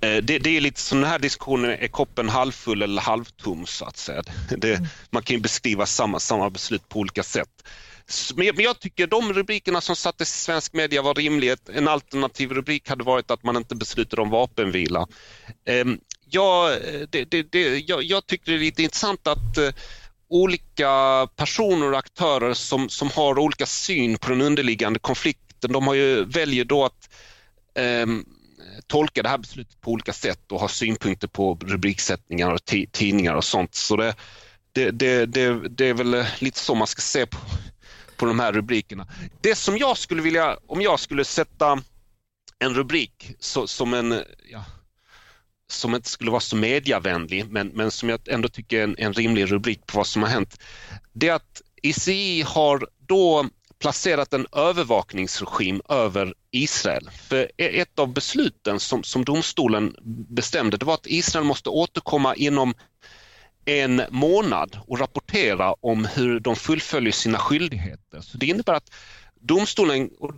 Eh, 0.00 0.22
det, 0.22 0.38
det, 0.38 0.56
är 0.56 0.60
lite 0.60 0.80
som 0.80 1.00
den 1.00 1.10
här 1.10 1.18
diskussionen, 1.18 1.70
är 1.70 1.88
koppen 1.88 2.28
halvfull 2.28 2.82
eller 2.82 3.02
halvtom 3.02 3.66
så 3.66 3.84
att 3.84 3.96
säga. 3.96 4.22
Det, 4.56 4.80
man 5.10 5.22
kan 5.22 5.36
ju 5.36 5.42
beskriva 5.42 5.86
samma, 5.86 6.20
samma 6.20 6.50
beslut 6.50 6.88
på 6.88 6.98
olika 6.98 7.22
sätt. 7.22 7.68
Men 8.34 8.52
jag 8.56 8.80
tycker 8.80 9.06
de 9.06 9.32
rubrikerna 9.32 9.80
som 9.80 9.96
sattes 9.96 10.34
i 10.34 10.38
svensk 10.38 10.72
media 10.72 11.02
var 11.02 11.14
rimliga. 11.14 11.56
En 11.72 11.88
alternativ 11.88 12.52
rubrik 12.52 12.88
hade 12.88 13.04
varit 13.04 13.30
att 13.30 13.42
man 13.42 13.56
inte 13.56 13.74
beslutade 13.74 14.22
om 14.22 14.30
vapenvila. 14.30 15.06
Ehm, 15.64 15.98
jag, 16.30 16.78
det, 17.10 17.24
det, 17.24 17.42
det, 17.42 17.78
jag, 17.78 18.02
jag 18.02 18.26
tycker 18.26 18.52
det 18.52 18.58
är 18.58 18.60
lite 18.60 18.82
intressant 18.82 19.26
att 19.26 19.58
eh, 19.58 19.68
olika 20.34 21.26
personer 21.36 21.92
och 21.92 21.98
aktörer 21.98 22.54
som, 22.54 22.88
som 22.88 23.10
har 23.10 23.38
olika 23.38 23.66
syn 23.66 24.18
på 24.18 24.30
den 24.30 24.40
underliggande 24.40 24.98
konflikten, 24.98 25.72
de 25.72 25.86
har 25.86 25.94
ju, 25.94 26.24
väljer 26.24 26.64
då 26.64 26.84
att 26.84 27.10
eh, 27.74 28.06
tolka 28.86 29.22
det 29.22 29.28
här 29.28 29.38
beslutet 29.38 29.80
på 29.80 29.90
olika 29.90 30.12
sätt 30.12 30.52
och 30.52 30.60
ha 30.60 30.68
synpunkter 30.68 31.28
på 31.28 31.58
rubriksättningar 31.62 32.50
och 32.50 32.64
tidningar 32.92 33.34
och 33.34 33.44
sånt. 33.44 33.74
Så 33.74 33.96
det, 33.96 34.14
det, 34.72 34.90
det, 34.90 35.26
det, 35.26 35.68
det 35.68 35.88
är 35.88 35.94
väl 35.94 36.24
lite 36.38 36.58
så 36.58 36.74
man 36.74 36.86
ska 36.86 37.00
se 37.00 37.26
på, 37.26 37.38
på 38.16 38.26
de 38.26 38.40
här 38.40 38.52
rubrikerna. 38.52 39.06
Det 39.40 39.54
som 39.54 39.78
jag 39.78 39.98
skulle 39.98 40.22
vilja, 40.22 40.56
om 40.66 40.82
jag 40.82 41.00
skulle 41.00 41.24
sätta 41.24 41.82
en 42.58 42.74
rubrik 42.74 43.30
så, 43.38 43.66
som 43.66 43.94
en, 43.94 44.22
ja, 44.50 44.64
som 45.70 45.94
inte 45.94 46.08
skulle 46.08 46.30
vara 46.30 46.40
så 46.40 46.56
mediavänlig 46.56 47.50
men, 47.50 47.68
men 47.68 47.90
som 47.90 48.08
jag 48.08 48.28
ändå 48.28 48.48
tycker 48.48 48.78
är 48.78 48.84
en, 48.84 48.94
en 48.98 49.12
rimlig 49.12 49.52
rubrik 49.52 49.86
på 49.86 49.96
vad 49.96 50.06
som 50.06 50.22
har 50.22 50.28
hänt. 50.30 50.60
Det 51.12 51.28
är 51.28 51.34
att 51.34 51.62
ICI 51.82 52.42
har 52.42 52.88
då 53.06 53.48
placerat 53.78 54.32
en 54.32 54.46
övervakningsregim 54.52 55.82
över 55.88 56.34
Israel. 56.50 57.10
För 57.28 57.50
e-, 57.56 57.80
ett 57.80 57.98
av 57.98 58.12
besluten 58.12 58.80
som, 58.80 59.02
som 59.02 59.24
domstolen 59.24 59.96
bestämde 60.28 60.76
det 60.76 60.84
var 60.84 60.94
att 60.94 61.06
Israel 61.06 61.44
måste 61.44 61.68
återkomma 61.68 62.34
inom 62.34 62.74
en 63.64 64.02
månad 64.10 64.78
och 64.86 64.98
rapportera 64.98 65.72
om 65.80 66.04
hur 66.04 66.40
de 66.40 66.56
fullföljer 66.56 67.12
sina 67.12 67.38
skyldigheter. 67.38 68.20
Så 68.20 68.38
Det 68.38 68.46
innebär 68.46 68.74
att 68.74 68.90
domstolen, 69.46 70.10
och 70.18 70.32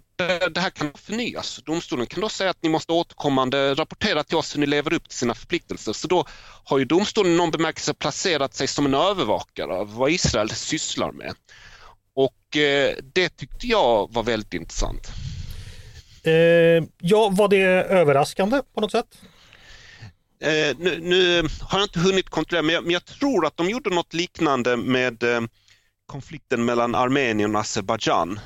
det 0.54 0.60
här 0.60 0.70
kan 0.70 0.92
förnyas, 0.94 1.60
domstolen 1.64 2.06
kan 2.06 2.20
då 2.20 2.28
säga 2.28 2.50
att 2.50 2.62
ni 2.62 2.68
måste 2.68 2.92
återkommande 2.92 3.74
rapportera 3.74 4.24
till 4.24 4.36
oss 4.36 4.54
hur 4.54 4.60
ni 4.60 4.66
lever 4.66 4.92
upp 4.92 5.08
till 5.08 5.18
sina 5.18 5.34
förpliktelser. 5.34 5.92
Så 5.92 6.08
då 6.08 6.24
har 6.64 6.78
ju 6.78 6.84
domstolen 6.84 7.36
någon 7.36 7.50
bemärkelse 7.50 7.94
placerat 7.94 8.54
sig 8.54 8.66
som 8.66 8.86
en 8.86 8.94
övervakare 8.94 9.74
av 9.74 9.94
vad 9.94 10.10
Israel 10.10 10.50
sysslar 10.50 11.12
med. 11.12 11.34
Och 12.14 12.56
eh, 12.56 12.96
det 13.14 13.28
tyckte 13.28 13.66
jag 13.66 14.12
var 14.12 14.22
väldigt 14.22 14.54
intressant. 14.54 15.08
Eh, 16.22 16.84
ja, 17.00 17.28
var 17.32 17.48
det 17.48 17.62
överraskande 17.66 18.62
på 18.74 18.80
något 18.80 18.92
sätt? 18.92 19.18
Eh, 20.40 20.76
nu, 20.78 20.98
nu, 21.00 21.42
har 21.60 21.78
jag 21.78 21.84
inte 21.84 22.00
hunnit 22.00 22.30
kontrollera, 22.30 22.62
men 22.62 22.74
jag, 22.74 22.84
men 22.84 22.92
jag, 22.92 23.04
tror 23.04 23.46
att 23.46 23.56
de 23.56 23.70
gjorde 23.70 23.90
något 23.90 24.14
liknande 24.14 24.76
med 24.76 25.22
eh, 25.22 25.40
konflikten 26.06 26.64
mellan 26.64 26.94
Armenien 26.94 27.54
och 27.54 27.60
Azerbajdzjan. 27.60 28.40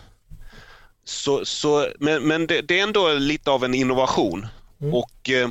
Så, 1.05 1.45
så, 1.45 1.89
men 1.99 2.23
men 2.23 2.47
det, 2.47 2.63
det, 2.63 2.79
är 2.79 2.83
ändå 2.83 3.13
lite 3.13 3.51
av 3.51 3.65
en 3.65 3.75
innovation. 3.75 4.47
Mm. 4.81 4.95
Och 4.95 5.31
eh, 5.31 5.49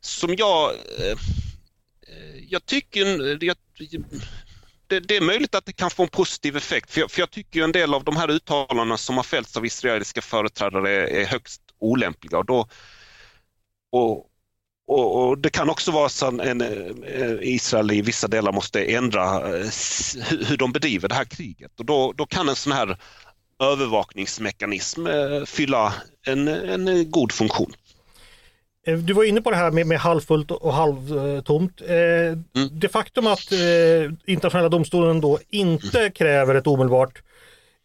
som 0.00 0.34
jag... 0.38 0.70
Eh, 0.70 1.18
jag 2.48 2.66
tycker... 2.66 3.44
Jag, 3.44 3.56
det, 4.86 5.00
det, 5.00 5.16
är 5.16 5.20
möjligt 5.20 5.54
att 5.54 5.66
det 5.66 5.72
kan 5.72 5.90
få 5.90 6.02
en 6.02 6.08
positiv 6.08 6.56
effekt. 6.56 6.90
För 6.90 7.00
jag, 7.00 7.10
för 7.10 7.20
jag 7.20 7.30
tycker 7.30 7.62
en 7.62 7.72
del 7.72 7.94
av 7.94 8.04
de 8.04 8.16
här 8.16 8.30
uttalandena 8.30 8.96
som 8.96 9.16
har 9.16 9.22
fällts 9.22 9.56
av 9.56 9.66
israeliska 9.66 10.22
företrädare 10.22 10.90
är, 10.90 11.06
är 11.06 11.26
högst 11.26 11.62
olämpliga. 11.78 12.38
Och, 12.38 12.46
då, 12.46 12.66
och, 13.92 14.26
och, 14.86 15.28
och, 15.28 15.38
Det 15.38 15.50
kan 15.50 15.70
också 15.70 15.90
vara 15.90 16.08
så 16.08 16.26
att 16.26 16.40
en, 16.40 16.60
eh, 16.60 17.36
Israel 17.40 17.90
i 17.90 18.02
vissa 18.02 18.28
delar 18.28 18.52
måste 18.52 18.84
ändra 18.84 19.24
eh, 19.58 19.66
hur 20.48 20.56
de 20.56 20.72
bedriver 20.72 21.08
det 21.08 21.14
här 21.14 21.24
kriget. 21.24 21.80
Och 21.80 21.84
då, 21.84 22.12
då 22.12 22.26
kan 22.26 22.48
en 22.48 22.56
sån 22.56 22.72
här 22.72 22.98
övervakningsmekanism 23.62 25.06
eh, 25.06 25.44
fylla 25.46 25.94
en, 26.26 26.48
en 26.48 27.10
god 27.10 27.32
funktion. 27.32 27.72
Eh, 28.86 28.98
du 28.98 29.12
var 29.12 29.24
inne 29.24 29.40
på 29.40 29.50
det 29.50 29.56
här 29.56 29.70
med, 29.70 29.86
med 29.86 29.98
halvfullt 29.98 30.50
och 30.50 30.74
halvtomt. 30.74 31.80
Eh, 31.80 31.96
mm. 31.96 32.68
Det 32.72 32.88
faktum 32.88 33.26
att 33.26 33.52
eh, 33.52 34.12
internationella 34.26 34.68
domstolen 34.68 35.20
då 35.20 35.38
inte 35.50 36.10
kräver 36.10 36.54
ett 36.54 36.66
omedelbart 36.66 37.22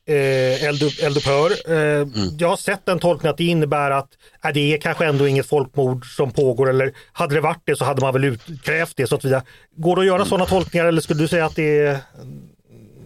eh, 0.08 0.64
eldupphör. 0.64 1.72
Eh, 1.72 2.02
mm. 2.02 2.38
Jag 2.40 2.48
har 2.48 2.58
sett 2.58 2.86
den 2.86 3.00
tolkningen 3.00 3.32
att 3.32 3.38
det 3.38 3.44
innebär 3.44 3.92
att 3.92 4.10
äh, 4.46 4.52
det 4.54 4.74
är 4.74 4.78
kanske 4.78 5.06
ändå 5.06 5.28
inget 5.28 5.50
folkmord 5.50 6.16
som 6.16 6.32
pågår 6.32 6.70
eller 6.70 6.94
hade 7.12 7.36
det 7.36 7.42
varit 7.42 7.62
det 7.66 7.76
så 7.76 7.86
hade 7.86 8.02
man 8.02 8.14
väl 8.14 8.24
utkrävt 8.24 8.98
det. 8.98 9.08
Så 9.08 9.16
att 9.16 9.26
vidare. 9.26 9.44
Går 9.76 9.96
det 9.96 10.02
att 10.02 10.06
göra 10.06 10.16
mm. 10.16 10.28
sådana 10.28 10.46
tolkningar 10.46 10.86
eller 10.86 11.02
skulle 11.02 11.20
du 11.20 11.28
säga 11.28 11.46
att 11.46 11.56
det 11.56 11.78
är, 11.80 11.98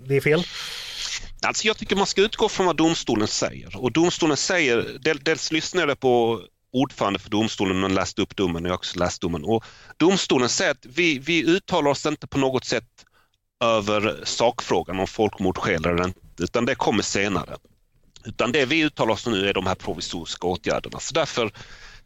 det 0.07 0.15
är 0.15 0.22
fel? 0.22 0.43
Alltså 1.41 1.67
jag 1.67 1.77
tycker 1.77 1.95
man 1.95 2.07
ska 2.07 2.21
utgå 2.21 2.49
från 2.49 2.65
vad 2.65 2.75
domstolen 2.75 3.27
säger 3.27 3.77
och 3.77 3.91
domstolen 3.91 4.38
säger, 4.38 4.97
dels 5.23 5.51
lyssnade 5.51 5.91
jag 5.91 5.99
på 5.99 6.41
ordförande 6.73 7.19
för 7.19 7.29
domstolen 7.29 7.79
men 7.79 7.93
läste 7.93 8.21
upp 8.21 8.35
domen 8.35 8.63
och 8.63 8.67
jag 8.67 8.73
har 8.73 8.77
också 8.77 8.99
läst 8.99 9.21
domen. 9.21 9.43
Och 9.43 9.63
domstolen 9.97 10.49
säger 10.49 10.71
att 10.71 10.85
vi, 10.85 11.19
vi 11.19 11.43
uttalar 11.43 11.91
oss 11.91 12.05
inte 12.05 12.27
på 12.27 12.38
något 12.38 12.65
sätt 12.65 13.05
över 13.63 14.19
sakfrågan 14.23 14.99
om 14.99 15.07
folkmord 15.07 15.57
sker 15.57 15.88
eller 15.88 16.03
inte, 16.03 16.19
utan 16.43 16.65
det 16.65 16.75
kommer 16.75 17.03
senare. 17.03 17.57
Utan 18.25 18.51
det 18.51 18.65
vi 18.65 18.83
uttalar 18.83 19.13
oss 19.13 19.27
om 19.27 19.33
nu 19.33 19.49
är 19.49 19.53
de 19.53 19.67
här 19.67 19.75
provisoriska 19.75 20.47
åtgärderna. 20.47 20.99
Så 20.99 21.13
därför 21.13 21.51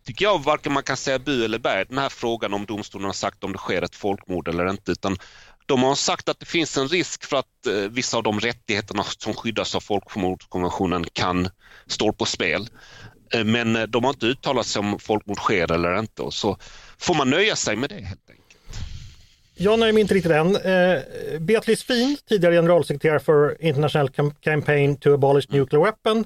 tycker 0.05 0.25
jag 0.25 0.43
varken 0.43 0.73
man 0.73 0.83
kan 0.83 0.97
säga 0.97 1.19
bu 1.19 1.45
eller 1.45 1.59
bä 1.59 1.83
den 1.83 1.97
här 1.97 2.09
frågan 2.09 2.53
om 2.53 2.65
domstolen 2.65 3.05
har 3.05 3.13
sagt 3.13 3.43
om 3.43 3.51
det 3.51 3.57
sker 3.57 3.81
ett 3.81 3.95
folkmord 3.95 4.47
eller 4.47 4.69
inte, 4.69 4.91
utan 4.91 5.17
de 5.71 5.83
har 5.83 5.95
sagt 5.95 6.29
att 6.29 6.39
det 6.39 6.45
finns 6.45 6.77
en 6.77 6.87
risk 6.87 7.25
för 7.25 7.37
att 7.37 7.67
eh, 7.67 7.73
vissa 7.73 8.17
av 8.17 8.23
de 8.23 8.39
rättigheterna 8.39 9.03
som 9.03 9.33
skyddas 9.33 9.75
av 9.75 9.79
folkmordskonventionen 9.79 11.05
kan 11.13 11.49
stå 11.87 12.13
på 12.13 12.25
spel. 12.25 12.67
Eh, 13.33 13.43
men 13.43 13.75
eh, 13.75 13.83
de 13.83 14.03
har 14.03 14.11
inte 14.11 14.25
uttalat 14.25 14.65
sig 14.65 14.79
om 14.79 14.99
folkmord 14.99 15.37
sker 15.37 15.71
eller 15.71 15.99
inte 15.99 16.21
och 16.21 16.33
så 16.33 16.57
får 16.97 17.15
man 17.15 17.29
nöja 17.29 17.55
sig 17.55 17.75
med 17.75 17.89
det 17.89 17.95
helt 17.95 18.29
enkelt. 18.29 18.57
Jag 19.55 19.79
nöjer 19.79 19.93
mig 19.93 20.01
inte 20.01 20.13
riktigt 20.13 20.31
än. 20.31 20.57
Beatrice 21.39 21.83
Fien, 21.83 22.17
tidigare 22.29 22.55
generalsekreterare 22.55 23.19
för 23.19 23.61
International 23.61 24.09
Campaign 24.41 24.97
to 24.97 25.13
Abolish 25.13 25.49
mm. 25.49 25.59
Nuclear 25.59 25.83
Weapon, 25.83 26.25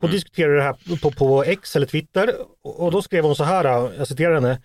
hon 0.00 0.10
mm. 0.10 0.12
diskuterade 0.12 0.56
det 0.56 0.62
här 0.62 0.96
på, 1.02 1.10
på 1.10 1.44
X 1.44 1.76
eller 1.76 1.86
Twitter 1.86 2.34
och 2.62 2.92
då 2.92 3.02
skrev 3.02 3.24
hon 3.24 3.36
så 3.36 3.44
här, 3.44 3.64
jag 3.98 4.08
citerar 4.08 4.34
henne. 4.34 4.58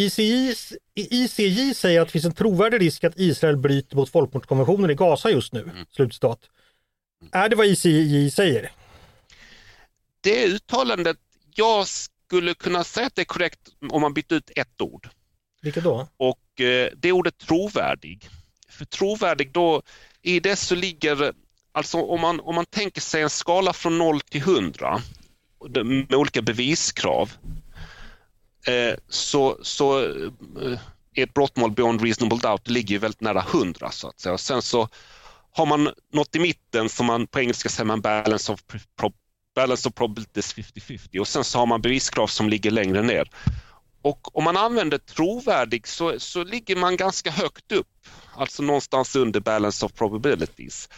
ICJ, 0.00 0.54
ICJ 0.94 1.74
säger 1.74 2.00
att 2.00 2.08
det 2.08 2.12
finns 2.12 2.24
en 2.24 2.34
trovärdig 2.34 2.80
risk 2.80 3.04
att 3.04 3.18
Israel 3.18 3.56
bryter 3.56 3.96
mot 3.96 4.10
folkmordskonventionen 4.10 4.90
i 4.90 4.94
Gaza 4.94 5.30
just 5.30 5.52
nu. 5.52 5.62
Mm. 5.62 5.86
Slutstat. 5.90 6.40
Är 7.32 7.48
det 7.48 7.56
vad 7.56 7.66
ICJ 7.66 8.30
säger? 8.30 8.72
Det 10.20 10.46
uttalandet, 10.46 11.16
jag 11.54 11.86
skulle 11.88 12.54
kunna 12.54 12.84
säga 12.84 13.06
att 13.06 13.14
det 13.14 13.22
är 13.22 13.24
korrekt 13.24 13.60
om 13.90 14.00
man 14.00 14.14
byter 14.14 14.32
ut 14.32 14.50
ett 14.56 14.80
ord. 14.80 15.08
Vilket 15.62 15.84
då? 15.84 16.08
Och 16.16 16.60
eh, 16.60 16.90
det 16.96 17.08
är 17.08 17.12
ordet 17.12 17.38
trovärdig. 17.38 18.28
För 18.68 18.84
trovärdig 18.84 19.52
då, 19.52 19.82
i 20.22 20.40
det 20.40 20.56
så 20.56 20.74
ligger, 20.74 21.32
alltså 21.72 21.98
om 21.98 22.20
man, 22.20 22.40
om 22.40 22.54
man 22.54 22.66
tänker 22.66 23.00
sig 23.00 23.22
en 23.22 23.30
skala 23.30 23.72
från 23.72 23.98
0 23.98 24.20
till 24.20 24.40
100 24.40 25.02
med 25.84 26.14
olika 26.14 26.42
beviskrav 26.42 27.32
Eh, 28.66 28.94
så, 29.08 29.58
så 29.62 29.98
är 31.14 31.22
ett 31.22 31.34
brottmål 31.34 31.70
beyond 31.70 32.02
reasonable 32.02 32.38
doubt 32.38 32.68
ligger 32.68 32.92
ju 32.92 32.98
väldigt 32.98 33.20
nära 33.20 33.44
100 33.52 33.90
så 33.90 34.08
att 34.08 34.20
säga. 34.20 34.32
Och 34.32 34.40
sen 34.40 34.62
så 34.62 34.88
har 35.52 35.66
man 35.66 35.90
något 36.12 36.36
i 36.36 36.38
mitten 36.38 36.88
som 36.88 37.06
man 37.06 37.26
på 37.26 37.40
engelska 37.40 37.68
säger 37.68 37.86
man 37.86 38.00
balance 38.00 38.52
of, 38.52 38.60
balance 39.54 39.88
of 39.88 39.94
probabilities 39.94 40.54
50-50 40.54 41.18
och 41.18 41.28
sen 41.28 41.44
så 41.44 41.58
har 41.58 41.66
man 41.66 41.80
beviskrav 41.80 42.26
som 42.26 42.48
ligger 42.48 42.70
längre 42.70 43.02
ner. 43.02 43.30
Och 44.02 44.36
om 44.36 44.44
man 44.44 44.56
använder 44.56 44.98
trovärdig 44.98 45.86
så, 45.86 46.20
så 46.20 46.44
ligger 46.44 46.76
man 46.76 46.96
ganska 46.96 47.30
högt 47.30 47.72
upp, 47.72 47.88
alltså 48.36 48.62
någonstans 48.62 49.16
under 49.16 49.40
balance 49.40 49.86
of 49.86 49.92
probabilities. 49.92 50.88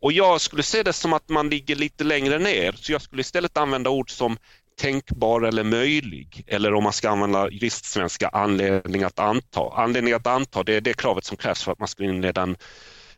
Och 0.00 0.12
jag 0.12 0.40
skulle 0.40 0.62
se 0.62 0.82
det 0.82 0.92
som 0.92 1.12
att 1.12 1.28
man 1.28 1.50
ligger 1.50 1.76
lite 1.76 2.04
längre 2.04 2.38
ner, 2.38 2.72
så 2.72 2.92
jag 2.92 3.02
skulle 3.02 3.20
istället 3.20 3.56
använda 3.56 3.90
ord 3.90 4.10
som 4.10 4.36
tänkbar 4.82 5.42
eller 5.42 5.64
möjlig 5.64 6.44
eller 6.46 6.74
om 6.74 6.84
man 6.84 6.92
ska 6.92 7.10
använda 7.10 7.50
juristsvenska 7.50 8.28
anledning 8.28 9.02
att 9.02 9.18
anta. 9.18 9.60
Anledning 9.74 10.14
att 10.14 10.26
anta 10.26 10.62
det 10.62 10.74
är 10.74 10.80
det 10.80 10.96
kravet 10.96 11.24
som 11.24 11.36
krävs 11.36 11.62
för 11.62 11.72
att 11.72 11.78
man 11.78 11.88
ska 11.88 12.04
inleda 12.04 12.42
en, 12.42 12.56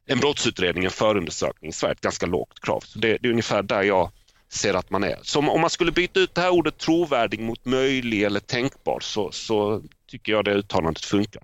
en 0.06 0.18
brottsutredning, 0.18 0.84
en 0.84 0.90
förundersökning 0.90 1.68
i 1.68 1.72
Sverige, 1.72 1.92
ett 1.92 2.00
ganska 2.00 2.26
lågt 2.26 2.60
krav. 2.60 2.80
Så 2.80 2.98
det, 2.98 3.18
det 3.20 3.28
är 3.28 3.30
ungefär 3.30 3.62
där 3.62 3.82
jag 3.82 4.10
ser 4.52 4.74
att 4.74 4.90
man 4.90 5.04
är. 5.04 5.18
Så 5.22 5.38
om 5.38 5.60
man 5.60 5.70
skulle 5.70 5.92
byta 5.92 6.20
ut 6.20 6.34
det 6.34 6.40
här 6.40 6.50
ordet 6.50 6.78
trovärdig 6.78 7.40
mot 7.40 7.64
möjlig 7.64 8.22
eller 8.22 8.40
tänkbar 8.40 9.00
så, 9.00 9.30
så 9.32 9.82
tycker 10.10 10.32
jag 10.32 10.44
det 10.44 10.54
uttalandet 10.54 11.04
funkar. 11.04 11.42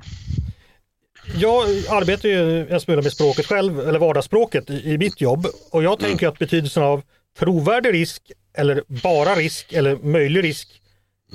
Jag 1.35 1.65
arbetar 1.89 2.29
ju 2.29 2.69
en 2.69 2.81
smula 2.81 3.03
med 3.03 3.13
språket 3.13 3.47
själv, 3.47 3.81
eller 3.81 3.99
vardagsspråket 3.99 4.71
i, 4.71 4.91
i 4.91 4.99
mitt 4.99 5.21
jobb 5.21 5.47
och 5.71 5.83
jag 5.83 5.99
tänker 5.99 6.27
mm. 6.27 6.33
att 6.33 6.39
betydelsen 6.39 6.83
av 6.83 7.03
trovärdig 7.39 7.93
risk 7.95 8.33
eller 8.55 8.83
bara 9.03 9.35
risk 9.35 9.73
eller 9.73 9.97
möjlig 9.97 10.45
risk 10.45 10.69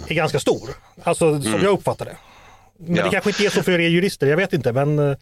är 0.07 0.15
ganska 0.15 0.39
stor. 0.39 0.69
Alltså 1.03 1.41
som 1.41 1.51
mm. 1.51 1.63
jag 1.63 1.73
uppfattar 1.73 2.05
det. 2.05 2.17
Men 2.77 2.95
ja. 2.95 3.03
det 3.03 3.09
kanske 3.09 3.29
inte 3.29 3.45
är 3.45 3.49
så 3.49 3.63
för 3.63 3.71
er 3.71 3.89
jurister, 3.89 4.27
jag 4.27 4.37
vet 4.37 4.53
inte 4.53 4.73
men 4.73 4.99
eh, 4.99 5.17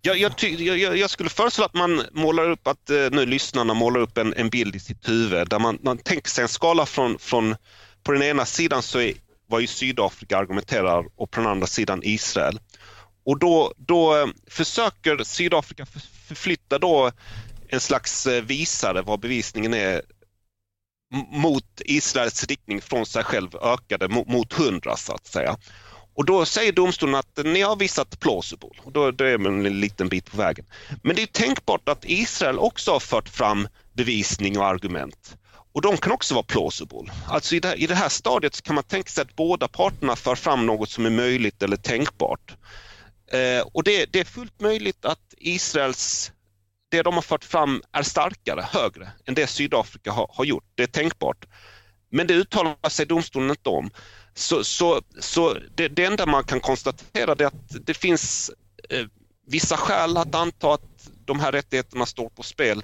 jag, 0.00 0.18
jag, 0.18 0.32
jag, 0.42 0.96
jag, 0.96 1.10
skulle 1.10 1.30
föreslå 1.30 1.64
att 1.64 1.74
man 1.74 2.02
målar 2.12 2.50
upp, 2.50 2.66
att 2.66 2.90
eh, 2.90 2.96
nu 3.10 3.26
lyssnarna 3.26 3.74
målar 3.74 4.00
upp 4.00 4.18
en, 4.18 4.34
en 4.34 4.48
bild 4.50 4.76
i 4.76 4.80
sitt 4.80 5.08
huvud 5.08 5.48
där 5.48 5.58
man, 5.58 5.78
man 5.82 5.98
tänker 5.98 6.30
sig 6.30 6.42
en 6.42 6.48
skala 6.48 6.86
från, 6.86 7.18
från 7.18 7.56
på 8.02 8.12
den 8.12 8.22
ena 8.22 8.44
sidan 8.44 8.82
så 8.82 9.00
är, 9.00 9.12
var 9.46 9.60
ju 9.60 9.66
Sydafrika 9.66 10.38
argumenterar 10.38 11.04
och 11.16 11.30
på 11.30 11.40
den 11.40 11.50
andra 11.50 11.66
sidan 11.66 12.00
Israel. 12.04 12.60
Och 13.24 13.38
då, 13.38 13.72
då 13.76 14.18
eh, 14.18 14.26
försöker 14.50 15.24
Sydafrika 15.24 15.86
förflytta 16.26 16.78
då 16.78 17.12
en 17.68 17.80
slags 17.80 18.26
visare 18.26 19.02
vad 19.02 19.20
bevisningen 19.20 19.74
är 19.74 20.02
mot 21.30 21.80
Israels 21.84 22.46
riktning 22.46 22.80
från 22.80 23.06
sig 23.06 23.24
själv 23.24 23.56
ökade 23.62 24.08
mot, 24.08 24.58
100 24.58 24.96
så 24.96 25.12
att 25.12 25.26
säga. 25.26 25.56
Och 26.14 26.24
då 26.24 26.44
säger 26.44 26.72
domstolen 26.72 27.14
att 27.14 27.38
ni 27.44 27.60
har 27.60 27.76
visat 27.76 28.20
plausible 28.20 28.68
och 28.82 28.92
då, 28.92 29.10
då 29.10 29.24
är 29.24 29.38
man 29.38 29.66
en 29.66 29.80
liten 29.80 30.08
bit 30.08 30.30
på 30.30 30.36
vägen. 30.36 30.64
Men 31.02 31.16
det 31.16 31.22
är 31.22 31.26
tänkbart 31.26 31.88
att 31.88 32.04
Israel 32.04 32.58
också 32.58 32.92
har 32.92 33.00
fört 33.00 33.28
fram 33.28 33.68
bevisning 33.92 34.58
och 34.58 34.66
argument 34.66 35.36
och 35.72 35.82
de 35.82 35.96
kan 35.96 36.12
också 36.12 36.34
vara 36.34 36.44
plausible. 36.44 37.12
Alltså 37.28 37.54
i 37.54 37.60
det, 37.60 37.74
i 37.74 37.86
det 37.86 37.94
här 37.94 38.08
stadiet 38.08 38.62
kan 38.62 38.74
man 38.74 38.84
tänka 38.84 39.10
sig 39.10 39.22
att 39.22 39.36
båda 39.36 39.68
parterna 39.68 40.16
för 40.16 40.34
fram 40.34 40.66
något 40.66 40.90
som 40.90 41.06
är 41.06 41.10
möjligt 41.10 41.62
eller 41.62 41.76
tänkbart. 41.76 42.56
Eh, 43.32 43.66
och 43.72 43.84
det, 43.84 44.12
det, 44.12 44.20
är 44.20 44.24
fullt 44.24 44.60
möjligt 44.60 45.04
att 45.04 45.34
Israels, 45.38 46.32
det 46.92 47.02
de 47.02 47.14
har 47.14 47.22
fört 47.22 47.44
fram 47.44 47.82
är 47.92 48.02
starkare, 48.02 48.60
högre 48.70 49.10
än 49.26 49.34
det 49.34 49.46
Sydafrika 49.46 50.12
har, 50.12 50.30
har 50.32 50.44
gjort. 50.44 50.64
Det 50.74 50.82
är 50.82 50.86
tänkbart. 50.86 51.46
Men 52.10 52.26
det 52.26 52.34
uttalar 52.34 52.88
sig 52.88 53.06
domstolen 53.06 53.50
inte 53.50 53.68
om. 53.68 53.90
Så, 54.34 54.64
så, 54.64 55.02
så 55.18 55.56
det, 55.74 55.88
det 55.88 56.04
enda 56.04 56.26
man 56.26 56.44
kan 56.44 56.60
konstatera 56.60 57.32
är 57.32 57.44
att 57.44 57.86
det 57.86 57.94
finns 57.94 58.50
eh, 58.88 59.06
vissa 59.46 59.76
skäl 59.76 60.16
att 60.16 60.34
anta 60.34 60.74
att 60.74 61.10
de 61.24 61.40
här 61.40 61.52
rättigheterna 61.52 62.06
står 62.06 62.28
på 62.28 62.42
spel. 62.42 62.82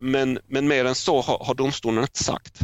Men, 0.00 0.38
men 0.46 0.68
mer 0.68 0.84
än 0.84 0.94
så 0.94 1.20
har, 1.20 1.44
har 1.44 1.54
domstolen 1.54 2.02
inte 2.02 2.24
sagt. 2.24 2.58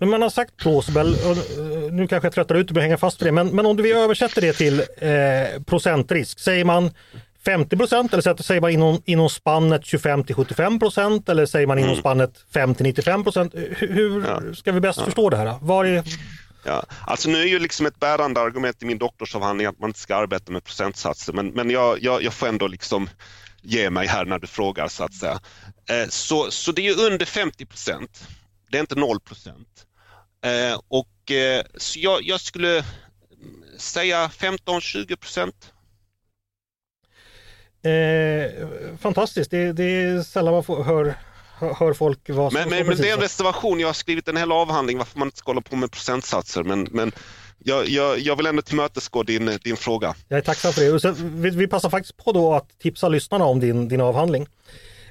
Men 0.00 0.08
man 0.08 0.22
har 0.22 0.30
sagt 0.30 0.56
plausible, 0.56 1.00
och 1.02 1.36
eh, 1.36 1.92
nu 1.92 2.06
kanske 2.06 2.26
jag 2.26 2.34
tröttar 2.34 2.54
ut 2.54 2.70
och 2.70 2.76
hänga 2.76 2.96
fast 2.96 3.22
vid 3.22 3.28
det, 3.28 3.32
men, 3.32 3.48
men 3.48 3.66
om 3.66 3.76
vi 3.76 3.92
översätter 3.92 4.40
det 4.40 4.52
till 4.52 4.80
eh, 4.80 5.62
procentrisk, 5.66 6.38
säger 6.38 6.64
man 6.64 6.90
50 7.44 7.76
procent 7.76 8.12
eller 8.12 8.42
säger 8.42 8.60
man 8.60 8.70
inom, 8.70 9.02
inom 9.04 9.30
spannet 9.30 9.84
25 9.84 10.24
till 10.24 10.34
75 10.34 10.78
procent 10.78 11.28
eller 11.28 11.46
säger 11.46 11.66
man 11.66 11.78
inom 11.78 11.90
mm. 11.90 12.00
spannet 12.00 12.44
5 12.54 12.74
till 12.74 12.84
95 12.84 13.24
procent? 13.24 13.54
Hur 13.78 14.24
ja. 14.26 14.54
ska 14.54 14.72
vi 14.72 14.80
bäst 14.80 14.98
ja. 14.98 15.04
förstå 15.04 15.30
det 15.30 15.36
här? 15.36 15.58
Var 15.60 15.84
är, 15.84 16.04
Ja, 16.66 16.84
alltså 17.06 17.28
nu 17.28 17.38
är 17.38 17.46
ju 17.46 17.58
liksom 17.58 17.86
ett 17.86 18.00
bärande 18.00 18.40
argument 18.40 18.82
i 18.82 18.86
min 18.86 18.98
doktorsavhandling 18.98 19.66
att 19.66 19.78
man 19.78 19.90
inte 19.90 20.00
ska 20.00 20.16
arbeta 20.16 20.52
med 20.52 20.64
procentsatser 20.64 21.32
men, 21.32 21.48
men 21.48 21.70
jag, 21.70 22.02
jag, 22.02 22.22
jag 22.22 22.34
får 22.34 22.46
ändå 22.46 22.66
liksom 22.66 23.08
ge 23.62 23.90
mig 23.90 24.06
här 24.06 24.24
när 24.24 24.38
du 24.38 24.46
frågar 24.46 24.88
så 24.88 25.04
att 25.04 25.14
säga. 25.14 25.40
Eh, 25.88 26.08
så, 26.08 26.50
så 26.50 26.72
det 26.72 26.88
är 26.88 27.06
under 27.12 27.26
50 27.26 27.66
procent. 27.66 28.28
Det 28.70 28.76
är 28.76 28.80
inte 28.80 28.94
0 28.94 29.20
procent. 29.20 29.68
Eh, 30.44 30.80
och 30.88 31.30
eh, 31.30 31.64
så 31.76 31.98
jag, 32.00 32.22
jag 32.22 32.40
skulle 32.40 32.84
säga 33.78 34.28
15-20 34.28 35.16
procent. 35.16 35.73
Eh, 37.84 38.68
fantastiskt, 39.00 39.50
det, 39.50 39.72
det 39.72 39.84
är 39.84 40.22
sällan 40.22 40.54
man 40.54 40.64
får, 40.64 40.84
hör 40.84 41.14
hör 41.58 41.92
folk 41.92 42.18
vad 42.28 42.52
som 42.52 42.60
Men, 42.60 42.70
men, 42.70 42.86
men 42.86 42.96
det 42.96 43.10
är 43.10 43.14
en 43.14 43.20
reservation. 43.20 43.80
Jag 43.80 43.88
har 43.88 43.92
skrivit 43.92 44.28
en 44.28 44.36
hel 44.36 44.52
avhandling 44.52 44.98
varför 44.98 45.18
man 45.18 45.28
inte 45.28 45.38
ska 45.38 45.50
hålla 45.50 45.60
på 45.60 45.76
med 45.76 45.90
procentsatser. 45.90 46.62
Men, 46.62 46.88
men 46.90 47.12
jag, 47.58 47.88
jag, 47.88 48.18
jag 48.18 48.36
vill 48.36 48.46
ändå 48.46 48.62
tillmötesgå 48.62 49.22
din, 49.22 49.58
din 49.64 49.76
fråga. 49.76 50.14
Jag 50.28 50.38
är 50.38 50.42
tacksam 50.42 50.72
för 50.72 50.80
det. 50.80 50.92
Och 50.92 51.18
vi, 51.44 51.50
vi 51.50 51.66
passar 51.66 51.90
faktiskt 51.90 52.16
på 52.16 52.32
då 52.32 52.54
att 52.54 52.78
tipsa 52.78 53.08
lyssnarna 53.08 53.44
om 53.44 53.60
din, 53.60 53.88
din 53.88 54.00
avhandling. 54.00 54.46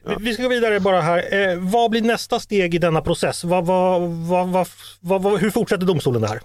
Ja. 0.05 0.17
Vi 0.19 0.33
ska 0.33 0.43
gå 0.43 0.49
vidare 0.49 0.79
bara 0.79 1.01
här. 1.01 1.33
Eh, 1.33 1.57
vad 1.59 1.91
blir 1.91 2.01
nästa 2.01 2.39
steg 2.39 2.75
i 2.75 2.77
denna 2.77 3.01
process? 3.01 3.43
Vad, 3.43 3.65
vad, 3.65 4.67
vad 4.99 5.39
hur 5.39 5.49
fortsätter 5.49 5.85
domstolen 5.85 6.21
det 6.21 6.27
här? 6.27 6.41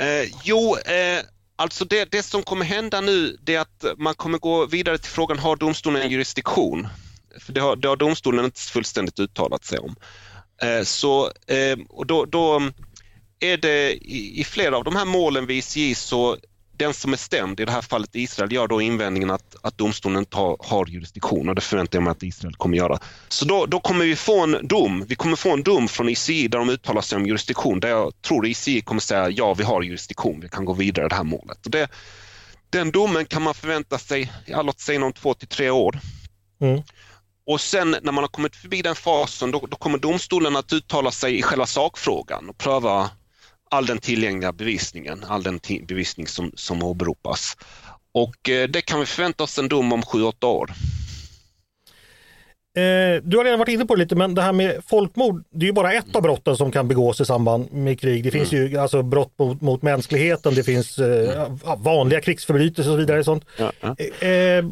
Eh, 0.00 0.28
jo, 0.44 0.76
eh, 0.76 1.22
alltså 1.58 1.84
det, 1.84 2.10
det 2.10 2.22
som 2.22 2.42
kommer 2.42 2.64
hända 2.64 3.00
nu 3.00 3.36
det 3.42 3.54
är 3.54 3.60
att 3.60 3.84
man 3.98 4.14
kommer 4.14 4.38
gå 4.38 4.66
vidare 4.66 4.98
till 4.98 5.10
frågan 5.10 5.38
har 5.38 5.56
domstolen 5.56 6.02
en 6.02 6.10
jurisdiktion? 6.10 6.88
för 7.40 7.52
det 7.52 7.60
har, 7.60 7.76
det 7.76 7.88
har 7.88 7.96
domstolen 7.96 8.44
inte 8.44 8.60
fullständigt 8.60 9.18
uttalat 9.18 9.64
sig 9.64 9.78
om. 9.78 9.96
Eh, 10.62 10.82
så, 10.82 11.32
eh, 11.46 11.78
och 11.88 12.06
då, 12.06 12.24
då 12.24 12.62
är 13.40 13.56
det 13.56 13.92
i, 13.92 14.40
i 14.40 14.44
flera 14.44 14.76
av 14.76 14.84
de 14.84 14.96
här 14.96 15.04
målen 15.04 15.46
vid 15.46 15.58
ICJ 15.58 15.94
så 15.94 16.36
den 16.78 16.94
som 16.94 17.12
är 17.12 17.16
stämd, 17.16 17.60
i 17.60 17.64
det 17.64 17.72
här 17.72 17.82
fallet 17.82 18.10
Israel, 18.12 18.52
gör 18.52 18.68
då 18.68 18.80
invändningen 18.80 19.30
att, 19.30 19.56
att 19.62 19.78
domstolen 19.78 20.18
inte 20.18 20.36
har, 20.36 20.56
har 20.60 20.86
jurisdiktion 20.86 21.48
och 21.48 21.54
det 21.54 21.60
förväntar 21.60 21.98
jag 21.98 22.04
mig 22.04 22.10
att 22.10 22.22
Israel 22.22 22.54
kommer 22.54 22.76
göra. 22.76 22.98
Så 23.28 23.44
då, 23.44 23.66
då 23.66 23.80
kommer 23.80 24.04
vi 24.04 24.16
få 24.16 24.40
en 24.40 24.58
dom, 24.62 25.04
vi 25.08 25.14
kommer 25.14 25.36
få 25.36 25.52
en 25.52 25.62
dom 25.62 25.88
från 25.88 26.08
ICI 26.08 26.48
där 26.48 26.58
de 26.58 26.68
uttalar 26.68 27.00
sig 27.00 27.16
om 27.16 27.26
jurisdiktion, 27.26 27.80
där 27.80 27.88
jag 27.88 28.22
tror 28.22 28.46
ICI 28.46 28.80
kommer 28.80 29.00
säga 29.00 29.30
ja, 29.30 29.54
vi 29.54 29.64
har 29.64 29.82
jurisdiktion, 29.82 30.40
vi 30.40 30.48
kan 30.48 30.64
gå 30.64 30.72
vidare 30.72 31.06
i 31.06 31.08
det 31.08 31.14
här 31.14 31.24
målet. 31.24 31.64
Och 31.66 31.70
det, 31.70 31.88
den 32.70 32.90
domen 32.90 33.24
kan 33.26 33.42
man 33.42 33.54
förvänta 33.54 33.98
sig, 33.98 34.32
ja, 34.46 34.62
låt 34.62 34.80
säga 34.80 34.96
inom 34.96 35.12
två 35.12 35.34
till 35.34 35.48
tre 35.48 35.70
år. 35.70 36.00
Mm. 36.60 36.82
Och 37.46 37.60
sen 37.60 37.96
när 38.02 38.12
man 38.12 38.24
har 38.24 38.28
kommit 38.28 38.56
förbi 38.56 38.82
den 38.82 38.94
fasen, 38.94 39.50
då, 39.50 39.66
då 39.70 39.76
kommer 39.76 39.98
domstolen 39.98 40.56
att 40.56 40.72
uttala 40.72 41.10
sig 41.10 41.38
i 41.38 41.42
själva 41.42 41.66
sakfrågan 41.66 42.48
och 42.48 42.58
pröva 42.58 43.10
all 43.70 43.86
den 43.86 43.98
tillgängliga 43.98 44.52
bevisningen, 44.52 45.24
all 45.24 45.42
den 45.42 45.60
bevisning 45.88 46.26
som, 46.26 46.52
som 46.54 46.82
åberopas. 46.82 47.56
Och 48.14 48.48
eh, 48.48 48.68
det 48.68 48.80
kan 48.80 49.00
vi 49.00 49.06
förvänta 49.06 49.44
oss 49.44 49.58
en 49.58 49.68
dom 49.68 49.92
om 49.92 50.02
7-8 50.02 50.44
år. 50.44 50.72
Eh, 52.78 53.22
du 53.22 53.36
har 53.36 53.44
redan 53.44 53.58
varit 53.58 53.68
inne 53.68 53.86
på 53.86 53.94
det 53.94 53.98
lite, 53.98 54.14
men 54.14 54.34
det 54.34 54.42
här 54.42 54.52
med 54.52 54.80
folkmord, 54.86 55.44
det 55.50 55.64
är 55.64 55.66
ju 55.66 55.72
bara 55.72 55.92
ett 55.92 56.16
av 56.16 56.22
brotten 56.22 56.56
som 56.56 56.72
kan 56.72 56.88
begås 56.88 57.20
i 57.20 57.24
samband 57.24 57.72
med 57.72 58.00
krig. 58.00 58.24
Det 58.24 58.30
finns 58.30 58.52
mm. 58.52 58.66
ju 58.66 58.78
alltså 58.78 59.02
brott 59.02 59.38
mot, 59.38 59.60
mot 59.60 59.82
mänskligheten, 59.82 60.54
det 60.54 60.62
finns 60.62 60.98
eh, 60.98 61.42
mm. 61.42 61.58
vanliga 61.78 62.20
krigsförbrytelser 62.20 62.90
och 62.90 62.94
så 62.94 62.98
vidare. 62.98 63.24
Sånt. 63.24 63.44
Eh, 63.58 64.30
eh, 64.30 64.64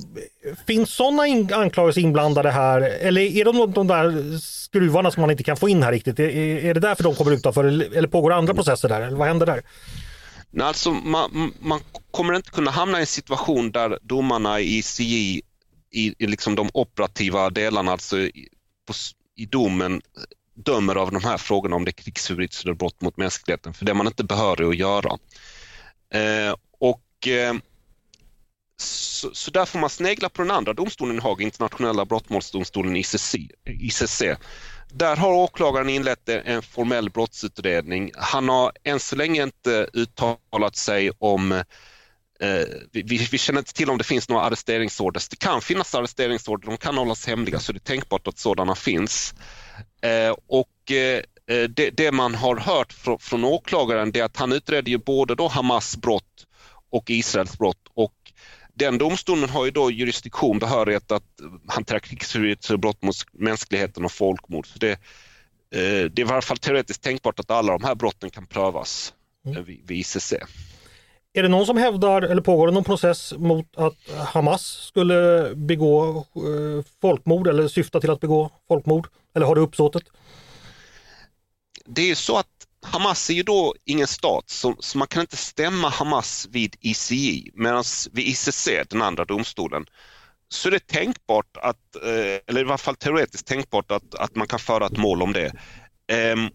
finns 0.66 0.90
sådana 0.90 1.26
in, 1.26 1.52
anklagelser 1.52 2.00
inblandade 2.00 2.50
här, 2.50 2.80
eller 2.80 3.20
är 3.20 3.44
de 3.44 3.72
de 3.72 3.86
där 3.86 4.38
skruvarna 4.38 5.10
som 5.10 5.20
man 5.20 5.30
inte 5.30 5.44
kan 5.44 5.56
få 5.56 5.68
in 5.68 5.82
här 5.82 5.92
riktigt? 5.92 6.18
Är, 6.18 6.28
är 6.64 6.74
det 6.74 6.80
därför 6.80 7.04
de 7.04 7.14
kommer 7.14 7.32
utanför, 7.32 7.64
eller, 7.64 8.06
pågår 8.06 8.32
andra 8.32 8.50
mm. 8.50 8.56
processer 8.56 8.88
där, 8.88 9.00
eller 9.00 9.16
vad 9.16 9.28
händer 9.28 9.46
där? 9.46 9.62
Nej, 10.50 10.66
alltså, 10.66 10.90
man, 10.90 11.52
man 11.60 11.80
kommer 12.10 12.34
inte 12.34 12.50
kunna 12.50 12.70
hamna 12.70 12.98
i 12.98 13.00
en 13.00 13.06
situation 13.06 13.70
där 13.70 13.98
domarna 14.02 14.60
i 14.60 14.78
ICJ 14.78 15.42
i, 15.90 16.14
i 16.18 16.26
liksom 16.26 16.54
de 16.54 16.70
operativa 16.72 17.50
delarna, 17.50 17.92
alltså 17.92 18.18
i, 18.18 18.48
på, 18.86 18.94
i 19.34 19.46
domen, 19.46 20.02
dömer 20.54 20.94
av 20.94 21.10
de 21.10 21.24
här 21.24 21.38
frågorna 21.38 21.76
om 21.76 21.84
det 21.84 21.90
är 21.90 22.02
krigsförbrytelser 22.02 22.66
eller 22.68 22.74
brott 22.74 23.00
mot 23.00 23.16
mänskligheten, 23.16 23.74
för 23.74 23.84
det 23.84 23.92
är 23.92 23.94
man 23.94 24.06
inte 24.06 24.24
behörig 24.24 24.68
att 24.68 24.76
göra. 24.76 25.18
Eh, 26.10 26.54
och 26.78 27.28
eh, 27.28 27.54
så, 28.76 29.34
så, 29.34 29.50
där 29.50 29.64
får 29.64 29.78
man 29.78 29.90
snegla 29.90 30.28
på 30.28 30.42
den 30.42 30.50
andra 30.50 30.72
domstolen 30.72 31.16
i 31.16 31.20
Haag, 31.20 31.42
internationella 31.42 32.04
brottmålsdomstolen 32.04 32.96
ICC. 32.96 33.34
ICC. 33.64 34.22
Där 34.92 35.16
har 35.16 35.32
åklagaren 35.32 35.88
inlett 35.88 36.28
en 36.28 36.62
formell 36.62 37.10
brottsutredning. 37.10 38.10
Han 38.14 38.48
har 38.48 38.72
än 38.84 39.00
så 39.00 39.16
länge 39.16 39.42
inte 39.42 39.88
uttalat 39.92 40.76
sig 40.76 41.10
om 41.18 41.62
Eh, 42.40 42.66
vi, 42.92 43.02
vi, 43.02 43.38
känner 43.38 43.58
inte 43.58 43.72
till 43.72 43.90
om 43.90 43.98
det 43.98 44.04
finns 44.04 44.28
några 44.28 44.42
arresteringsorders. 44.42 45.28
Det 45.28 45.36
kan 45.36 45.60
finnas 45.60 45.94
arresteringsorder, 45.94 46.66
de 46.66 46.76
kan 46.76 46.96
hållas 46.96 47.26
hemliga 47.26 47.60
så 47.60 47.72
det 47.72 47.76
är 47.76 47.80
tänkbart 47.80 48.26
att 48.26 48.38
sådana 48.38 48.74
finns. 48.74 49.34
Eh, 50.02 50.34
och 50.46 50.92
eh, 50.92 51.22
det, 51.68 51.90
det, 51.90 52.12
man 52.12 52.34
har 52.34 52.56
hört 52.56 52.92
från, 52.92 53.18
från 53.18 53.44
åklagaren 53.44 54.16
är 54.16 54.22
att 54.22 54.36
han 54.36 54.52
utreder 54.52 54.90
ju 54.90 54.98
både 54.98 55.34
då 55.34 55.48
Hamas 55.48 55.96
brott 55.96 56.46
och 56.90 57.10
Israels 57.10 57.58
brott 57.58 57.90
och 57.94 58.12
den 58.74 58.98
domstolen 58.98 59.48
har 59.48 59.64
ju 59.64 59.70
då 59.70 59.90
jurisdiktion, 59.90 60.58
behörighet 60.58 61.12
att 61.12 61.22
hantera 61.68 62.00
krigsförbrytelser, 62.00 62.76
brott 62.76 63.02
mot 63.02 63.16
mänskligheten 63.32 64.04
och 64.04 64.12
folkmord. 64.12 64.66
Så 64.66 64.78
det, 64.78 65.00
det 65.70 65.78
är 65.78 66.20
i 66.20 66.24
varje 66.24 66.42
fall 66.42 66.58
teoretiskt 66.58 67.02
tänkbart 67.02 67.40
att 67.40 67.50
alla 67.50 67.72
de 67.72 67.84
här 67.84 67.94
brotten 67.94 68.30
kan 68.30 68.46
prövas 68.46 69.14
mm. 69.46 69.64
vid 69.64 69.90
ICC. 69.90 70.34
Är 71.36 71.42
det 71.42 71.48
någon 71.48 71.66
som 71.66 71.76
hävdar, 71.76 72.22
eller 72.22 72.42
pågår 72.42 72.66
det 72.66 72.72
någon 72.72 72.84
process 72.84 73.34
mot 73.38 73.76
att 73.76 74.10
Hamas 74.32 74.62
skulle 74.62 75.50
begå 75.54 76.16
eh, 76.18 76.84
folkmord 77.00 77.48
eller 77.48 77.68
syfta 77.68 78.00
till 78.00 78.10
att 78.10 78.20
begå 78.20 78.50
folkmord? 78.68 79.08
Eller 79.34 79.46
har 79.46 79.54
det 79.54 79.60
uppsåtet? 79.60 80.02
Det 81.86 82.10
är 82.10 82.14
så 82.14 82.38
att 82.38 82.46
Hamas 82.82 83.30
är 83.30 83.34
ju 83.34 83.42
då 83.42 83.74
ingen 83.84 84.06
stat, 84.06 84.44
så, 84.46 84.76
så 84.78 84.98
man 84.98 85.08
kan 85.08 85.20
inte 85.20 85.36
stämma 85.36 85.88
Hamas 85.88 86.48
vid 86.50 86.76
ICI, 86.80 87.50
medan 87.54 87.84
vid 88.12 88.26
ICC, 88.26 88.68
den 88.88 89.02
andra 89.02 89.24
domstolen, 89.24 89.86
så 90.48 90.68
är 90.68 90.72
det 90.72 90.86
tänkbart 90.86 91.56
att, 91.56 91.96
eh, 92.02 92.40
eller 92.46 92.60
i 92.60 92.64
varje 92.64 92.78
fall 92.78 92.96
teoretiskt 92.96 93.46
tänkbart 93.46 93.90
att, 93.90 94.14
att 94.14 94.36
man 94.36 94.46
kan 94.46 94.58
föra 94.58 94.86
ett 94.86 94.98
mål 94.98 95.22
om 95.22 95.32
det. 95.32 95.52
Ehm, 96.12 96.48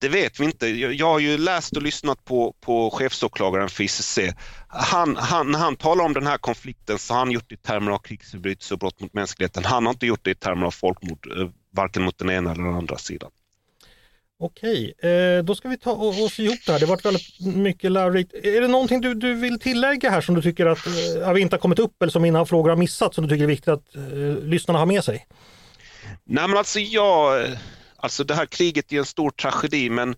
det 0.00 0.08
vet 0.08 0.40
vi 0.40 0.44
inte. 0.44 0.68
Jag 0.68 1.06
har 1.06 1.18
ju 1.18 1.38
läst 1.38 1.76
och 1.76 1.82
lyssnat 1.82 2.24
på, 2.24 2.54
på 2.60 2.90
chefsåklagaren 2.90 3.68
för 3.68 3.84
ICC. 3.84 4.18
Han, 4.68 5.16
han, 5.16 5.50
när 5.50 5.58
han 5.58 5.76
talar 5.76 6.04
om 6.04 6.12
den 6.12 6.26
här 6.26 6.38
konflikten 6.38 6.98
så 6.98 7.14
har 7.14 7.18
han 7.18 7.30
gjort 7.30 7.48
det 7.48 7.54
i 7.54 7.58
termer 7.58 7.92
av 7.92 7.98
krigsförbrytelser 7.98 8.74
och 8.74 8.78
brott 8.78 9.00
mot 9.00 9.14
mänskligheten. 9.14 9.64
Han 9.64 9.86
har 9.86 9.92
inte 9.92 10.06
gjort 10.06 10.24
det 10.24 10.30
i 10.30 10.34
termer 10.34 10.66
av 10.66 10.70
folkmord, 10.70 11.26
eh, 11.40 11.48
varken 11.70 12.02
mot 12.02 12.18
den 12.18 12.30
ena 12.30 12.52
eller 12.52 12.62
den 12.62 12.74
andra 12.74 12.98
sidan. 12.98 13.30
Okej, 14.40 14.94
eh, 14.98 15.44
då 15.44 15.54
ska 15.54 15.68
vi 15.68 15.78
ta 15.78 15.92
oss 15.92 16.38
ihop 16.38 16.58
det 16.66 16.72
här. 16.72 16.78
Det 16.78 16.86
har 16.86 16.94
varit 16.94 17.04
väldigt 17.04 17.40
mycket 17.40 17.92
lärorikt. 17.92 18.34
Är 18.34 18.60
det 18.60 18.68
någonting 18.68 19.00
du, 19.00 19.14
du 19.14 19.34
vill 19.34 19.60
tillägga 19.60 20.10
här 20.10 20.20
som 20.20 20.34
du 20.34 20.42
tycker 20.42 20.66
att 20.66 20.86
eh, 20.86 21.32
vi 21.32 21.40
inte 21.40 21.56
har 21.56 21.60
kommit 21.60 21.78
upp 21.78 22.02
eller 22.02 22.10
som 22.10 22.22
mina 22.22 22.46
frågor 22.46 22.70
har 22.70 22.76
missat 22.76 23.14
som 23.14 23.24
du 23.24 23.30
tycker 23.30 23.44
är 23.44 23.48
viktigt 23.48 23.68
att 23.68 23.94
eh, 23.94 24.02
lyssnarna 24.42 24.78
har 24.78 24.86
med 24.86 25.04
sig? 25.04 25.26
Nej 26.24 26.48
men 26.48 26.58
alltså 26.58 26.80
jag 26.80 27.46
Alltså 28.02 28.24
det 28.24 28.34
här 28.34 28.46
kriget 28.46 28.92
är 28.92 28.98
en 28.98 29.04
stor 29.04 29.30
tragedi 29.30 29.90
men 29.90 30.14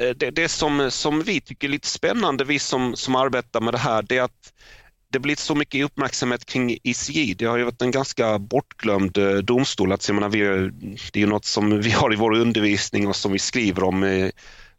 eh, 0.00 0.10
det, 0.16 0.30
det 0.30 0.48
som, 0.48 0.90
som 0.90 1.22
vi 1.22 1.40
tycker 1.40 1.68
är 1.68 1.72
lite 1.72 1.88
spännande, 1.88 2.44
vi 2.44 2.58
som, 2.58 2.96
som 2.96 3.16
arbetar 3.16 3.60
med 3.60 3.74
det 3.74 3.78
här, 3.78 4.02
det 4.02 4.18
är 4.18 4.22
att 4.22 4.52
det 5.12 5.18
blir 5.18 5.36
så 5.36 5.54
mycket 5.54 5.84
uppmärksamhet 5.84 6.44
kring 6.44 6.78
ICJ. 6.82 7.34
Det 7.34 7.44
har 7.44 7.56
ju 7.56 7.64
varit 7.64 7.82
en 7.82 7.90
ganska 7.90 8.38
bortglömd 8.38 9.18
eh, 9.18 9.34
domstol. 9.34 9.92
Alltså, 9.92 10.12
jag 10.12 10.14
menar, 10.14 10.28
vi, 10.28 10.38
det 11.12 11.18
är 11.18 11.20
ju 11.20 11.26
något 11.26 11.44
som 11.44 11.80
vi 11.80 11.90
har 11.90 12.12
i 12.12 12.16
vår 12.16 12.34
undervisning 12.34 13.08
och 13.08 13.16
som 13.16 13.32
vi 13.32 13.38
skriver 13.38 13.84
om, 13.84 14.02
eh, 14.02 14.30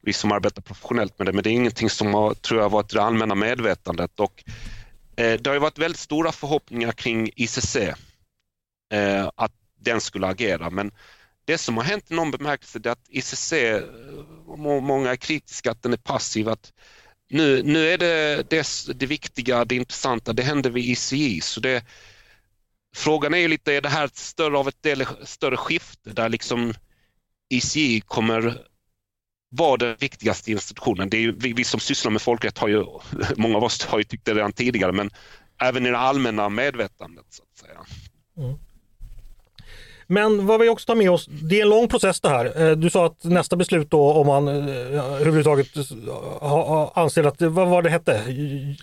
vi 0.02 0.14
som 0.14 0.32
arbetar 0.32 0.62
professionellt 0.62 1.20
med 1.20 1.28
det, 1.28 1.34
men 1.34 1.43
det 1.43 1.49
är 1.49 1.54
ingenting 1.54 1.89
som 1.89 2.14
har, 2.14 2.34
tror 2.34 2.62
jag, 2.62 2.70
varit 2.70 2.93
i 2.93 2.95
det 2.95 3.04
allmänna 3.04 3.36
medvetandet. 3.36 4.20
Och, 4.20 4.43
eh, 5.16 5.39
det 5.41 5.47
har 5.47 5.54
ju 5.54 5.60
varit 5.60 5.80
väldigt 5.80 5.99
stora 5.99 6.32
förhoppningar 6.32 6.91
kring 6.91 7.30
ICC, 7.36 7.76
eh, 8.93 9.30
att 9.36 9.52
den 9.80 10.02
skulle 10.02 10.28
agera, 10.28 10.70
men 10.70 10.91
det 11.46 11.58
som 11.58 11.78
har 11.78 11.84
hänt 11.84 12.12
i 12.12 12.14
någon 12.14 12.32
bemärkelse 12.32 12.80
är 12.84 12.88
att 12.88 13.10
ICC, 13.10 13.54
eh, 13.54 13.84
många 14.82 15.12
är 15.12 15.16
kritiska 15.16 15.72
att 15.72 15.84
den 15.84 15.94
är 15.94 15.98
passiv. 15.98 16.50
Att 16.50 16.74
nu, 17.30 17.64
nu 17.64 17.89
är 17.89 17.98
det, 17.98 18.50
det, 18.50 18.68
det 18.96 19.06
viktiga, 19.06 19.66
det 19.66 19.76
intressanta, 19.76 20.34
det 20.34 20.44
händer 20.44 20.70
vid 20.70 20.86
ICI. 20.86 21.42
Så 21.42 21.60
det, 21.60 21.86
frågan 22.96 23.34
är 23.34 23.38
ju 23.38 23.48
lite, 23.48 23.74
är 23.74 23.82
det 23.82 23.89
här 23.89 24.10
större 24.14 24.58
av 24.58 24.68
ett 24.68 24.84
del, 24.84 25.06
större 25.24 25.58
skifte 25.58 26.10
där 26.10 26.30
liksom 26.30 26.74
ICI 27.50 28.02
kommer 28.02 28.68
vara 29.50 29.78
den 29.78 29.96
viktigaste 30.00 30.52
institutionen. 30.52 31.10
Det 31.10 31.18
är 31.18 31.22
ju, 31.22 31.32
vi, 31.32 31.54
vi, 31.54 31.64
som 31.64 31.80
sysslar 31.80 32.12
med 32.12 32.22
folkrätt 32.22 32.58
har 32.58 32.68
ju, 32.68 32.86
många 33.38 33.58
av 33.58 33.64
oss 33.64 33.86
har 33.86 33.98
ju 33.98 34.04
tyckt 34.04 34.26
det 34.26 34.34
redan 34.34 34.54
tidigare, 34.54 34.92
men 34.92 35.10
även 35.62 35.86
i 35.86 35.89
det 35.89 35.98
allmänna 35.98 36.50
medvetandet 36.50 37.26
så 37.30 37.44
att 37.44 37.58
säga. 37.58 37.86
Mm. 38.38 38.58
Men 40.12 40.45
vad 40.45 40.62
vi 40.62 40.70
också 40.70 40.86
tar 40.86 40.95
med 40.95 41.12
oss, 41.12 41.26
det 41.26 41.57
är 41.57 41.62
en 41.62 41.70
lång 41.70 41.88
process 41.88 42.22
det 42.22 42.30
här. 42.30 42.62
Eh, 42.62 42.72
du 42.72 42.89
sa 42.89 43.05
att 43.05 43.24
nästa 43.24 43.55
beslut 43.55 43.91
då 43.91 44.14
om 44.14 44.28
man 44.28 44.47
eh, 44.47 44.53
överhuvudtaget 45.22 45.68
anser 46.93 47.24
att, 47.24 47.41
vad 47.41 47.68
var 47.68 47.82
det 47.82 47.89
hette? 47.89 48.24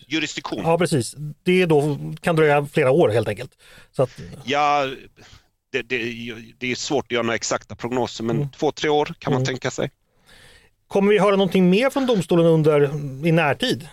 Jurisdiktion. 0.07 0.63
Ja 0.65 0.79
precis. 0.79 1.15
Det 1.43 1.67
då 1.67 1.99
kan 2.21 2.37
dröja 2.37 2.67
flera 2.73 2.91
år 2.91 3.09
helt 3.09 3.29
enkelt. 3.29 3.51
Så 3.97 4.03
att... 4.03 4.11
Ja, 4.45 4.91
det, 5.73 5.83
det, 5.83 5.99
det, 6.59 6.71
är 6.71 6.75
svårt 6.75 7.05
att 7.05 7.11
göra 7.11 7.23
några 7.23 7.37
exakta 7.37 7.75
prognoser 7.75 8.25
men 8.25 8.37
mm. 8.37 8.49
två, 8.49 8.73
tre 8.73 8.91
år 8.91 9.15
kan 9.19 9.33
man 9.33 9.43
mm. 9.43 9.47
tänka 9.47 9.71
sig. 9.71 9.91
Kommer 10.87 11.13
vi 11.13 11.19
höra 11.19 11.37
någonting 11.37 11.71
mer 11.71 11.91
från 11.91 12.07
domstolen 12.07 12.47
under 12.47 12.83
i 13.27 13.33
närtid? 13.33 13.89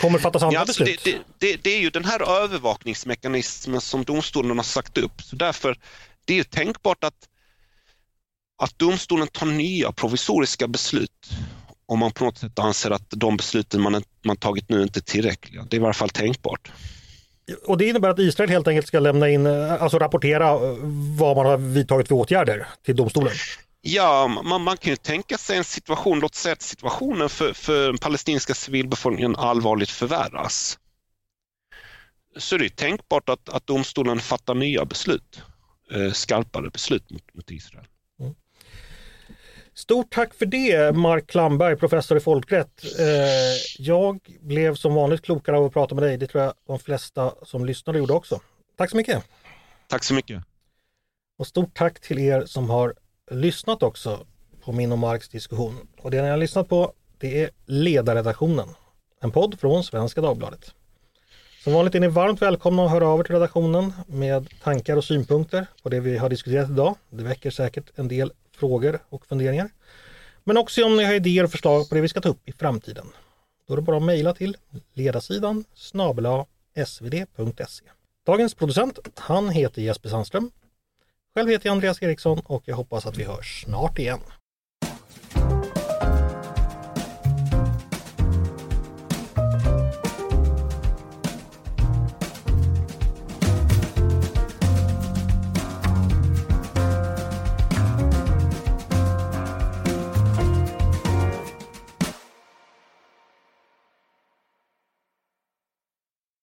Kommer 0.00 0.18
fattas 0.18 0.42
andra 0.42 0.54
ja, 0.54 0.60
alltså 0.60 0.84
beslut? 0.84 1.04
Det, 1.04 1.46
det, 1.46 1.62
det, 1.62 1.70
är 1.70 1.80
ju 1.80 1.90
den 1.90 2.04
här 2.04 2.42
övervakningsmekanismen 2.44 3.80
som 3.80 4.04
domstolen 4.04 4.56
har 4.56 4.64
sagt 4.64 4.98
upp. 4.98 5.22
Så 5.22 5.36
därför 5.36 5.78
det 6.24 6.38
är 6.38 6.44
tänkbart 6.44 7.04
att, 7.04 7.28
att 8.62 8.78
domstolen 8.78 9.28
tar 9.28 9.46
nya 9.46 9.92
provisoriska 9.92 10.68
beslut 10.68 11.30
om 11.86 11.98
man 11.98 12.12
på 12.12 12.24
något 12.24 12.38
sätt 12.38 12.58
anser 12.58 12.90
att 12.90 13.10
de 13.10 13.36
besluten 13.36 13.80
man, 13.80 14.02
man 14.24 14.36
tagit 14.36 14.68
nu 14.68 14.82
inte 14.82 14.98
är 14.98 15.02
tillräckliga. 15.02 15.66
Det 15.70 15.76
är 15.76 15.78
i 15.78 15.82
varje 15.82 15.94
fall 15.94 16.10
tänkbart. 16.10 16.72
Och 17.66 17.78
det 17.78 17.88
innebär 17.88 18.08
att 18.08 18.18
Israel 18.18 18.50
helt 18.50 18.68
enkelt 18.68 18.86
ska 18.86 19.00
lämna 19.00 19.28
in, 19.28 19.46
alltså 19.46 19.98
rapportera 19.98 20.58
vad 21.18 21.36
man 21.36 21.46
har 21.46 21.56
vidtagit 21.56 22.08
för 22.08 22.14
åtgärder 22.14 22.66
till 22.84 22.96
domstolen? 22.96 23.32
Ja, 23.80 24.28
man, 24.44 24.62
man 24.62 24.76
kan 24.76 24.90
ju 24.90 24.96
tänka 24.96 25.38
sig 25.38 25.56
en 25.56 25.64
situation, 25.64 26.20
låt 26.20 26.34
säga 26.34 26.52
att 26.52 26.62
situationen 26.62 27.28
för, 27.28 27.52
för 27.52 27.86
den 27.86 27.98
palestinska 27.98 28.54
civilbefolkningen 28.54 29.36
allvarligt 29.36 29.90
förvärras 29.90 30.78
så 32.36 32.54
är 32.54 32.58
det 32.58 32.76
tänkbart 32.76 33.28
att, 33.28 33.48
att 33.48 33.66
domstolen 33.66 34.20
fattar 34.20 34.54
nya 34.54 34.84
beslut, 34.84 35.42
eh, 35.42 35.53
skarpare 36.12 36.70
beslut 36.70 37.10
mot, 37.10 37.34
mot 37.34 37.50
Israel. 37.50 37.86
Mm. 38.20 38.34
Stort 39.74 40.10
tack 40.10 40.34
för 40.34 40.46
det 40.46 40.96
Mark 40.96 41.26
Klamberg, 41.26 41.76
professor 41.76 42.16
i 42.16 42.20
folkrätt. 42.20 42.84
Eh, 42.98 43.06
jag 43.78 44.20
blev 44.40 44.74
som 44.74 44.94
vanligt 44.94 45.22
klokare 45.22 45.56
av 45.56 45.64
att 45.64 45.72
prata 45.72 45.94
med 45.94 46.04
dig. 46.04 46.16
Det 46.16 46.26
tror 46.26 46.44
jag 46.44 46.54
de 46.66 46.78
flesta 46.78 47.34
som 47.42 47.64
lyssnade 47.64 47.98
gjorde 47.98 48.12
också. 48.12 48.40
Tack 48.76 48.90
så 48.90 48.96
mycket! 48.96 49.24
Tack 49.88 50.04
så 50.04 50.14
mycket! 50.14 50.42
Och 51.38 51.46
stort 51.46 51.74
tack 51.74 52.00
till 52.00 52.18
er 52.18 52.44
som 52.46 52.70
har 52.70 52.94
lyssnat 53.30 53.82
också 53.82 54.26
på 54.64 54.72
min 54.72 54.92
och 54.92 54.98
Marks 54.98 55.28
diskussion. 55.28 55.88
Och 56.00 56.10
det 56.10 56.22
ni 56.22 56.28
har 56.28 56.36
lyssnat 56.36 56.68
på 56.68 56.92
det 57.18 57.42
är 57.42 57.50
Ledarredaktionen, 57.66 58.68
en 59.20 59.30
podd 59.30 59.60
från 59.60 59.84
Svenska 59.84 60.20
Dagbladet. 60.20 60.74
Som 61.64 61.72
vanligt 61.72 61.94
är 61.94 62.00
ni 62.00 62.08
varmt 62.08 62.42
välkomna 62.42 62.84
att 62.84 62.90
höra 62.90 63.08
av 63.08 63.20
er 63.20 63.24
till 63.24 63.34
redaktionen 63.34 63.92
med 64.06 64.48
tankar 64.62 64.96
och 64.96 65.04
synpunkter 65.04 65.66
på 65.82 65.88
det 65.88 66.00
vi 66.00 66.16
har 66.18 66.28
diskuterat 66.28 66.70
idag. 66.70 66.96
Det 67.10 67.24
väcker 67.24 67.50
säkert 67.50 67.90
en 67.94 68.08
del 68.08 68.32
frågor 68.56 68.98
och 69.08 69.26
funderingar. 69.26 69.70
Men 70.44 70.56
också 70.56 70.84
om 70.84 70.96
ni 70.96 71.04
har 71.04 71.14
idéer 71.14 71.44
och 71.44 71.50
förslag 71.50 71.88
på 71.88 71.94
det 71.94 72.00
vi 72.00 72.08
ska 72.08 72.20
ta 72.20 72.28
upp 72.28 72.48
i 72.48 72.52
framtiden. 72.52 73.06
Då 73.66 73.74
är 73.74 73.76
det 73.76 73.82
bara 73.82 73.96
att 73.96 74.02
mejla 74.02 74.34
till 74.34 74.56
ledarsidan 74.92 75.64
snabela 75.74 76.46
svd.se. 76.86 77.84
Dagens 78.26 78.54
producent, 78.54 78.98
han 79.14 79.48
heter 79.48 79.82
Jesper 79.82 80.08
Sandström. 80.08 80.50
Själv 81.34 81.48
heter 81.48 81.66
jag 81.66 81.72
Andreas 81.72 82.02
Eriksson 82.02 82.40
och 82.44 82.62
jag 82.66 82.76
hoppas 82.76 83.06
att 83.06 83.18
vi 83.18 83.24
hörs 83.24 83.64
snart 83.64 83.98
igen. 83.98 84.20